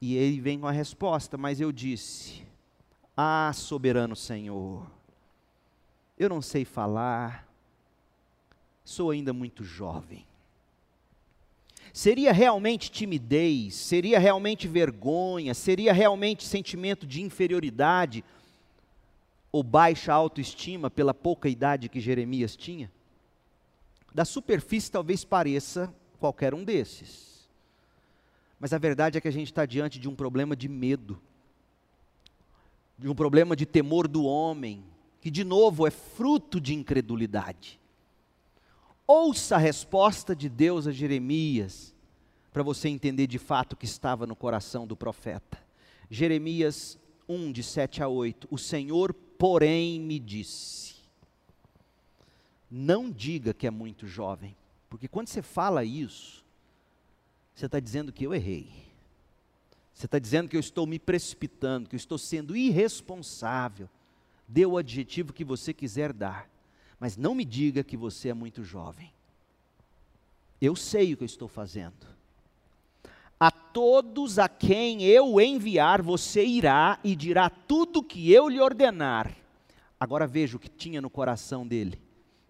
E 0.00 0.16
ele 0.16 0.40
vem 0.40 0.58
com 0.58 0.66
a 0.66 0.70
resposta, 0.70 1.36
mas 1.36 1.60
eu 1.60 1.70
disse: 1.70 2.42
Ah, 3.14 3.52
soberano 3.54 4.16
Senhor, 4.16 4.90
eu 6.18 6.30
não 6.30 6.40
sei 6.40 6.64
falar, 6.64 7.46
sou 8.82 9.10
ainda 9.10 9.34
muito 9.34 9.62
jovem. 9.62 10.24
Seria 11.98 12.32
realmente 12.32 12.92
timidez, 12.92 13.74
seria 13.74 14.20
realmente 14.20 14.68
vergonha, 14.68 15.52
seria 15.52 15.92
realmente 15.92 16.44
sentimento 16.44 17.04
de 17.04 17.20
inferioridade 17.20 18.24
ou 19.50 19.64
baixa 19.64 20.12
autoestima 20.12 20.88
pela 20.88 21.12
pouca 21.12 21.48
idade 21.48 21.88
que 21.88 21.98
Jeremias 21.98 22.54
tinha? 22.54 22.88
Da 24.14 24.24
superfície 24.24 24.92
talvez 24.92 25.24
pareça 25.24 25.92
qualquer 26.20 26.54
um 26.54 26.62
desses. 26.62 27.48
Mas 28.60 28.72
a 28.72 28.78
verdade 28.78 29.18
é 29.18 29.20
que 29.20 29.26
a 29.26 29.32
gente 29.32 29.48
está 29.48 29.66
diante 29.66 29.98
de 29.98 30.08
um 30.08 30.14
problema 30.14 30.54
de 30.54 30.68
medo, 30.68 31.20
de 32.96 33.08
um 33.08 33.14
problema 33.14 33.56
de 33.56 33.66
temor 33.66 34.06
do 34.06 34.22
homem, 34.22 34.84
que 35.20 35.32
de 35.32 35.42
novo 35.42 35.84
é 35.84 35.90
fruto 35.90 36.60
de 36.60 36.76
incredulidade. 36.76 37.77
Ouça 39.10 39.56
a 39.56 39.58
resposta 39.58 40.36
de 40.36 40.50
Deus 40.50 40.86
a 40.86 40.92
Jeremias, 40.92 41.94
para 42.52 42.62
você 42.62 42.90
entender 42.90 43.26
de 43.26 43.38
fato 43.38 43.72
o 43.72 43.76
que 43.76 43.86
estava 43.86 44.26
no 44.26 44.36
coração 44.36 44.86
do 44.86 44.94
profeta. 44.94 45.58
Jeremias 46.10 46.98
1, 47.26 47.50
de 47.50 47.62
7 47.62 48.02
a 48.02 48.08
8: 48.08 48.46
O 48.50 48.58
Senhor, 48.58 49.14
porém, 49.14 49.98
me 49.98 50.18
disse: 50.18 50.96
Não 52.70 53.10
diga 53.10 53.54
que 53.54 53.66
é 53.66 53.70
muito 53.70 54.06
jovem, 54.06 54.54
porque 54.90 55.08
quando 55.08 55.28
você 55.28 55.40
fala 55.40 55.82
isso, 55.86 56.44
você 57.54 57.64
está 57.64 57.80
dizendo 57.80 58.12
que 58.12 58.26
eu 58.26 58.34
errei. 58.34 58.70
Você 59.94 60.04
está 60.04 60.18
dizendo 60.18 60.50
que 60.50 60.56
eu 60.56 60.60
estou 60.60 60.86
me 60.86 60.98
precipitando, 60.98 61.88
que 61.88 61.96
eu 61.96 61.98
estou 61.98 62.18
sendo 62.18 62.54
irresponsável. 62.54 63.88
Dê 64.46 64.66
o 64.66 64.76
adjetivo 64.76 65.32
que 65.32 65.44
você 65.44 65.72
quiser 65.72 66.12
dar 66.12 66.46
mas 66.98 67.16
não 67.16 67.34
me 67.34 67.44
diga 67.44 67.84
que 67.84 67.96
você 67.96 68.28
é 68.28 68.34
muito 68.34 68.64
jovem. 68.64 69.12
Eu 70.60 70.74
sei 70.74 71.12
o 71.12 71.16
que 71.16 71.22
eu 71.22 71.26
estou 71.26 71.48
fazendo. 71.48 72.06
A 73.38 73.50
todos 73.50 74.38
a 74.38 74.48
quem 74.48 75.04
eu 75.04 75.40
enviar, 75.40 76.02
você 76.02 76.44
irá 76.44 76.98
e 77.04 77.14
dirá 77.14 77.48
tudo 77.48 78.00
o 78.00 78.02
que 78.02 78.32
eu 78.32 78.48
lhe 78.48 78.60
ordenar. 78.60 79.32
Agora 80.00 80.26
veja 80.26 80.56
o 80.56 80.60
que 80.60 80.68
tinha 80.68 81.00
no 81.00 81.08
coração 81.08 81.66
dele. 81.66 82.00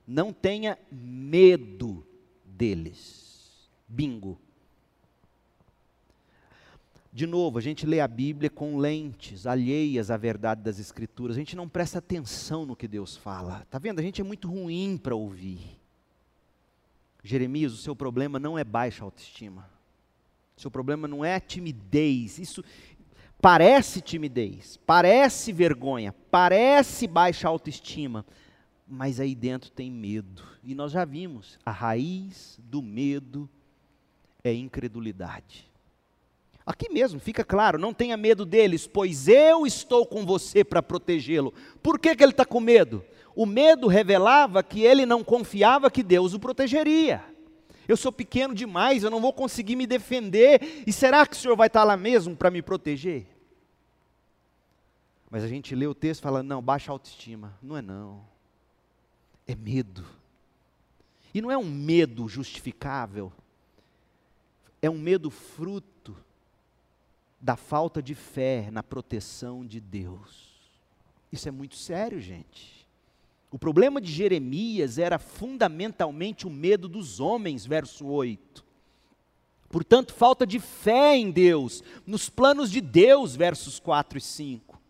Não 0.06 0.32
tenha 0.32 0.78
medo 0.90 2.06
deles. 2.44 3.68
Bingo. 3.86 4.38
De 7.18 7.26
novo, 7.26 7.58
a 7.58 7.60
gente 7.60 7.84
lê 7.84 7.98
a 7.98 8.06
Bíblia 8.06 8.48
com 8.48 8.78
lentes 8.78 9.44
alheias 9.44 10.08
à 10.08 10.16
verdade 10.16 10.62
das 10.62 10.78
Escrituras. 10.78 11.34
A 11.34 11.40
gente 11.40 11.56
não 11.56 11.68
presta 11.68 11.98
atenção 11.98 12.64
no 12.64 12.76
que 12.76 12.86
Deus 12.86 13.16
fala. 13.16 13.62
Está 13.62 13.76
vendo? 13.76 13.98
A 13.98 14.02
gente 14.04 14.20
é 14.20 14.24
muito 14.24 14.46
ruim 14.48 14.96
para 14.96 15.16
ouvir. 15.16 15.80
Jeremias, 17.24 17.72
o 17.72 17.76
seu 17.76 17.96
problema 17.96 18.38
não 18.38 18.56
é 18.56 18.62
baixa 18.62 19.02
autoestima. 19.02 19.68
O 20.56 20.60
seu 20.60 20.70
problema 20.70 21.08
não 21.08 21.24
é 21.24 21.40
timidez. 21.40 22.38
Isso 22.38 22.62
parece 23.42 24.00
timidez, 24.00 24.78
parece 24.86 25.52
vergonha, 25.52 26.14
parece 26.30 27.08
baixa 27.08 27.48
autoestima, 27.48 28.24
mas 28.86 29.18
aí 29.18 29.34
dentro 29.34 29.72
tem 29.72 29.90
medo. 29.90 30.44
E 30.62 30.72
nós 30.72 30.92
já 30.92 31.04
vimos, 31.04 31.58
a 31.66 31.72
raiz 31.72 32.60
do 32.62 32.80
medo 32.80 33.50
é 34.44 34.54
incredulidade. 34.54 35.68
Aqui 36.68 36.90
mesmo, 36.90 37.18
fica 37.18 37.42
claro, 37.42 37.78
não 37.78 37.94
tenha 37.94 38.14
medo 38.14 38.44
deles, 38.44 38.86
pois 38.86 39.26
eu 39.26 39.66
estou 39.66 40.04
com 40.04 40.26
você 40.26 40.62
para 40.62 40.82
protegê-lo. 40.82 41.54
Por 41.82 41.98
que, 41.98 42.14
que 42.14 42.22
ele 42.22 42.32
está 42.32 42.44
com 42.44 42.60
medo? 42.60 43.02
O 43.34 43.46
medo 43.46 43.86
revelava 43.86 44.62
que 44.62 44.82
ele 44.82 45.06
não 45.06 45.24
confiava 45.24 45.90
que 45.90 46.02
Deus 46.02 46.34
o 46.34 46.38
protegeria. 46.38 47.24
Eu 47.88 47.96
sou 47.96 48.12
pequeno 48.12 48.54
demais, 48.54 49.02
eu 49.02 49.08
não 49.08 49.18
vou 49.18 49.32
conseguir 49.32 49.76
me 49.76 49.86
defender, 49.86 50.84
e 50.86 50.92
será 50.92 51.26
que 51.26 51.34
o 51.34 51.38
Senhor 51.38 51.56
vai 51.56 51.68
estar 51.68 51.84
lá 51.84 51.96
mesmo 51.96 52.36
para 52.36 52.50
me 52.50 52.60
proteger? 52.60 53.26
Mas 55.30 55.42
a 55.42 55.48
gente 55.48 55.74
lê 55.74 55.86
o 55.86 55.94
texto 55.94 56.20
e 56.20 56.22
fala: 56.22 56.42
não, 56.42 56.60
baixa 56.60 56.92
autoestima. 56.92 57.56
Não 57.62 57.78
é 57.78 57.80
não. 57.80 58.26
É 59.46 59.54
medo. 59.54 60.04
E 61.32 61.40
não 61.40 61.50
é 61.50 61.56
um 61.56 61.64
medo 61.64 62.28
justificável, 62.28 63.32
é 64.82 64.90
um 64.90 64.98
medo 64.98 65.30
fruto 65.30 65.97
da 67.40 67.56
falta 67.56 68.02
de 68.02 68.14
fé 68.14 68.68
na 68.70 68.82
proteção 68.82 69.64
de 69.64 69.80
Deus. 69.80 70.48
Isso 71.30 71.48
é 71.48 71.52
muito 71.52 71.76
sério, 71.76 72.20
gente. 72.20 72.86
O 73.50 73.58
problema 73.58 74.00
de 74.00 74.12
Jeremias 74.12 74.98
era 74.98 75.18
fundamentalmente 75.18 76.46
o 76.46 76.50
medo 76.50 76.88
dos 76.88 77.20
homens, 77.20 77.64
verso 77.64 78.06
8. 78.06 78.64
Portanto, 79.68 80.12
falta 80.14 80.46
de 80.46 80.58
fé 80.58 81.16
em 81.16 81.30
Deus, 81.30 81.82
nos 82.06 82.28
planos 82.28 82.70
de 82.70 82.80
Deus, 82.80 83.36
versos 83.36 83.78
4 83.78 84.18
e 84.18 84.20
5. 84.20 84.80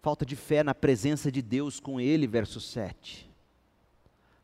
Falta 0.00 0.26
de 0.26 0.34
fé 0.34 0.64
na 0.64 0.74
presença 0.74 1.30
de 1.30 1.40
Deus 1.40 1.78
com 1.78 2.00
ele, 2.00 2.26
verso 2.26 2.60
7. 2.60 3.30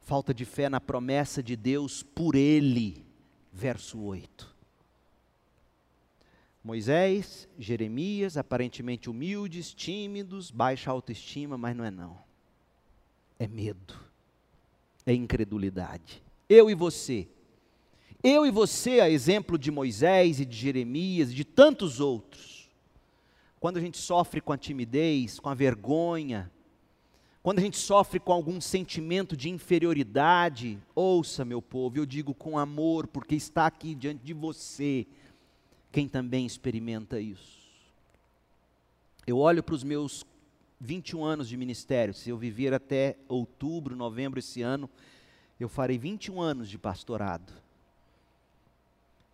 Falta 0.01 0.33
de 0.33 0.45
fé 0.45 0.69
na 0.69 0.81
promessa 0.81 1.43
de 1.43 1.57
Deus 1.57 2.03
por 2.03 2.35
ele, 2.35 3.05
verso 3.53 3.99
8. 4.01 4.58
Moisés, 6.69 7.49
Jeremias, 7.59 8.37
aparentemente 8.37 9.09
humildes, 9.09 9.73
tímidos, 9.73 10.51
baixa 10.51 10.91
autoestima, 10.91 11.57
mas 11.57 11.75
não 11.75 11.83
é 11.83 11.91
não. 11.91 12.19
É 13.39 13.49
medo. 13.49 13.95
É 15.07 15.15
incredulidade. 15.15 16.23
Eu 16.47 16.69
e 16.69 16.75
você. 16.75 17.27
Eu 18.23 18.45
e 18.45 18.51
você, 18.51 19.01
a 19.01 19.09
exemplo 19.09 19.57
de 19.57 19.71
Moisés 19.71 20.41
e 20.41 20.45
de 20.45 20.55
Jeremias 20.55 21.31
e 21.31 21.35
de 21.37 21.43
tantos 21.43 22.01
outros. 22.01 22.69
Quando 23.59 23.79
a 23.79 23.81
gente 23.81 23.97
sofre 23.97 24.39
com 24.39 24.53
a 24.53 24.59
timidez, 24.59 25.41
com 25.41 25.49
a 25.49 25.55
vergonha, 25.55 26.53
quando 27.43 27.61
a 27.61 27.63
gente 27.63 27.79
sofre 27.79 28.21
com 28.21 28.31
algum 28.31 28.61
sentimento 28.61 29.35
de 29.35 29.49
inferioridade, 29.49 30.79
ouça, 30.95 31.47
meu 31.47 31.63
povo, 31.63 31.97
eu 31.97 32.05
digo 32.05 32.35
com 32.35 32.59
amor, 32.59 33.07
porque 33.07 33.35
está 33.35 33.65
aqui 33.65 33.95
diante 33.95 34.23
de 34.23 34.35
você 34.35 35.07
quem 35.91 36.09
também 36.09 36.47
experimenta 36.47 37.21
isso. 37.21 37.59
Eu 39.27 39.39
olho 39.39 39.63
para 39.63 39.75
os 39.75 39.85
meus 39.85 40.25
21 40.81 41.25
anos 41.25 41.49
de 41.49 41.57
ministério, 41.57 42.15
se 42.15 42.31
eu 42.31 42.39
viver 42.39 42.73
até 42.73 43.17
outubro, 43.29 43.97
novembro 43.97 44.39
esse 44.39 44.63
ano, 44.63 44.89
eu 45.59 45.69
farei 45.69 45.99
21 45.99 46.41
anos 46.41 46.69
de 46.69 46.79
pastorado. 46.79 47.53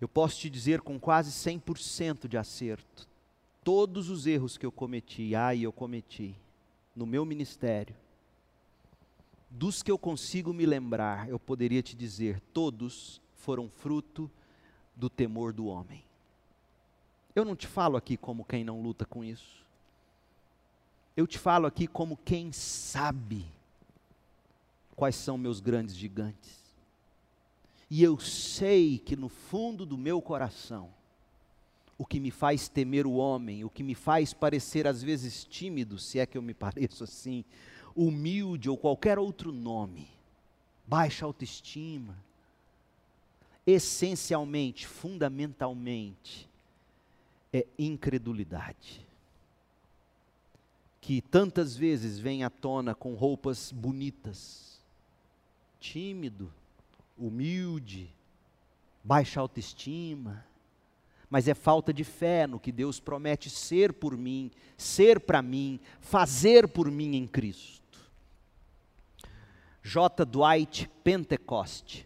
Eu 0.00 0.09
posso 0.09 0.38
te 0.38 0.50
dizer 0.50 0.80
com 0.80 0.98
quase 0.98 1.30
100% 1.30 2.26
de 2.26 2.36
acerto, 2.36 3.07
todos 3.62 4.11
os 4.11 4.26
erros 4.26 4.59
que 4.59 4.66
eu 4.66 4.72
cometi, 4.72 5.34
ai, 5.34 5.61
eu 5.61 5.72
cometi, 5.72 6.34
no 6.94 7.07
meu 7.07 7.24
ministério, 7.24 7.94
dos 9.50 9.82
que 9.82 9.90
eu 9.90 9.98
consigo 9.98 10.52
me 10.52 10.66
lembrar, 10.66 11.28
eu 11.28 11.38
poderia 11.38 11.82
te 11.82 11.94
dizer, 11.94 12.40
todos 12.52 13.20
foram 13.34 13.68
fruto 13.68 14.30
do 14.96 15.09
temor 15.09 15.52
do 15.52 15.66
homem. 15.66 16.05
Eu 17.35 17.45
não 17.45 17.57
te 17.57 17.66
falo 17.66 17.97
aqui 17.97 18.16
como 18.16 18.45
quem 18.45 18.62
não 18.62 18.80
luta 18.80 19.05
com 19.05 19.24
isso. 19.24 19.64
Eu 21.16 21.26
te 21.26 21.39
falo 21.39 21.66
aqui 21.66 21.87
como 21.87 22.16
quem 22.16 22.53
sabe 22.53 23.45
quais 24.95 25.16
são 25.16 25.37
meus 25.37 25.61
grandes 25.61 25.97
gigantes. 25.97 26.62
E 27.91 28.03
eu 28.03 28.18
sei 28.18 28.99
que 28.99 29.16
no 29.16 29.28
fundo 29.28 29.85
do 29.85 29.99
meu 29.99 30.20
coração, 30.22 30.89
o 31.99 32.05
que 32.05 32.18
me 32.18 32.30
faz 32.30 32.68
temer 32.68 33.07
o 33.07 33.14
homem, 33.14 33.64
o 33.64 33.70
que 33.70 33.82
me 33.82 33.95
faz 33.95 34.32
parecer 34.32 34.87
às 34.87 35.03
vezes 35.03 35.45
tímido, 35.45 35.99
se 35.99 36.18
é 36.18 36.26
que 36.26 36.37
eu 36.37 36.43
me 36.43 36.55
pareço 36.55 37.05
assim, 37.05 37.45
humilde 37.95 38.68
ou 38.68 38.76
qualquer 38.76 39.18
outro 39.18 39.53
nome, 39.53 40.09
baixa 40.87 41.24
autoestima, 41.24 42.16
essencialmente, 43.66 44.87
fundamentalmente, 44.87 46.49
é 47.55 47.64
incredulidade. 47.78 49.07
Que 51.00 51.20
tantas 51.20 51.76
vezes 51.76 52.18
vem 52.18 52.42
à 52.42 52.50
tona 52.50 52.96
com 52.96 53.14
roupas 53.14 53.70
bonitas, 53.70 54.82
tímido, 55.78 56.52
humilde, 57.16 58.11
baixa 59.05 59.38
autoestima, 59.38 60.44
mas 61.30 61.46
é 61.46 61.55
falta 61.55 61.92
de 61.92 62.02
fé 62.02 62.44
no 62.46 62.59
que 62.59 62.72
Deus 62.72 62.98
promete 62.98 63.48
ser 63.48 63.92
por 63.92 64.16
mim, 64.16 64.50
ser 64.76 65.20
para 65.20 65.40
mim, 65.40 65.78
fazer 66.00 66.66
por 66.66 66.90
mim 66.90 67.14
em 67.14 67.26
Cristo. 67.26 67.84
J. 69.80 70.24
Dwight 70.24 70.90
Pentecost, 71.05 72.05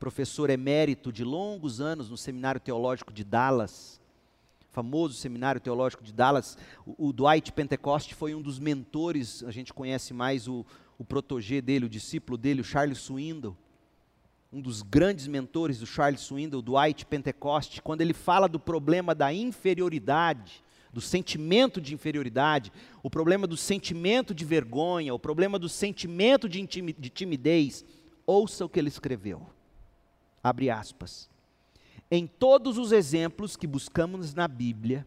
professor 0.00 0.50
emérito 0.50 1.12
de 1.12 1.22
longos 1.22 1.80
anos 1.80 2.10
no 2.10 2.16
Seminário 2.16 2.60
Teológico 2.60 3.12
de 3.12 3.22
Dallas, 3.22 4.01
famoso 4.72 5.14
seminário 5.14 5.60
teológico 5.60 6.02
de 6.02 6.12
Dallas, 6.12 6.56
o, 6.86 7.08
o 7.08 7.12
Dwight 7.12 7.52
Pentecost 7.52 8.14
foi 8.14 8.34
um 8.34 8.42
dos 8.42 8.58
mentores, 8.58 9.44
a 9.44 9.50
gente 9.50 9.72
conhece 9.72 10.14
mais 10.14 10.48
o, 10.48 10.64
o 10.98 11.04
dele, 11.62 11.86
o 11.86 11.90
discípulo 11.90 12.38
dele, 12.38 12.62
o 12.62 12.64
Charles 12.64 12.98
Swindoll, 12.98 13.56
um 14.52 14.60
dos 14.60 14.82
grandes 14.82 15.26
mentores 15.26 15.78
do 15.78 15.86
Charles 15.86 16.20
Swindoll, 16.20 16.62
Dwight 16.62 17.06
Pentecost, 17.06 17.80
quando 17.82 18.00
ele 18.00 18.14
fala 18.14 18.48
do 18.48 18.58
problema 18.58 19.14
da 19.14 19.32
inferioridade, 19.32 20.62
do 20.92 21.00
sentimento 21.00 21.80
de 21.80 21.94
inferioridade, 21.94 22.70
o 23.02 23.08
problema 23.08 23.46
do 23.46 23.56
sentimento 23.56 24.34
de 24.34 24.44
vergonha, 24.44 25.14
o 25.14 25.18
problema 25.18 25.58
do 25.58 25.68
sentimento 25.68 26.48
de 26.48 26.66
timidez, 26.66 27.84
ouça 28.26 28.64
o 28.64 28.68
que 28.68 28.78
ele 28.78 28.88
escreveu. 28.88 29.46
Abre 30.42 30.68
aspas. 30.68 31.31
Em 32.14 32.26
todos 32.26 32.76
os 32.76 32.92
exemplos 32.92 33.56
que 33.56 33.66
buscamos 33.66 34.34
na 34.34 34.46
Bíblia, 34.46 35.06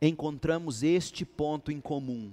encontramos 0.00 0.82
este 0.82 1.26
ponto 1.26 1.70
em 1.70 1.78
comum. 1.78 2.32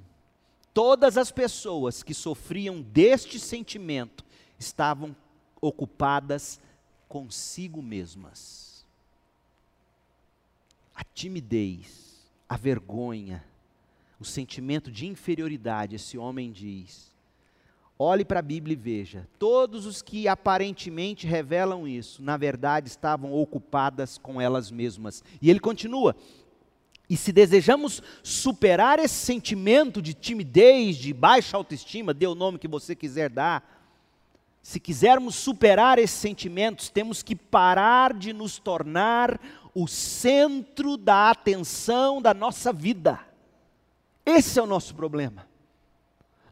Todas 0.73 1.17
as 1.17 1.33
pessoas 1.33 2.01
que 2.01 2.13
sofriam 2.13 2.81
deste 2.81 3.37
sentimento 3.37 4.23
estavam 4.57 5.13
ocupadas 5.59 6.61
consigo 7.09 7.81
mesmas. 7.81 8.87
A 10.95 11.03
timidez, 11.03 12.31
a 12.47 12.55
vergonha, 12.55 13.43
o 14.17 14.23
sentimento 14.23 14.89
de 14.89 15.07
inferioridade, 15.07 15.97
esse 15.97 16.17
homem 16.17 16.53
diz. 16.53 17.12
Olhe 17.97 18.25
para 18.25 18.39
a 18.39 18.43
Bíblia 18.43 18.73
e 18.73 18.77
veja: 18.77 19.27
todos 19.37 19.85
os 19.85 20.01
que 20.01 20.27
aparentemente 20.27 21.27
revelam 21.27 21.87
isso, 21.87 22.21
na 22.23 22.37
verdade 22.37 22.87
estavam 22.87 23.33
ocupadas 23.33 24.17
com 24.17 24.41
elas 24.41 24.71
mesmas. 24.71 25.23
E 25.41 25.49
ele 25.49 25.59
continua: 25.59 26.15
e 27.09 27.15
se 27.15 27.31
desejamos 27.31 28.01
superar 28.23 28.97
esse 28.99 29.13
sentimento 29.13 30.01
de 30.01 30.13
timidez, 30.13 30.97
de 30.97 31.13
baixa 31.13 31.55
autoestima, 31.55 32.13
dê 32.13 32.25
o 32.25 32.35
nome 32.35 32.57
que 32.57 32.67
você 32.67 32.95
quiser 32.95 33.29
dar, 33.29 33.63
se 34.63 34.79
quisermos 34.79 35.35
superar 35.35 35.99
esses 35.99 36.17
sentimentos, 36.17 36.89
temos 36.89 37.21
que 37.21 37.35
parar 37.35 38.13
de 38.13 38.31
nos 38.31 38.57
tornar 38.57 39.39
o 39.75 39.87
centro 39.87 40.95
da 40.95 41.29
atenção 41.29 42.21
da 42.21 42.33
nossa 42.33 42.71
vida. 42.71 43.19
Esse 44.25 44.57
é 44.57 44.63
o 44.63 44.67
nosso 44.67 44.95
problema. 44.95 45.45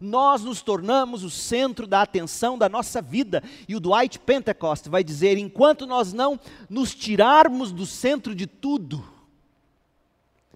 Nós 0.02 0.43
nos 0.43 0.64
tornamos 0.64 1.24
o 1.24 1.30
centro 1.30 1.86
da 1.86 2.02
atenção 2.02 2.58
da 2.58 2.68
nossa 2.68 3.02
vida. 3.02 3.43
E 3.68 3.76
o 3.76 3.80
Dwight 3.80 4.18
Pentecost 4.20 4.89
vai 4.89 5.04
dizer: 5.04 5.38
enquanto 5.38 5.86
nós 5.86 6.12
não 6.12 6.39
nos 6.68 6.95
tirarmos 6.95 7.72
do 7.72 7.86
centro 7.86 8.34
de 8.34 8.47
tudo, 8.47 9.08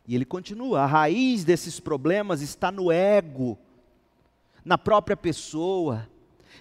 e 0.08 0.16
ele 0.16 0.26
continua: 0.26 0.82
a 0.82 0.86
raiz 0.88 1.43
desses 1.43 1.80
problemas 1.80 2.41
está 2.41 2.72
no 2.72 2.91
ego, 2.91 3.58
na 4.66 4.78
própria 4.78 5.16
pessoa 5.16 6.08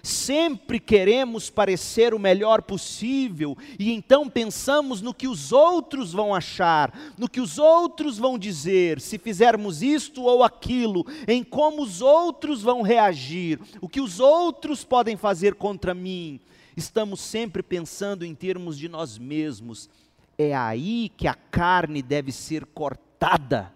sempre 0.03 0.79
queremos 0.79 1.49
parecer 1.49 2.13
o 2.13 2.19
melhor 2.19 2.61
possível 2.61 3.57
e 3.79 3.91
então 3.91 4.29
pensamos 4.29 5.01
no 5.01 5.13
que 5.13 5.27
os 5.27 5.51
outros 5.51 6.11
vão 6.11 6.33
achar, 6.33 6.93
no 7.17 7.29
que 7.29 7.41
os 7.41 7.57
outros 7.57 8.17
vão 8.17 8.37
dizer, 8.37 8.99
se 9.01 9.17
fizermos 9.17 9.81
isto 9.81 10.23
ou 10.23 10.43
aquilo, 10.43 11.05
em 11.27 11.43
como 11.43 11.81
os 11.81 12.01
outros 12.01 12.61
vão 12.61 12.81
reagir, 12.81 13.59
o 13.81 13.89
que 13.89 14.01
os 14.01 14.19
outros 14.19 14.83
podem 14.83 15.17
fazer 15.17 15.55
contra 15.55 15.93
mim. 15.93 16.39
Estamos 16.75 17.21
sempre 17.21 17.63
pensando 17.63 18.25
em 18.25 18.35
termos 18.35 18.77
de 18.77 18.89
nós 18.89 19.17
mesmos. 19.17 19.89
É 20.37 20.53
aí 20.53 21.09
que 21.15 21.27
a 21.27 21.33
carne 21.33 22.01
deve 22.01 22.31
ser 22.31 22.65
cortada 22.65 23.73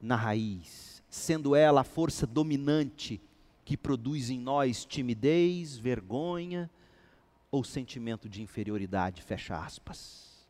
na 0.00 0.16
raiz, 0.16 1.02
sendo 1.10 1.54
ela 1.54 1.82
a 1.82 1.84
força 1.84 2.26
dominante 2.26 3.20
que 3.68 3.76
produz 3.76 4.30
em 4.30 4.40
nós 4.40 4.86
timidez, 4.86 5.76
vergonha 5.76 6.70
ou 7.50 7.62
sentimento 7.62 8.26
de 8.26 8.40
inferioridade, 8.40 9.20
fecha 9.20 9.58
aspas. 9.58 10.48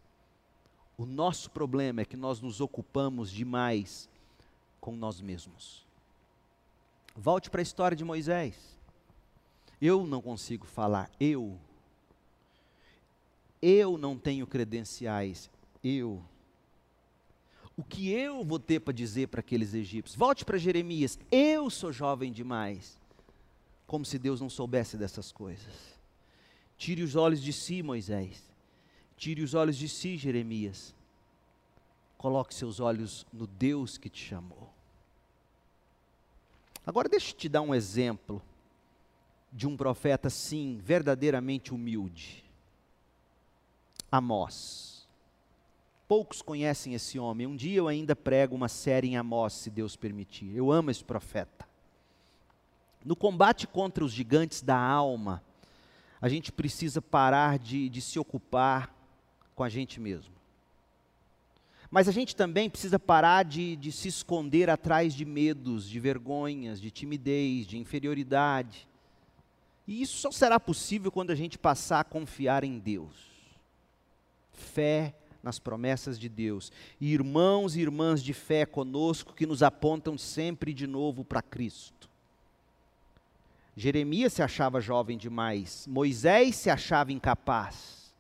O 0.97 1.05
nosso 1.05 1.51
problema 1.51 2.01
é 2.01 2.05
que 2.05 2.17
nós 2.17 2.41
nos 2.41 2.61
ocupamos 2.61 3.33
demais 3.33 4.09
com 4.81 4.95
nós 4.95 5.21
mesmos. 5.21 5.85
Volte 7.17 7.51
para 7.51 7.61
a 7.61 7.63
história 7.63 7.97
de 7.97 8.05
Moisés. 8.05 8.79
Eu 9.83 10.07
não 10.07 10.23
consigo 10.23 10.65
falar, 10.65 11.11
eu. 11.19 11.59
Eu 13.61 13.99
não 13.99 14.17
tenho 14.17 14.47
credenciais, 14.47 15.51
eu. 15.83 16.23
O 17.77 17.83
que 17.83 18.13
eu 18.13 18.45
vou 18.45 18.61
ter 18.61 18.79
para 18.79 18.95
dizer 18.95 19.27
para 19.27 19.41
aqueles 19.41 19.75
egípcios? 19.75 20.17
Volte 20.17 20.45
para 20.45 20.57
Jeremias, 20.57 21.19
eu 21.33 21.69
sou 21.69 21.93
jovem 21.93 22.31
demais 22.31 22.97
como 23.89 24.05
se 24.05 24.19
Deus 24.19 24.39
não 24.39 24.51
soubesse 24.51 24.99
dessas 24.99 25.33
coisas. 25.33 25.99
Tire 26.77 27.03
os 27.03 27.17
olhos 27.17 27.43
de 27.43 27.55
si, 27.55 27.83
Moisés. 27.83 28.45
Tire 29.17 29.43
os 29.43 29.55
olhos 29.55 29.79
de 29.79 29.89
si, 29.89 30.19
Jeremias. 30.19 30.95
Coloque 32.19 32.55
seus 32.55 32.81
olhos 32.81 33.27
no 33.33 33.47
Deus 33.47 33.97
que 33.97 34.11
te 34.11 34.23
chamou. 34.23 34.69
Agora 36.87 37.09
deixa 37.09 37.33
eu 37.33 37.37
te 37.37 37.49
dar 37.49 37.63
um 37.63 37.75
exemplo 37.75 38.43
de 39.51 39.67
um 39.67 39.75
profeta, 39.75 40.29
sim, 40.29 40.79
verdadeiramente 40.85 41.73
humilde. 41.73 42.45
Amós. 44.13 45.09
Poucos 46.07 46.43
conhecem 46.43 46.93
esse 46.93 47.19
homem. 47.19 47.47
Um 47.47 47.57
dia 47.57 47.79
eu 47.79 47.89
ainda 47.89 48.15
prego 48.15 48.55
uma 48.55 48.69
série 48.69 49.09
em 49.09 49.17
Amós, 49.17 49.55
se 49.55 49.71
Deus 49.71 49.97
permitir. 49.97 50.55
Eu 50.55 50.71
amo 50.71 50.91
esse 50.91 51.03
profeta. 51.03 51.68
No 53.09 53.17
combate 53.17 53.67
contra 53.67 54.05
os 54.05 54.13
gigantes 54.13 54.61
da 54.61 54.77
alma, 54.79 55.43
a 56.21 56.29
gente 56.29 56.53
precisa 56.53 57.01
parar 57.01 57.59
de, 57.59 57.89
de 57.89 58.03
se 58.03 58.19
ocupar 58.19 58.95
com 59.55 59.65
a 59.65 59.69
gente 59.71 59.99
mesmo. 59.99 60.35
Mas 61.91 62.07
a 62.07 62.13
gente 62.13 62.37
também 62.37 62.69
precisa 62.69 62.99
parar 62.99 63.47
de, 63.47 63.77
de 63.77 63.91
se 63.93 64.09
esconder 64.09 64.69
atrás 64.69 65.15
de 65.15 65.25
medos, 65.25 65.89
de 65.89 65.99
vergonhas, 65.99 66.83
de 66.83 66.91
timidez, 66.91 67.67
de 67.67 67.79
inferioridade. 67.79 68.87
E 69.87 70.03
isso 70.03 70.19
só 70.19 70.31
será 70.31 70.61
possível 70.61 71.11
quando 71.11 71.31
a 71.31 71.35
gente 71.35 71.57
passar 71.57 72.01
a 72.01 72.05
confiar 72.05 72.63
em 72.63 72.79
Deus. 72.79 73.17
Fé 74.53 75.15
nas 75.43 75.59
promessas 75.59 76.19
de 76.19 76.29
Deus. 76.29 76.71
E 77.01 77.15
irmãos 77.15 77.75
e 77.75 77.81
irmãs 77.81 78.23
de 78.23 78.35
fé 78.35 78.67
conosco 78.67 79.33
que 79.33 79.47
nos 79.47 79.63
apontam 79.63 80.19
sempre 80.19 80.75
de 80.75 80.87
novo 80.87 81.25
para 81.25 81.41
Cristo. 81.41 82.08
Jeremias 83.79 84.33
se 84.33 84.43
achava 84.43 84.81
jovem 84.81 85.17
demais, 85.17 85.87
Moisés 85.87 86.57
se 86.57 86.69
achava 86.69 87.13
incapaz. 87.13 88.13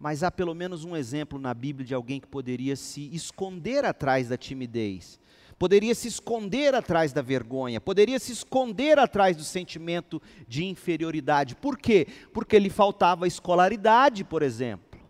Mas 0.00 0.24
há 0.24 0.32
pelo 0.32 0.52
menos 0.52 0.84
um 0.84 0.96
exemplo 0.96 1.38
na 1.38 1.54
Bíblia 1.54 1.86
de 1.86 1.94
alguém 1.94 2.18
que 2.18 2.26
poderia 2.26 2.74
se 2.74 3.08
esconder 3.14 3.84
atrás 3.84 4.28
da 4.28 4.36
timidez, 4.36 5.20
poderia 5.60 5.94
se 5.94 6.08
esconder 6.08 6.74
atrás 6.74 7.12
da 7.12 7.22
vergonha, 7.22 7.80
poderia 7.80 8.18
se 8.18 8.32
esconder 8.32 8.98
atrás 8.98 9.36
do 9.36 9.44
sentimento 9.44 10.20
de 10.48 10.64
inferioridade. 10.64 11.54
Por 11.54 11.78
quê? 11.78 12.08
Porque 12.34 12.58
lhe 12.58 12.68
faltava 12.68 13.28
escolaridade, 13.28 14.24
por 14.24 14.42
exemplo. 14.42 15.00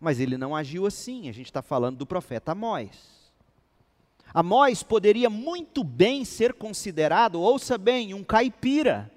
Mas 0.00 0.18
ele 0.18 0.38
não 0.38 0.56
agiu 0.56 0.86
assim, 0.86 1.28
a 1.28 1.32
gente 1.32 1.46
está 1.46 1.60
falando 1.60 1.98
do 1.98 2.06
profeta 2.06 2.52
Amós. 2.52 3.11
Amós 4.34 4.82
poderia 4.82 5.28
muito 5.28 5.84
bem 5.84 6.24
ser 6.24 6.54
considerado, 6.54 7.40
ouça 7.40 7.76
bem, 7.76 8.14
um 8.14 8.24
caipira, 8.24 9.10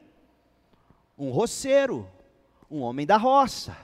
um 1.18 1.30
roceiro, 1.30 2.08
um 2.70 2.82
homem 2.82 3.06
da 3.06 3.16
roça. 3.16 3.78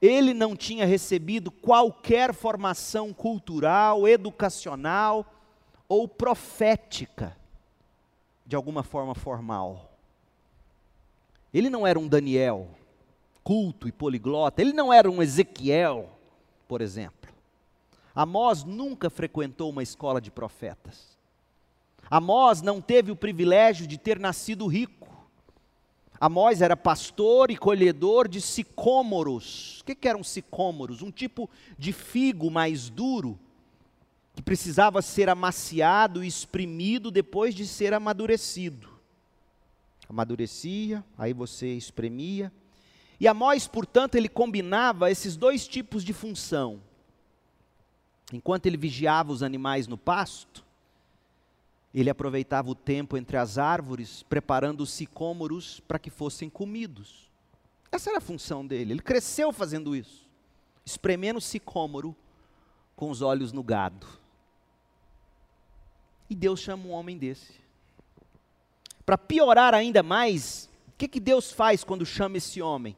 Ele 0.00 0.34
não 0.34 0.54
tinha 0.54 0.84
recebido 0.84 1.50
qualquer 1.50 2.34
formação 2.34 3.14
cultural, 3.14 4.06
educacional 4.06 5.24
ou 5.88 6.06
profética, 6.06 7.34
de 8.44 8.54
alguma 8.54 8.82
forma 8.82 9.14
formal. 9.14 9.90
Ele 11.52 11.70
não 11.70 11.86
era 11.86 11.98
um 11.98 12.06
Daniel, 12.06 12.68
culto 13.42 13.88
e 13.88 13.92
poliglota, 13.92 14.60
ele 14.60 14.74
não 14.74 14.92
era 14.92 15.10
um 15.10 15.22
Ezequiel, 15.22 16.10
por 16.68 16.82
exemplo. 16.82 17.15
Amós 18.16 18.64
nunca 18.64 19.10
frequentou 19.10 19.68
uma 19.68 19.82
escola 19.82 20.22
de 20.22 20.30
profetas. 20.30 21.18
Amós 22.10 22.62
não 22.62 22.80
teve 22.80 23.10
o 23.10 23.16
privilégio 23.16 23.86
de 23.86 23.98
ter 23.98 24.18
nascido 24.18 24.66
rico. 24.66 25.14
Amós 26.18 26.62
era 26.62 26.74
pastor 26.74 27.50
e 27.50 27.58
colhedor 27.58 28.26
de 28.26 28.40
sicômoros. 28.40 29.82
O 29.82 29.84
que, 29.84 30.08
eram 30.08 30.24
sicômoros? 30.24 31.02
Um 31.02 31.10
tipo 31.10 31.50
de 31.78 31.92
figo 31.92 32.50
mais 32.50 32.88
duro, 32.88 33.38
que 34.34 34.40
precisava 34.40 35.02
ser 35.02 35.28
amaciado 35.28 36.24
e 36.24 36.26
espremido 36.26 37.10
depois 37.10 37.54
de 37.54 37.66
ser 37.66 37.92
amadurecido. 37.92 38.88
Amadurecia, 40.08 41.04
aí 41.18 41.34
você 41.34 41.74
espremia. 41.74 42.50
E 43.20 43.28
Amós, 43.28 43.66
portanto, 43.66 44.14
ele 44.14 44.28
combinava 44.28 45.10
esses 45.10 45.36
dois 45.36 45.68
tipos 45.68 46.02
de 46.02 46.14
função 46.14 46.80
Enquanto 48.32 48.66
ele 48.66 48.76
vigiava 48.76 49.32
os 49.32 49.42
animais 49.42 49.86
no 49.86 49.96
pasto, 49.96 50.64
ele 51.94 52.10
aproveitava 52.10 52.70
o 52.70 52.74
tempo 52.74 53.16
entre 53.16 53.36
as 53.36 53.56
árvores, 53.56 54.22
preparando 54.24 54.82
os 54.82 54.90
sicômoros 54.90 55.80
para 55.80 55.98
que 55.98 56.10
fossem 56.10 56.50
comidos. 56.50 57.30
Essa 57.90 58.10
era 58.10 58.18
a 58.18 58.20
função 58.22 58.66
dele. 58.66 58.92
Ele 58.92 59.00
cresceu 59.00 59.52
fazendo 59.52 59.96
isso, 59.96 60.28
espremendo 60.84 61.38
o 61.38 61.40
sicômoro 61.40 62.14
com 62.94 63.10
os 63.10 63.22
olhos 63.22 63.52
no 63.52 63.62
gado. 63.62 64.06
E 66.28 66.34
Deus 66.34 66.60
chama 66.60 66.86
um 66.86 66.90
homem 66.90 67.16
desse. 67.16 67.54
Para 69.06 69.16
piorar 69.16 69.72
ainda 69.72 70.02
mais, 70.02 70.68
o 70.88 70.92
que, 70.98 71.06
que 71.06 71.20
Deus 71.20 71.52
faz 71.52 71.84
quando 71.84 72.04
chama 72.04 72.38
esse 72.38 72.60
homem? 72.60 72.96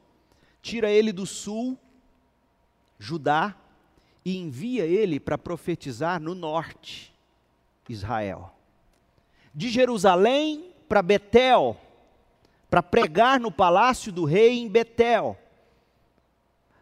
Tira 0.63 0.91
ele 0.91 1.13
do 1.13 1.27
sul, 1.27 1.79
Judá, 2.99 3.55
e 4.25 4.37
envia 4.37 4.85
ele 4.85 5.19
para 5.19 5.39
profetizar 5.39 6.21
no 6.21 6.35
norte, 6.35 7.15
Israel. 7.89 8.53
De 9.55 9.69
Jerusalém 9.69 10.73
para 10.89 11.03
Betel, 11.03 11.77
para 12.71 12.83
pregar 12.83 13.41
no 13.41 13.51
palácio 13.51 14.13
do 14.13 14.25
rei 14.25 14.59
em 14.59 14.69
Betel. 14.69 15.37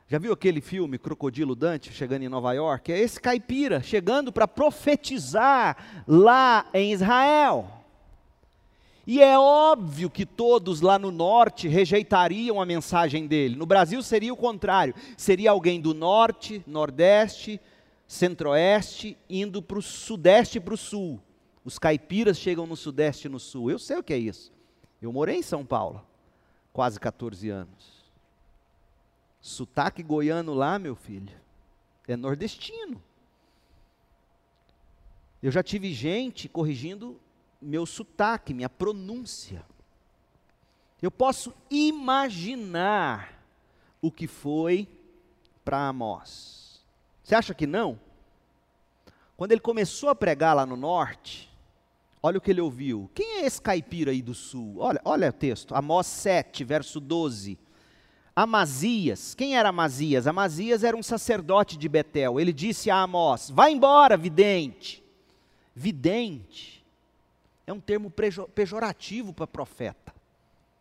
Já 0.09 0.19
viu 0.19 0.33
aquele 0.33 0.61
filme 0.61 0.99
Crocodilo 0.99 1.57
Dante 1.57 1.93
chegando 1.93 2.23
em 2.23 2.29
Nova 2.29 2.53
York? 2.53 2.93
É 2.93 2.99
esse 2.99 3.21
caipira 3.21 3.83
chegando 3.83 4.33
para 4.33 4.47
profetizar 4.47 6.05
lá 6.07 6.67
em 6.73 6.93
Israel. 6.93 7.69
E 9.07 9.23
é 9.23 9.39
óbvio 9.39 10.11
que 10.11 10.27
todos 10.27 10.81
lá 10.81 10.99
no 10.99 11.13
norte 11.13 11.69
rejeitariam 11.69 12.61
a 12.61 12.67
mensagem 12.67 13.27
dele. 13.27 13.55
No 13.55 13.65
Brasil 13.65 14.03
seria 14.03 14.33
o 14.33 14.37
contrário: 14.37 14.95
seria 15.17 15.53
alguém 15.53 15.81
do 15.81 15.95
norte, 15.95 16.63
nordeste, 16.67 17.61
centro-oeste, 18.07 19.17
indo 19.31 19.63
para 19.63 19.79
o 19.79 19.83
sudeste 19.83 20.59
e 20.59 20.61
para 20.61 20.75
o 20.75 20.79
sul. 20.79 21.21
Os 21.65 21.79
caipiras 21.79 22.37
chegam 22.37 22.67
no 22.67 22.77
sudeste 22.77 23.29
e 23.29 23.31
no 23.31 23.39
sul. 23.39 23.71
Eu 23.71 23.79
sei 23.79 23.97
o 23.97 24.03
que 24.03 24.13
é 24.13 24.19
isso. 24.19 24.53
Eu 25.01 25.13
morei 25.13 25.37
em 25.37 25.43
São 25.43 25.65
Paulo, 25.65 26.05
quase 26.73 26.99
14 26.99 27.49
anos. 27.49 27.97
Sotaque 29.41 30.03
goiano 30.03 30.53
lá, 30.53 30.79
meu 30.79 30.97
filho, 30.97 31.33
é 32.09 32.17
nordestino. 32.17 33.01
Eu 35.41 35.53
já 35.53 35.63
tive 35.63 35.93
gente 35.93 36.49
corrigindo 36.49 37.21
meu 37.67 37.85
sotaque, 37.85 38.55
minha 38.55 38.69
pronúncia. 38.69 39.65
Eu 41.03 41.11
posso 41.11 41.53
imaginar 41.69 43.43
o 44.01 44.11
que 44.11 44.27
foi 44.27 44.89
para 45.65 45.89
Amós. 45.89 46.81
Você 47.23 47.35
acha 47.35 47.53
que 47.53 47.67
não? 47.67 47.99
Quando 49.37 49.53
ele 49.53 49.61
começou 49.61 50.09
a 50.09 50.15
pregar 50.15 50.55
lá 50.55 50.65
no 50.65 50.77
norte, 50.77 51.53
olha 52.23 52.39
o 52.39 52.41
que 52.41 52.51
ele 52.51 52.61
ouviu. 52.61 53.11
Quem 53.13 53.41
é 53.41 53.47
esse 53.47 53.61
caipira 53.61 54.13
aí 54.13 54.23
do 54.23 54.33
sul? 54.33 54.77
Olha, 54.79 55.01
olha 55.05 55.29
o 55.29 55.33
texto, 55.33 55.75
Amós 55.75 56.07
7, 56.07 56.65
verso 56.65 57.01
12. 57.01 57.59
Amazias, 58.35 59.35
quem 59.35 59.57
era 59.57 59.71
Amazias? 59.71 60.27
Amazias 60.27 60.85
era 60.85 60.97
um 60.97 61.03
sacerdote 61.03 61.77
de 61.77 61.89
Betel. 61.89 62.39
Ele 62.39 62.53
disse 62.53 62.91
a 62.91 63.03
Amós: 63.03 63.51
Vai 63.51 63.73
embora, 63.73 64.17
vidente. 64.17 65.03
Vidente 65.75 66.76
é 67.67 67.73
um 67.73 67.81
termo 67.81 68.13
pejorativo 68.55 69.33
para 69.33 69.47
profeta, 69.47 70.15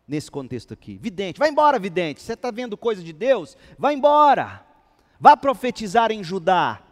nesse 0.08 0.30
contexto 0.30 0.74
aqui. 0.74 0.98
Vidente, 1.02 1.40
vai 1.40 1.50
embora, 1.50 1.80
vidente, 1.80 2.22
você 2.22 2.34
está 2.34 2.52
vendo 2.52 2.78
coisa 2.78 3.02
de 3.02 3.12
Deus? 3.12 3.58
Vai 3.78 3.96
embora, 3.96 4.64
vá 5.20 5.36
profetizar 5.36 6.12
em 6.12 6.24
Judá, 6.24 6.84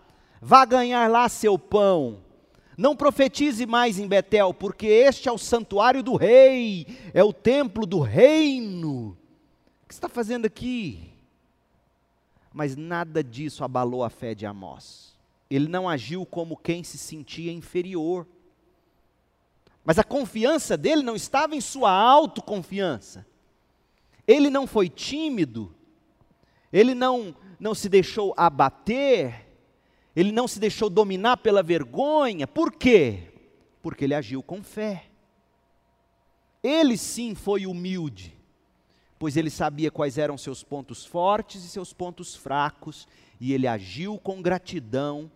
vá 0.42 0.66
ganhar 0.66 1.10
lá 1.10 1.30
seu 1.30 1.60
pão. 1.60 2.22
Não 2.76 2.96
profetize 2.96 3.68
mais 3.68 4.00
em 4.00 4.08
Betel, 4.08 4.52
porque 4.52 4.88
este 4.88 5.30
é 5.30 5.32
o 5.32 5.38
santuário 5.38 6.02
do 6.02 6.16
rei, 6.16 6.88
é 7.14 7.24
o 7.24 7.32
templo 7.32 7.86
do 7.86 8.00
reino. 8.00 9.10
O 9.84 9.88
que 9.88 9.94
você 9.94 10.00
está 10.00 10.10
fazendo 10.10 10.48
aqui? 10.48 11.12
Mas 12.52 12.76
nada 12.76 13.24
disso 13.24 13.64
abalou 13.64 14.04
a 14.04 14.10
fé 14.10 14.34
de 14.34 14.48
Amós. 14.48 15.16
Ele 15.52 15.68
não 15.68 15.88
agiu 15.88 16.26
como 16.26 16.58
quem 16.58 16.84
se 16.84 16.98
sentia 16.98 17.52
inferior. 17.52 18.28
Mas 19.84 20.00
a 20.00 20.04
confiança 20.04 20.78
dele 20.78 21.02
não 21.02 21.16
estava 21.16 21.56
em 21.56 21.62
sua 21.62 21.92
autoconfiança. 21.92 23.26
Ele 24.26 24.50
não 24.50 24.66
foi 24.66 24.88
tímido, 24.88 25.76
ele 26.72 26.96
não, 26.96 27.36
não 27.60 27.76
se 27.76 27.90
deixou 27.90 28.34
abater, 28.38 29.46
ele 30.16 30.32
não 30.32 30.48
se 30.48 30.60
deixou 30.60 30.90
dominar 30.90 31.38
pela 31.38 31.62
vergonha. 31.62 32.48
Por 32.48 32.72
quê? 32.72 33.34
Porque 33.82 34.06
ele 34.06 34.16
agiu 34.16 34.42
com 34.42 34.64
fé. 34.64 35.08
Ele 36.64 36.98
sim 36.98 37.36
foi 37.36 37.66
humilde, 37.66 38.38
pois 39.20 39.36
ele 39.36 39.50
sabia 39.50 39.92
quais 39.92 40.18
eram 40.18 40.38
seus 40.38 40.64
pontos 40.64 41.06
fortes 41.06 41.66
e 41.66 41.68
seus 41.68 41.92
pontos 41.92 42.34
fracos, 42.34 43.06
e 43.38 43.52
ele 43.52 43.68
agiu 43.68 44.18
com 44.18 44.42
gratidão 44.42 45.30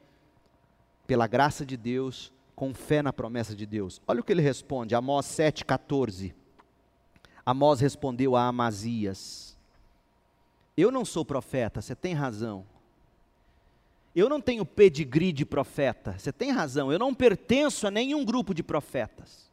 pela 1.05 1.27
graça 1.27 1.65
de 1.65 1.75
Deus 1.75 2.31
com 2.57 2.73
fé 2.73 3.03
na 3.03 3.13
promessa 3.13 3.55
de 3.55 3.67
Deus. 3.67 4.01
Olha 4.07 4.19
o 4.19 4.23
que 4.23 4.31
ele 4.31 4.41
responde, 4.41 4.95
Amós 4.95 5.27
7,14. 5.27 6.33
Amós 7.45 7.79
respondeu 7.79 8.35
a 8.35 8.47
Amazias: 8.47 9.55
Eu 10.75 10.89
não 10.89 11.05
sou 11.05 11.23
profeta, 11.23 11.81
você 11.81 11.95
tem 11.95 12.15
razão. 12.15 12.65
Eu 14.15 14.27
não 14.27 14.41
tenho 14.41 14.65
pedigree 14.65 15.31
de 15.31 15.45
profeta, 15.45 16.17
você 16.17 16.33
tem 16.33 16.49
razão. 16.49 16.91
Eu 16.91 16.97
não 16.97 17.13
pertenço 17.13 17.85
a 17.85 17.91
nenhum 17.91 18.25
grupo 18.25 18.55
de 18.55 18.63
profetas. 18.63 19.51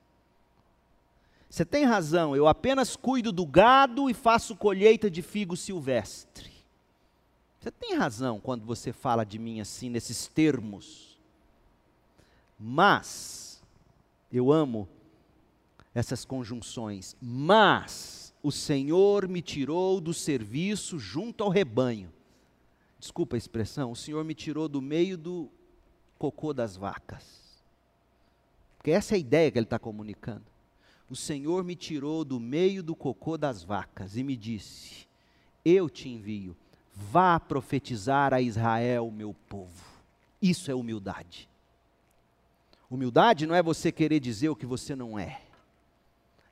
Você 1.51 1.65
tem 1.65 1.85
razão, 1.85 2.35
eu 2.35 2.49
apenas 2.49 2.97
cuido 2.97 3.31
do 3.31 3.45
gado 3.45 4.09
e 4.09 4.15
faço 4.15 4.57
colheita 4.57 5.11
de 5.11 5.21
figo 5.21 5.59
silvestre. 5.59 6.51
Você 7.61 7.71
tem 7.71 7.95
razão 7.97 8.41
quando 8.41 8.65
você 8.65 8.95
fala 8.95 9.25
de 9.25 9.39
mim 9.39 9.61
assim, 9.61 9.91
nesses 9.91 10.27
termos. 10.27 11.14
Mas, 12.59 13.63
eu 14.33 14.53
amo 14.53 14.89
essas 15.95 16.25
conjunções, 16.25 17.17
mas 17.21 18.35
o 18.43 18.51
Senhor 18.51 19.29
me 19.29 19.41
tirou 19.41 20.01
do 20.01 20.13
serviço 20.13 20.99
junto 20.99 21.43
ao 21.43 21.51
rebanho. 21.51 22.13
Desculpa 22.99 23.37
a 23.37 23.39
expressão, 23.39 23.93
o 23.93 23.97
Senhor 23.97 24.25
me 24.25 24.35
tirou 24.35 24.69
do 24.69 24.83
meio 24.83 25.17
do 25.17 25.51
cocô 26.19 26.53
das 26.53 26.77
vacas. 26.77 27.63
Porque 28.77 28.91
essa 28.91 29.15
é 29.15 29.17
a 29.17 29.19
ideia 29.19 29.51
que 29.51 29.59
ele 29.59 29.67
está 29.67 29.79
comunicando. 29.79 30.45
O 31.09 31.17
Senhor 31.17 31.63
me 31.65 31.77
tirou 31.77 32.25
do 32.25 32.41
meio 32.41 32.83
do 32.83 32.97
cocô 32.97 33.39
das 33.39 33.63
vacas 33.63 34.17
e 34.17 34.23
me 34.23 34.37
disse: 34.37 35.07
Eu 35.65 35.89
te 35.89 36.09
envio, 36.09 36.57
vá 36.95 37.39
profetizar 37.39 38.35
a 38.35 38.41
Israel, 38.41 39.11
meu 39.11 39.35
povo. 39.49 39.85
Isso 40.41 40.71
é 40.71 40.75
humildade. 40.75 41.49
Humildade 42.95 43.45
não 43.45 43.57
é 43.57 43.61
você 43.63 43.91
querer 43.91 44.21
dizer 44.21 44.51
o 44.51 44.55
que 44.55 44.65
você 44.65 44.95
não 44.95 45.19
é. 45.19 45.41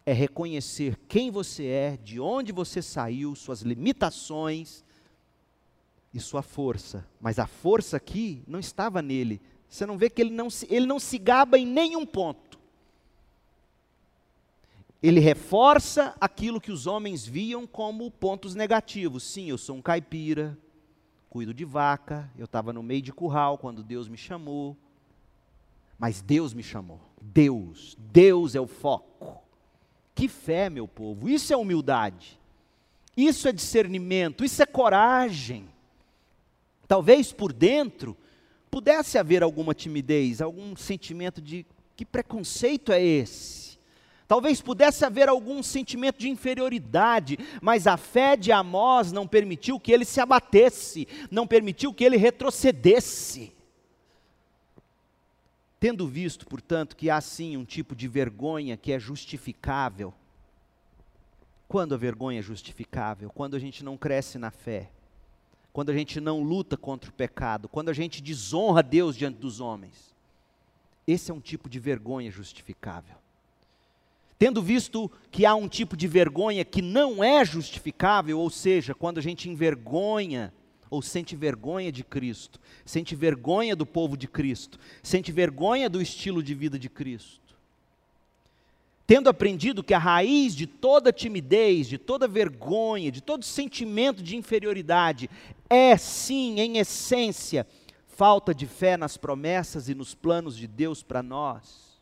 É 0.04 0.12
reconhecer 0.12 0.98
quem 1.06 1.30
você 1.30 1.66
é, 1.66 1.96
de 1.96 2.18
onde 2.18 2.50
você 2.50 2.82
saiu, 2.82 3.36
suas 3.36 3.62
limitações 3.62 4.84
e 6.12 6.18
sua 6.18 6.42
força. 6.42 7.06
Mas 7.20 7.38
a 7.38 7.46
força 7.46 7.96
aqui 7.96 8.42
não 8.44 8.58
estava 8.58 9.00
nele. 9.00 9.40
Você 9.68 9.86
não 9.86 9.96
vê 9.96 10.10
que 10.10 10.20
ele 10.20 10.32
não 10.32 10.50
se, 10.50 10.66
ele 10.68 10.84
não 10.84 10.98
se 10.98 11.16
gaba 11.16 11.56
em 11.56 11.64
nenhum 11.64 12.04
ponto. 12.04 12.58
Ele 15.00 15.20
reforça 15.20 16.16
aquilo 16.20 16.60
que 16.60 16.72
os 16.72 16.88
homens 16.88 17.24
viam 17.24 17.68
como 17.68 18.10
pontos 18.10 18.56
negativos. 18.56 19.22
Sim, 19.22 19.48
eu 19.48 19.56
sou 19.56 19.76
um 19.76 19.82
caipira, 19.82 20.58
cuido 21.30 21.54
de 21.54 21.64
vaca, 21.64 22.28
eu 22.36 22.46
estava 22.46 22.72
no 22.72 22.82
meio 22.82 23.00
de 23.00 23.12
curral 23.12 23.58
quando 23.58 23.84
Deus 23.84 24.08
me 24.08 24.16
chamou. 24.16 24.76
Mas 26.02 26.20
Deus 26.20 26.52
me 26.52 26.64
chamou. 26.64 26.98
Deus, 27.20 27.96
Deus 27.96 28.56
é 28.56 28.60
o 28.60 28.66
foco. 28.66 29.40
Que 30.16 30.26
fé, 30.26 30.68
meu 30.68 30.88
povo, 30.88 31.28
isso 31.28 31.52
é 31.52 31.56
humildade. 31.56 32.40
Isso 33.16 33.46
é 33.46 33.52
discernimento, 33.52 34.44
isso 34.44 34.60
é 34.60 34.66
coragem. 34.66 35.68
Talvez 36.88 37.32
por 37.32 37.52
dentro 37.52 38.16
pudesse 38.68 39.16
haver 39.16 39.44
alguma 39.44 39.74
timidez, 39.74 40.42
algum 40.42 40.74
sentimento 40.74 41.40
de 41.40 41.64
que 41.94 42.04
preconceito 42.04 42.90
é 42.90 43.00
esse? 43.00 43.78
Talvez 44.26 44.60
pudesse 44.60 45.04
haver 45.04 45.28
algum 45.28 45.62
sentimento 45.62 46.18
de 46.18 46.28
inferioridade, 46.28 47.38
mas 47.60 47.86
a 47.86 47.96
fé 47.96 48.36
de 48.36 48.50
Amós 48.50 49.12
não 49.12 49.24
permitiu 49.24 49.78
que 49.78 49.92
ele 49.92 50.04
se 50.04 50.20
abatesse, 50.20 51.06
não 51.30 51.46
permitiu 51.46 51.94
que 51.94 52.02
ele 52.02 52.16
retrocedesse. 52.16 53.52
Tendo 55.82 56.06
visto, 56.06 56.46
portanto, 56.46 56.94
que 56.94 57.10
há 57.10 57.20
sim 57.20 57.56
um 57.56 57.64
tipo 57.64 57.96
de 57.96 58.06
vergonha 58.06 58.76
que 58.76 58.92
é 58.92 59.00
justificável. 59.00 60.14
Quando 61.66 61.92
a 61.92 61.98
vergonha 61.98 62.38
é 62.38 62.42
justificável? 62.42 63.28
Quando 63.30 63.56
a 63.56 63.58
gente 63.58 63.82
não 63.82 63.96
cresce 63.96 64.38
na 64.38 64.52
fé. 64.52 64.90
quando 65.72 65.90
a 65.90 65.92
gente 65.92 66.20
não 66.20 66.40
luta 66.40 66.76
contra 66.76 67.10
o 67.10 67.12
pecado, 67.12 67.68
quando 67.68 67.88
a 67.88 67.92
gente 67.92 68.22
desonra 68.22 68.80
Deus 68.80 69.16
diante 69.16 69.40
dos 69.40 69.58
homens. 69.58 70.14
Esse 71.04 71.32
é 71.32 71.34
um 71.34 71.40
tipo 71.40 71.68
de 71.68 71.80
vergonha 71.80 72.30
justificável. 72.30 73.16
Tendo 74.38 74.62
visto 74.62 75.10
que 75.32 75.44
há 75.44 75.56
um 75.56 75.68
tipo 75.68 75.96
de 75.96 76.06
vergonha 76.06 76.64
que 76.64 76.80
não 76.80 77.24
é 77.24 77.44
justificável, 77.44 78.38
ou 78.38 78.50
seja, 78.50 78.94
quando 78.94 79.18
a 79.18 79.22
gente 79.22 79.50
envergonha 79.50 80.54
ou 80.92 81.00
sente 81.00 81.34
vergonha 81.34 81.90
de 81.90 82.04
Cristo, 82.04 82.60
sente 82.84 83.16
vergonha 83.16 83.74
do 83.74 83.86
povo 83.86 84.14
de 84.14 84.28
Cristo, 84.28 84.78
sente 85.02 85.32
vergonha 85.32 85.88
do 85.88 86.02
estilo 86.02 86.42
de 86.42 86.54
vida 86.54 86.78
de 86.78 86.90
Cristo. 86.90 87.40
Tendo 89.06 89.30
aprendido 89.30 89.82
que 89.82 89.94
a 89.94 89.98
raiz 89.98 90.54
de 90.54 90.66
toda 90.66 91.10
timidez, 91.10 91.88
de 91.88 91.96
toda 91.96 92.28
vergonha, 92.28 93.10
de 93.10 93.22
todo 93.22 93.42
sentimento 93.42 94.22
de 94.22 94.36
inferioridade 94.36 95.30
é 95.68 95.96
sim, 95.96 96.60
em 96.60 96.76
essência, 96.76 97.66
falta 98.06 98.54
de 98.54 98.66
fé 98.66 98.98
nas 98.98 99.16
promessas 99.16 99.88
e 99.88 99.94
nos 99.94 100.14
planos 100.14 100.54
de 100.54 100.66
Deus 100.66 101.02
para 101.02 101.22
nós. 101.22 101.98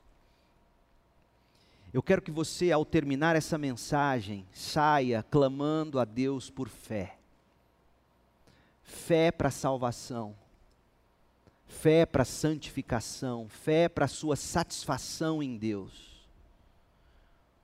Eu 1.94 2.02
quero 2.02 2.22
que 2.22 2.32
você, 2.32 2.72
ao 2.72 2.84
terminar 2.84 3.36
essa 3.36 3.56
mensagem, 3.56 4.44
saia 4.52 5.24
clamando 5.30 6.00
a 6.00 6.04
Deus 6.04 6.50
por 6.50 6.68
fé 6.68 7.19
fé 8.90 9.30
para 9.30 9.50
salvação, 9.50 10.34
fé 11.66 12.04
para 12.04 12.24
santificação, 12.24 13.48
fé 13.48 13.88
para 13.88 14.08
sua 14.08 14.36
satisfação 14.36 15.42
em 15.42 15.56
Deus. 15.56 16.10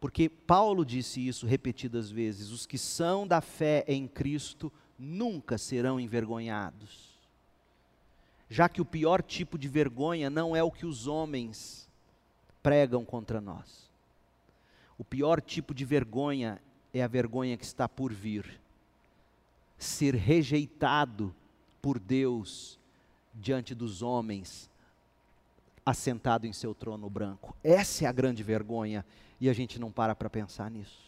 Porque 0.00 0.28
Paulo 0.28 0.84
disse 0.84 1.26
isso 1.26 1.46
repetidas 1.46 2.10
vezes: 2.10 2.50
os 2.50 2.64
que 2.64 2.78
são 2.78 3.26
da 3.26 3.40
fé 3.40 3.84
em 3.88 4.06
Cristo 4.06 4.72
nunca 4.98 5.58
serão 5.58 5.98
envergonhados. 5.98 7.16
Já 8.48 8.68
que 8.68 8.80
o 8.80 8.84
pior 8.84 9.22
tipo 9.22 9.58
de 9.58 9.66
vergonha 9.66 10.30
não 10.30 10.54
é 10.54 10.62
o 10.62 10.70
que 10.70 10.86
os 10.86 11.08
homens 11.08 11.88
pregam 12.62 13.04
contra 13.04 13.40
nós. 13.40 13.90
O 14.96 15.04
pior 15.04 15.40
tipo 15.40 15.74
de 15.74 15.84
vergonha 15.84 16.62
é 16.94 17.02
a 17.02 17.08
vergonha 17.08 17.56
que 17.56 17.64
está 17.64 17.88
por 17.88 18.12
vir 18.12 18.60
ser 19.78 20.14
rejeitado 20.14 21.34
por 21.80 21.98
Deus 21.98 22.78
diante 23.34 23.74
dos 23.74 24.02
homens, 24.02 24.70
assentado 25.84 26.46
em 26.46 26.52
seu 26.52 26.74
trono 26.74 27.08
branco. 27.08 27.54
Essa 27.62 28.04
é 28.04 28.08
a 28.08 28.12
grande 28.12 28.42
vergonha 28.42 29.04
e 29.40 29.48
a 29.48 29.52
gente 29.52 29.78
não 29.78 29.92
para 29.92 30.14
para 30.14 30.30
pensar 30.30 30.70
nisso. 30.70 31.06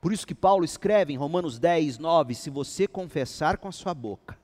Por 0.00 0.12
isso 0.12 0.26
que 0.26 0.34
Paulo 0.34 0.64
escreve 0.64 1.12
em 1.12 1.16
Romanos 1.16 1.58
10, 1.58 1.98
9: 1.98 2.34
se 2.34 2.50
você 2.50 2.88
confessar 2.88 3.58
com 3.58 3.68
a 3.68 3.72
sua 3.72 3.94
boca 3.94 4.41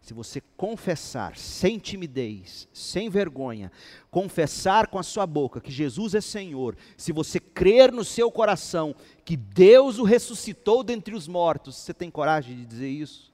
se 0.00 0.14
você 0.14 0.40
confessar 0.56 1.36
sem 1.36 1.78
timidez, 1.78 2.66
sem 2.72 3.10
vergonha, 3.10 3.70
confessar 4.10 4.86
com 4.86 4.98
a 4.98 5.02
sua 5.02 5.26
boca 5.26 5.60
que 5.60 5.70
Jesus 5.70 6.14
é 6.14 6.20
Senhor, 6.20 6.76
se 6.96 7.12
você 7.12 7.38
crer 7.38 7.92
no 7.92 8.04
seu 8.04 8.30
coração 8.30 8.94
que 9.24 9.36
Deus 9.36 9.98
o 9.98 10.04
ressuscitou 10.04 10.82
dentre 10.82 11.14
os 11.14 11.28
mortos, 11.28 11.76
você 11.76 11.92
tem 11.92 12.10
coragem 12.10 12.56
de 12.56 12.64
dizer 12.64 12.88
isso? 12.88 13.30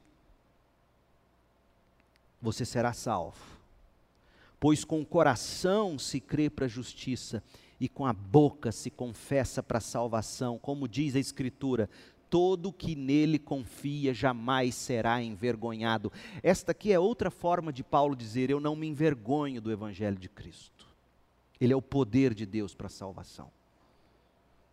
Você 2.43 2.65
será 2.65 2.93
salvo. 2.93 3.39
Pois 4.59 4.85
com 4.85 5.01
o 5.01 5.07
coração 5.07 5.99
se 5.99 6.21
crê 6.21 6.51
para 6.51 6.65
a 6.65 6.69
justiça 6.69 7.43
e 7.79 7.89
com 7.89 8.07
a 8.07 8.13
boca 8.13 8.73
se 8.73 8.91
confessa 8.91 9.63
para 9.63 9.79
a 9.79 9.83
salvação, 9.83 10.59
como 10.59 10.89
diz 10.89 11.15
a 11.15 11.21
Escritura: 11.21 11.89
todo 12.31 12.73
que 12.73 12.95
nele 12.95 13.39
confia 13.39 14.13
jamais 14.13 14.75
será 14.75 15.23
envergonhado. 15.23 16.13
Esta 16.43 16.73
aqui 16.73 16.93
é 16.93 16.99
outra 16.99 17.31
forma 17.31 17.73
de 17.73 17.83
Paulo 17.83 18.17
dizer: 18.17 18.51
Eu 18.51 18.61
não 18.61 18.77
me 18.77 18.87
envergonho 18.87 19.61
do 19.61 19.71
Evangelho 19.71 20.19
de 20.19 20.29
Cristo. 20.29 20.87
Ele 21.61 21.73
é 21.73 21.77
o 21.77 21.83
poder 21.83 22.35
de 22.35 22.45
Deus 22.45 22.75
para 22.75 22.87
a 22.87 22.91
salvação. 22.91 23.51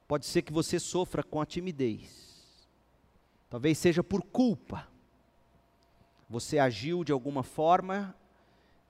Pode 0.08 0.26
ser 0.26 0.41
que 0.41 0.51
você 0.51 0.80
sofra 0.80 1.24
com 1.24 1.39
a 1.41 1.45
timidez, 1.45 2.68
talvez 3.49 3.78
seja 3.78 4.04
por 4.04 4.22
culpa. 4.22 4.88
Você 6.30 6.60
agiu 6.60 7.04
de 7.04 7.12
alguma 7.12 7.43
forma 7.43 8.16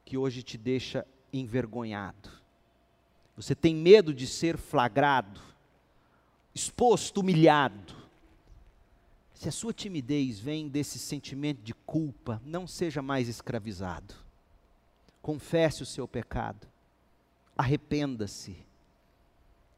que 0.06 0.18
hoje 0.18 0.42
te 0.42 0.58
deixa 0.58 1.06
envergonhado. 1.32 2.30
Você 3.36 3.54
tem 3.54 3.76
medo 3.76 4.14
de 4.14 4.28
ser 4.28 4.58
flagrado, 4.58 5.42
exposto, 6.54 7.20
humilhado 7.20 8.03
se 9.34 9.50
a 9.50 9.52
sua 9.52 9.74
timidez 9.74 10.40
vem 10.40 10.68
desse 10.68 11.00
sentimento 11.00 11.62
de 11.62 11.74
culpa, 11.74 12.42
não 12.46 12.68
seja 12.68 13.02
mais 13.02 13.28
escravizado. 13.28 14.14
Confesse 15.22 15.84
o 15.84 15.86
seu 15.86 16.08
pecado. 16.08 16.68
Arrependa-se 17.58 18.56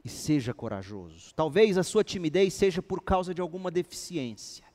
e 0.03 0.10
seja 0.10 0.53
corajoso. 0.53 1.34
Talvez 1.36 1.78
a 1.78 1.84
sua 1.84 2.03
timidez 2.03 2.53
seja 2.53 2.82
por 2.82 3.01
causa 3.01 3.34
de 3.34 3.41
alguma 3.41 3.72
deficiência. 3.72 4.66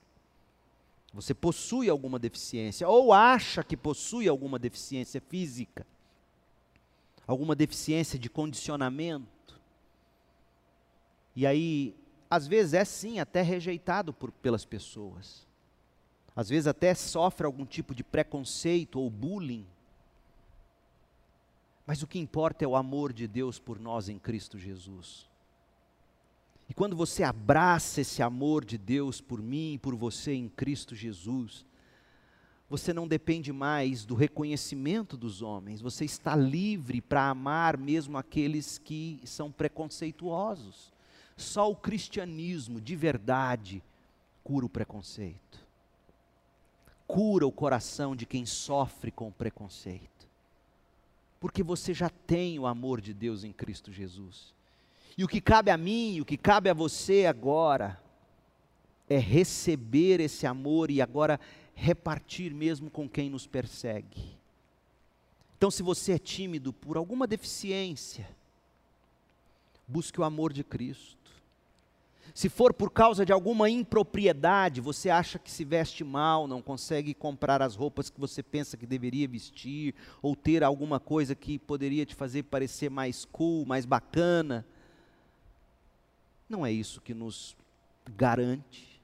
Você 1.12 1.35
possui 1.35 1.89
alguma 1.89 2.18
deficiência, 2.18 2.89
ou 2.89 3.12
acha 3.12 3.64
que 3.64 3.76
possui 3.76 4.28
alguma 4.28 4.59
deficiência 4.59 5.20
física, 5.20 5.85
alguma 7.26 7.55
deficiência 7.57 8.18
de 8.18 8.31
condicionamento. 8.31 9.61
E 11.35 11.47
aí 11.47 11.97
às 12.31 12.47
vezes 12.47 12.74
é 12.74 12.85
sim 12.85 13.18
até 13.18 13.43
rejeitado 13.43 14.12
por, 14.12 14.31
pelas 14.31 14.64
pessoas. 14.64 15.45
Às 16.37 16.49
vezes 16.49 16.68
até 16.68 16.95
sofre 16.95 17.45
algum 17.45 17.66
tipo 17.66 17.93
de 17.93 18.05
preconceito 18.05 19.01
ou 19.01 19.11
bullying. 19.11 19.66
Mas 21.85 22.03
o 22.03 22.07
que 22.07 22.20
importa 22.20 22.64
é 22.64 22.68
o 22.68 22.76
amor 22.76 23.12
de 23.12 23.26
Deus 23.26 23.59
por 23.59 23.81
nós 23.81 24.09
em 24.09 24.16
Cristo 24.16 24.57
Jesus. 24.57 25.28
E 26.68 26.72
quando 26.72 26.95
você 26.95 27.24
abraça 27.24 28.01
esse 28.01 28.22
amor 28.22 28.64
de 28.64 28.78
Deus 28.78 29.20
por 29.20 29.43
mim 29.43 29.74
e 29.74 29.78
por 29.78 29.97
você 29.97 30.33
em 30.33 30.49
Cristo 30.49 30.95
Jesus, 30.95 31.66
você 32.68 32.93
não 32.93 33.09
depende 33.09 33.53
mais 33.53 34.05
do 34.05 34.14
reconhecimento 34.14 35.16
dos 35.16 35.43
homens, 35.43 35.81
você 35.81 36.05
está 36.05 36.37
livre 36.37 37.01
para 37.01 37.28
amar 37.28 37.76
mesmo 37.76 38.16
aqueles 38.16 38.78
que 38.78 39.20
são 39.24 39.51
preconceituosos. 39.51 40.93
Só 41.41 41.70
o 41.70 41.76
cristianismo 41.76 42.80
de 42.80 42.95
verdade 42.95 43.82
cura 44.45 44.66
o 44.66 44.68
preconceito. 44.68 45.59
Cura 47.07 47.47
o 47.47 47.53
coração 47.53 48.14
de 48.14 48.26
quem 48.26 48.45
sofre 48.45 49.11
com 49.11 49.28
o 49.28 49.32
preconceito. 49.32 50.28
Porque 51.41 51.62
você 51.62 51.95
já 51.95 52.11
tem 52.11 52.59
o 52.59 52.66
amor 52.66 53.01
de 53.01 53.14
Deus 53.14 53.43
em 53.43 53.53
Cristo 53.53 53.91
Jesus. 53.91 54.55
E 55.16 55.24
o 55.24 55.28
que 55.28 55.41
cabe 55.41 55.70
a 55.70 55.76
mim, 55.76 56.20
o 56.20 56.24
que 56.24 56.36
cabe 56.36 56.68
a 56.68 56.74
você 56.74 57.26
agora, 57.26 58.01
é 59.09 59.18
receber 59.18 60.20
esse 60.20 60.47
amor 60.47 60.91
e 60.91 61.01
agora 61.01 61.41
repartir 61.74 62.55
mesmo 62.55 62.91
com 62.91 63.09
quem 63.09 63.30
nos 63.30 63.47
persegue. 63.47 64.38
Então, 65.57 65.70
se 65.70 65.82
você 65.82 66.12
é 66.12 66.18
tímido 66.18 66.72
por 66.72 66.97
alguma 66.97 67.26
deficiência, 67.26 68.28
busque 69.88 70.20
o 70.20 70.24
amor 70.24 70.53
de 70.53 70.62
Cristo. 70.62 71.19
Se 72.35 72.49
for 72.49 72.72
por 72.72 72.91
causa 72.91 73.24
de 73.24 73.33
alguma 73.33 73.68
impropriedade, 73.68 74.81
você 74.81 75.11
acha 75.11 75.39
que 75.39 75.51
se 75.51 75.64
veste 75.64 76.05
mal, 76.05 76.47
não 76.47 76.62
consegue 76.62 77.12
comprar 77.12 77.61
as 77.61 77.74
roupas 77.74 78.09
que 78.09 78.20
você 78.20 78.43
pensa 78.43 78.76
que 78.76 78.87
deveria 78.87 79.26
vestir, 79.26 79.95
ou 80.22 80.37
ter 80.37 80.62
alguma 80.62 81.01
coisa 81.01 81.35
que 81.35 81.59
poderia 81.59 82.07
te 82.07 82.14
fazer 82.14 82.45
parecer 82.45 82.91
mais 82.91 83.24
cool, 83.24 83.66
mais 83.66 83.85
bacana. 83.85 84.64
Não 86.49 86.64
é 86.64 86.72
isso 86.72 87.01
que 87.01 87.14
nos 87.14 87.57
garante. 88.16 89.01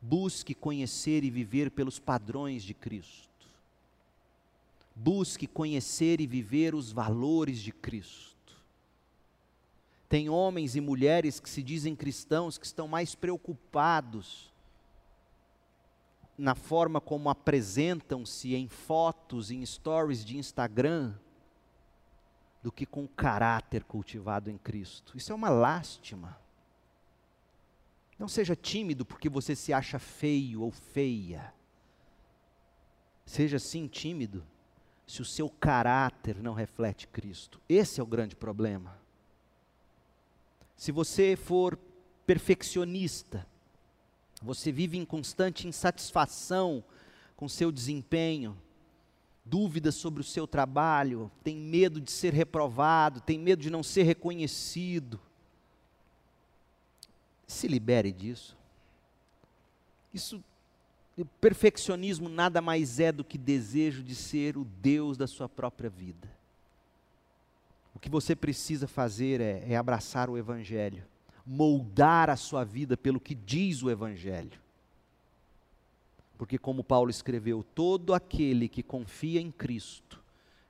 Busque 0.00 0.54
conhecer 0.54 1.24
e 1.24 1.30
viver 1.30 1.70
pelos 1.70 1.98
padrões 1.98 2.62
de 2.62 2.74
Cristo. 2.74 3.28
Busque 4.94 5.46
conhecer 5.46 6.20
e 6.20 6.26
viver 6.26 6.74
os 6.74 6.92
valores 6.92 7.60
de 7.60 7.72
Cristo. 7.72 8.31
Tem 10.12 10.28
homens 10.28 10.76
e 10.76 10.80
mulheres 10.82 11.40
que 11.40 11.48
se 11.48 11.62
dizem 11.62 11.96
cristãos 11.96 12.58
que 12.58 12.66
estão 12.66 12.86
mais 12.86 13.14
preocupados 13.14 14.52
na 16.36 16.54
forma 16.54 17.00
como 17.00 17.30
apresentam-se 17.30 18.54
em 18.54 18.68
fotos, 18.68 19.50
em 19.50 19.64
stories 19.64 20.22
de 20.22 20.36
Instagram, 20.36 21.14
do 22.62 22.70
que 22.70 22.84
com 22.84 23.04
o 23.04 23.08
caráter 23.08 23.84
cultivado 23.84 24.50
em 24.50 24.58
Cristo. 24.58 25.16
Isso 25.16 25.32
é 25.32 25.34
uma 25.34 25.48
lástima. 25.48 26.38
Não 28.18 28.28
seja 28.28 28.54
tímido 28.54 29.06
porque 29.06 29.30
você 29.30 29.56
se 29.56 29.72
acha 29.72 29.98
feio 29.98 30.60
ou 30.60 30.70
feia. 30.70 31.54
Seja 33.24 33.58
sim 33.58 33.88
tímido 33.88 34.44
se 35.06 35.22
o 35.22 35.24
seu 35.24 35.48
caráter 35.48 36.42
não 36.42 36.52
reflete 36.52 37.08
Cristo. 37.08 37.58
Esse 37.66 37.98
é 37.98 38.02
o 38.02 38.06
grande 38.06 38.36
problema 38.36 39.00
se 40.82 40.90
você 40.90 41.36
for 41.36 41.78
perfeccionista, 42.26 43.46
Você 44.42 44.72
vive 44.72 44.98
em 44.98 45.04
constante 45.04 45.68
insatisfação 45.68 46.82
com 47.36 47.48
seu 47.48 47.70
desempenho, 47.70 48.60
dúvidas 49.44 49.94
sobre 49.94 50.20
o 50.20 50.24
seu 50.24 50.44
trabalho, 50.44 51.30
tem 51.44 51.56
medo 51.56 52.00
de 52.00 52.10
ser 52.10 52.32
reprovado, 52.34 53.20
tem 53.20 53.38
medo 53.38 53.62
de 53.62 53.70
não 53.70 53.84
ser 53.84 54.02
reconhecido. 54.02 55.20
Se 57.46 57.68
libere 57.68 58.10
disso. 58.10 58.58
Isso, 60.12 60.42
perfeccionismo 61.40 62.28
nada 62.28 62.60
mais 62.60 62.98
é 62.98 63.12
do 63.12 63.22
que 63.22 63.38
desejo 63.38 64.02
de 64.02 64.16
ser 64.16 64.58
o 64.58 64.64
Deus 64.64 65.16
da 65.16 65.28
sua 65.28 65.48
própria 65.48 65.88
vida. 65.88 66.41
O 67.94 67.98
que 67.98 68.10
você 68.10 68.34
precisa 68.34 68.88
fazer 68.88 69.40
é, 69.40 69.64
é 69.68 69.76
abraçar 69.76 70.30
o 70.30 70.38
Evangelho 70.38 71.04
moldar 71.44 72.30
a 72.30 72.36
sua 72.36 72.64
vida 72.64 72.96
pelo 72.96 73.20
que 73.20 73.34
diz 73.34 73.82
o 73.82 73.90
Evangelho. 73.90 74.60
Porque, 76.38 76.58
como 76.58 76.82
Paulo 76.82 77.10
escreveu, 77.10 77.62
todo 77.62 78.14
aquele 78.14 78.68
que 78.68 78.82
confia 78.82 79.40
em 79.40 79.50
Cristo 79.50 80.22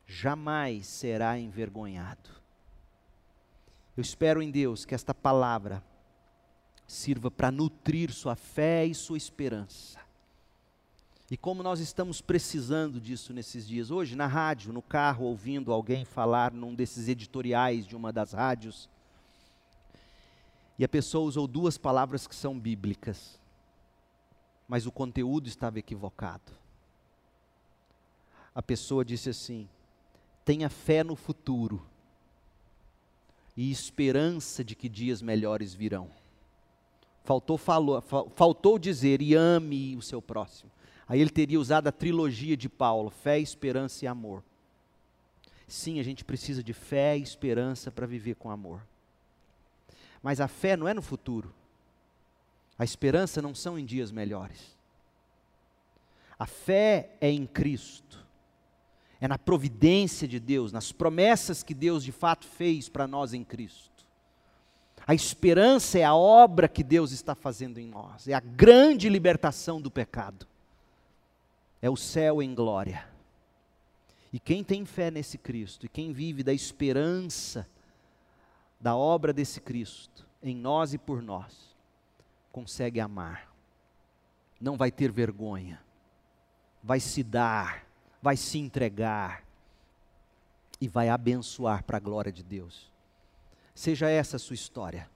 jamais 0.07 0.87
será 0.87 1.39
envergonhado. 1.39 2.31
Eu 3.97 4.01
espero 4.01 4.43
em 4.43 4.51
Deus 4.51 4.85
que 4.85 4.95
esta 4.95 5.15
palavra 5.15 5.83
sirva 6.87 7.31
para 7.31 7.51
nutrir 7.51 8.13
sua 8.13 8.37
fé 8.37 8.85
e 8.85 8.95
sua 8.95 9.17
esperança. 9.17 10.01
E 11.31 11.37
como 11.37 11.63
nós 11.63 11.81
estamos 11.81 12.21
precisando 12.21 13.01
disso 13.01 13.33
nesses 13.33 13.67
dias, 13.67 13.91
hoje 13.91 14.15
na 14.15 14.27
rádio, 14.27 14.73
no 14.73 14.83
carro, 14.83 15.25
ouvindo 15.25 15.73
alguém 15.73 16.05
falar 16.05 16.53
num 16.53 16.75
desses 16.75 17.09
editoriais 17.09 17.87
de 17.87 17.97
uma 17.97 18.13
das 18.13 18.33
rádios, 18.33 18.89
e 20.79 20.85
a 20.85 20.89
pessoa 20.89 21.27
usou 21.27 21.47
duas 21.47 21.79
palavras 21.79 22.27
que 22.27 22.35
são 22.35 22.59
bíblicas, 22.59 23.39
mas 24.67 24.87
o 24.87 24.93
conteúdo 24.93 25.49
estava 25.49 25.79
equivocado. 25.79 26.53
A 28.55 28.63
pessoa 28.63 29.05
disse 29.05 29.31
assim: 29.31 29.69
tenha 30.45 30.69
fé 30.69 31.03
no 31.03 31.17
futuro 31.17 31.83
e 33.57 33.71
esperança 33.71 34.65
de 34.65 34.75
que 34.75 34.89
dias 34.89 35.23
melhores 35.23 35.75
virão. 35.75 36.11
Faltou, 37.25 37.57
falou, 37.57 38.03
faltou 38.35 38.79
dizer 38.79 39.23
e 39.23 39.35
ame 39.35 39.97
o 39.97 40.03
seu 40.03 40.21
próximo. 40.21 40.71
Aí 41.09 41.21
ele 41.21 41.31
teria 41.31 41.61
usado 41.61 41.89
a 41.89 41.93
trilogia 41.93 42.57
de 42.57 42.69
Paulo: 42.69 43.11
fé, 43.11 43.39
esperança 43.39 44.05
e 44.05 44.09
amor. 44.09 44.43
Sim, 45.67 45.99
a 45.99 46.03
gente 46.03 46.25
precisa 46.25 46.63
de 46.63 46.73
fé 46.73 47.17
e 47.17 47.23
esperança 47.23 47.91
para 47.91 48.07
viver 48.07 48.35
com 48.35 48.51
amor. 48.51 48.83
Mas 50.23 50.41
a 50.41 50.47
fé 50.47 50.77
não 50.77 50.87
é 50.87 50.95
no 50.95 51.03
futuro. 51.03 51.53
A 52.79 52.85
esperança 52.85 53.41
não 53.41 53.55
são 53.55 53.79
em 53.79 53.85
dias 53.85 54.11
melhores. 54.11 54.77
A 56.39 56.47
fé 56.47 57.11
é 57.21 57.31
em 57.31 57.47
Cristo. 57.47 58.23
É 59.21 59.29
na 59.29 59.39
providência 59.39 60.27
de 60.27 60.41
Deus, 60.41 60.73
nas 60.73 60.91
promessas 60.91 61.63
que 61.63 61.75
Deus 61.75 62.03
de 62.03 62.11
fato 62.11 62.47
fez 62.47 62.89
para 62.89 63.07
nós 63.07 63.33
em 63.33 63.45
Cristo. 63.45 64.05
A 65.07 65.15
esperança 65.15 65.99
é 65.99 66.05
a 66.05 66.15
obra 66.15 66.69
que 66.69 66.83
Deus 66.83 67.13
está 67.13 67.35
fazendo 67.35 67.79
em 67.79 67.87
nós, 67.87 68.29
é 68.29 68.35
a 68.35 68.41
grande 68.41 69.09
libertação 69.09 69.81
do 69.81 69.91
pecado. 69.91 70.47
É 71.83 71.91
o 71.91 71.97
céu 71.97 72.41
em 72.41 72.55
glória. 72.55 73.07
E 74.33 74.41
quem 74.41 74.65
tem 74.65 74.87
fé 74.87 75.11
nesse 75.11 75.37
Cristo, 75.37 75.85
e 75.85 75.89
quem 75.89 76.13
vive 76.13 76.43
da 76.43 76.55
esperança 76.55 77.69
da 78.81 78.97
obra 78.97 79.33
desse 79.33 79.61
Cristo 79.61 80.27
em 80.43 80.57
nós 80.57 80.95
e 80.95 80.99
por 80.99 81.21
nós, 81.21 81.77
consegue 82.51 82.99
amar, 82.99 83.53
não 84.61 84.77
vai 84.77 84.91
ter 84.91 85.13
vergonha, 85.13 85.83
vai 86.83 86.99
se 86.99 87.23
dar, 87.23 87.87
vai 88.23 88.37
se 88.37 88.59
entregar 88.59 89.45
e 90.81 90.89
vai 90.89 91.09
abençoar 91.09 91.85
para 91.85 91.99
a 91.99 92.01
glória 92.01 92.33
de 92.33 92.43
Deus. 92.43 92.91
Seja 93.75 94.09
essa 94.09 94.37
a 94.37 94.41
sua 94.41 94.55
história, 94.55 95.09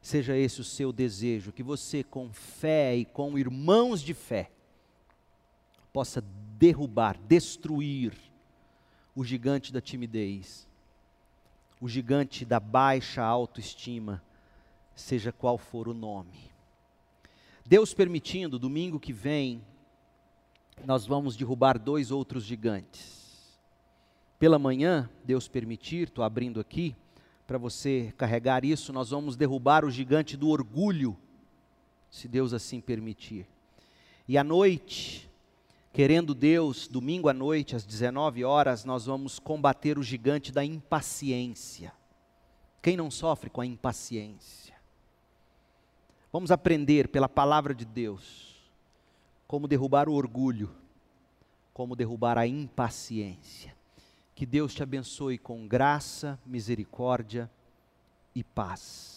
seja 0.00 0.36
esse 0.36 0.60
o 0.60 0.64
seu 0.64 0.92
desejo, 0.92 1.52
que 1.52 1.62
você, 1.62 2.04
com 2.04 2.32
fé 2.32 2.96
e 2.96 3.04
com 3.04 3.38
irmãos 3.38 4.00
de 4.00 4.14
fé, 4.14 4.50
possa 5.96 6.22
derrubar, 6.58 7.18
destruir 7.26 8.12
o 9.14 9.24
gigante 9.24 9.72
da 9.72 9.80
timidez 9.80 10.66
o 11.80 11.88
gigante 11.88 12.44
da 12.44 12.60
baixa 12.60 13.22
autoestima, 13.22 14.22
seja 14.94 15.32
qual 15.32 15.56
for 15.56 15.88
o 15.88 15.94
nome. 15.94 16.50
Deus 17.64 17.94
permitindo, 17.94 18.58
domingo 18.58 19.00
que 19.00 19.12
vem, 19.12 19.62
nós 20.84 21.06
vamos 21.06 21.34
derrubar 21.34 21.78
dois 21.78 22.10
outros 22.10 22.44
gigantes. 22.44 23.58
Pela 24.38 24.58
manhã, 24.58 25.08
Deus 25.24 25.48
permitir, 25.48 26.08
estou 26.08 26.24
abrindo 26.24 26.60
aqui, 26.60 26.94
para 27.46 27.56
você 27.56 28.12
carregar 28.18 28.66
isso, 28.66 28.92
nós 28.92 29.10
vamos 29.10 29.34
derrubar 29.34 29.82
o 29.82 29.90
gigante 29.90 30.36
do 30.36 30.48
orgulho, 30.48 31.16
se 32.10 32.28
Deus 32.28 32.52
assim 32.52 32.80
permitir. 32.80 33.46
E 34.28 34.36
à 34.36 34.44
noite, 34.44 35.25
Querendo 35.96 36.34
Deus, 36.34 36.86
domingo 36.86 37.26
à 37.26 37.32
noite, 37.32 37.74
às 37.74 37.82
19 37.82 38.44
horas, 38.44 38.84
nós 38.84 39.06
vamos 39.06 39.38
combater 39.38 39.98
o 39.98 40.02
gigante 40.02 40.52
da 40.52 40.62
impaciência. 40.62 41.90
Quem 42.82 42.98
não 42.98 43.10
sofre 43.10 43.48
com 43.48 43.62
a 43.62 43.66
impaciência? 43.66 44.74
Vamos 46.30 46.50
aprender 46.50 47.08
pela 47.08 47.30
palavra 47.30 47.74
de 47.74 47.86
Deus 47.86 48.70
como 49.46 49.66
derrubar 49.66 50.06
o 50.06 50.12
orgulho, 50.12 50.70
como 51.72 51.96
derrubar 51.96 52.36
a 52.36 52.46
impaciência. 52.46 53.74
Que 54.34 54.44
Deus 54.44 54.74
te 54.74 54.82
abençoe 54.82 55.38
com 55.38 55.66
graça, 55.66 56.38
misericórdia 56.44 57.50
e 58.34 58.44
paz. 58.44 59.15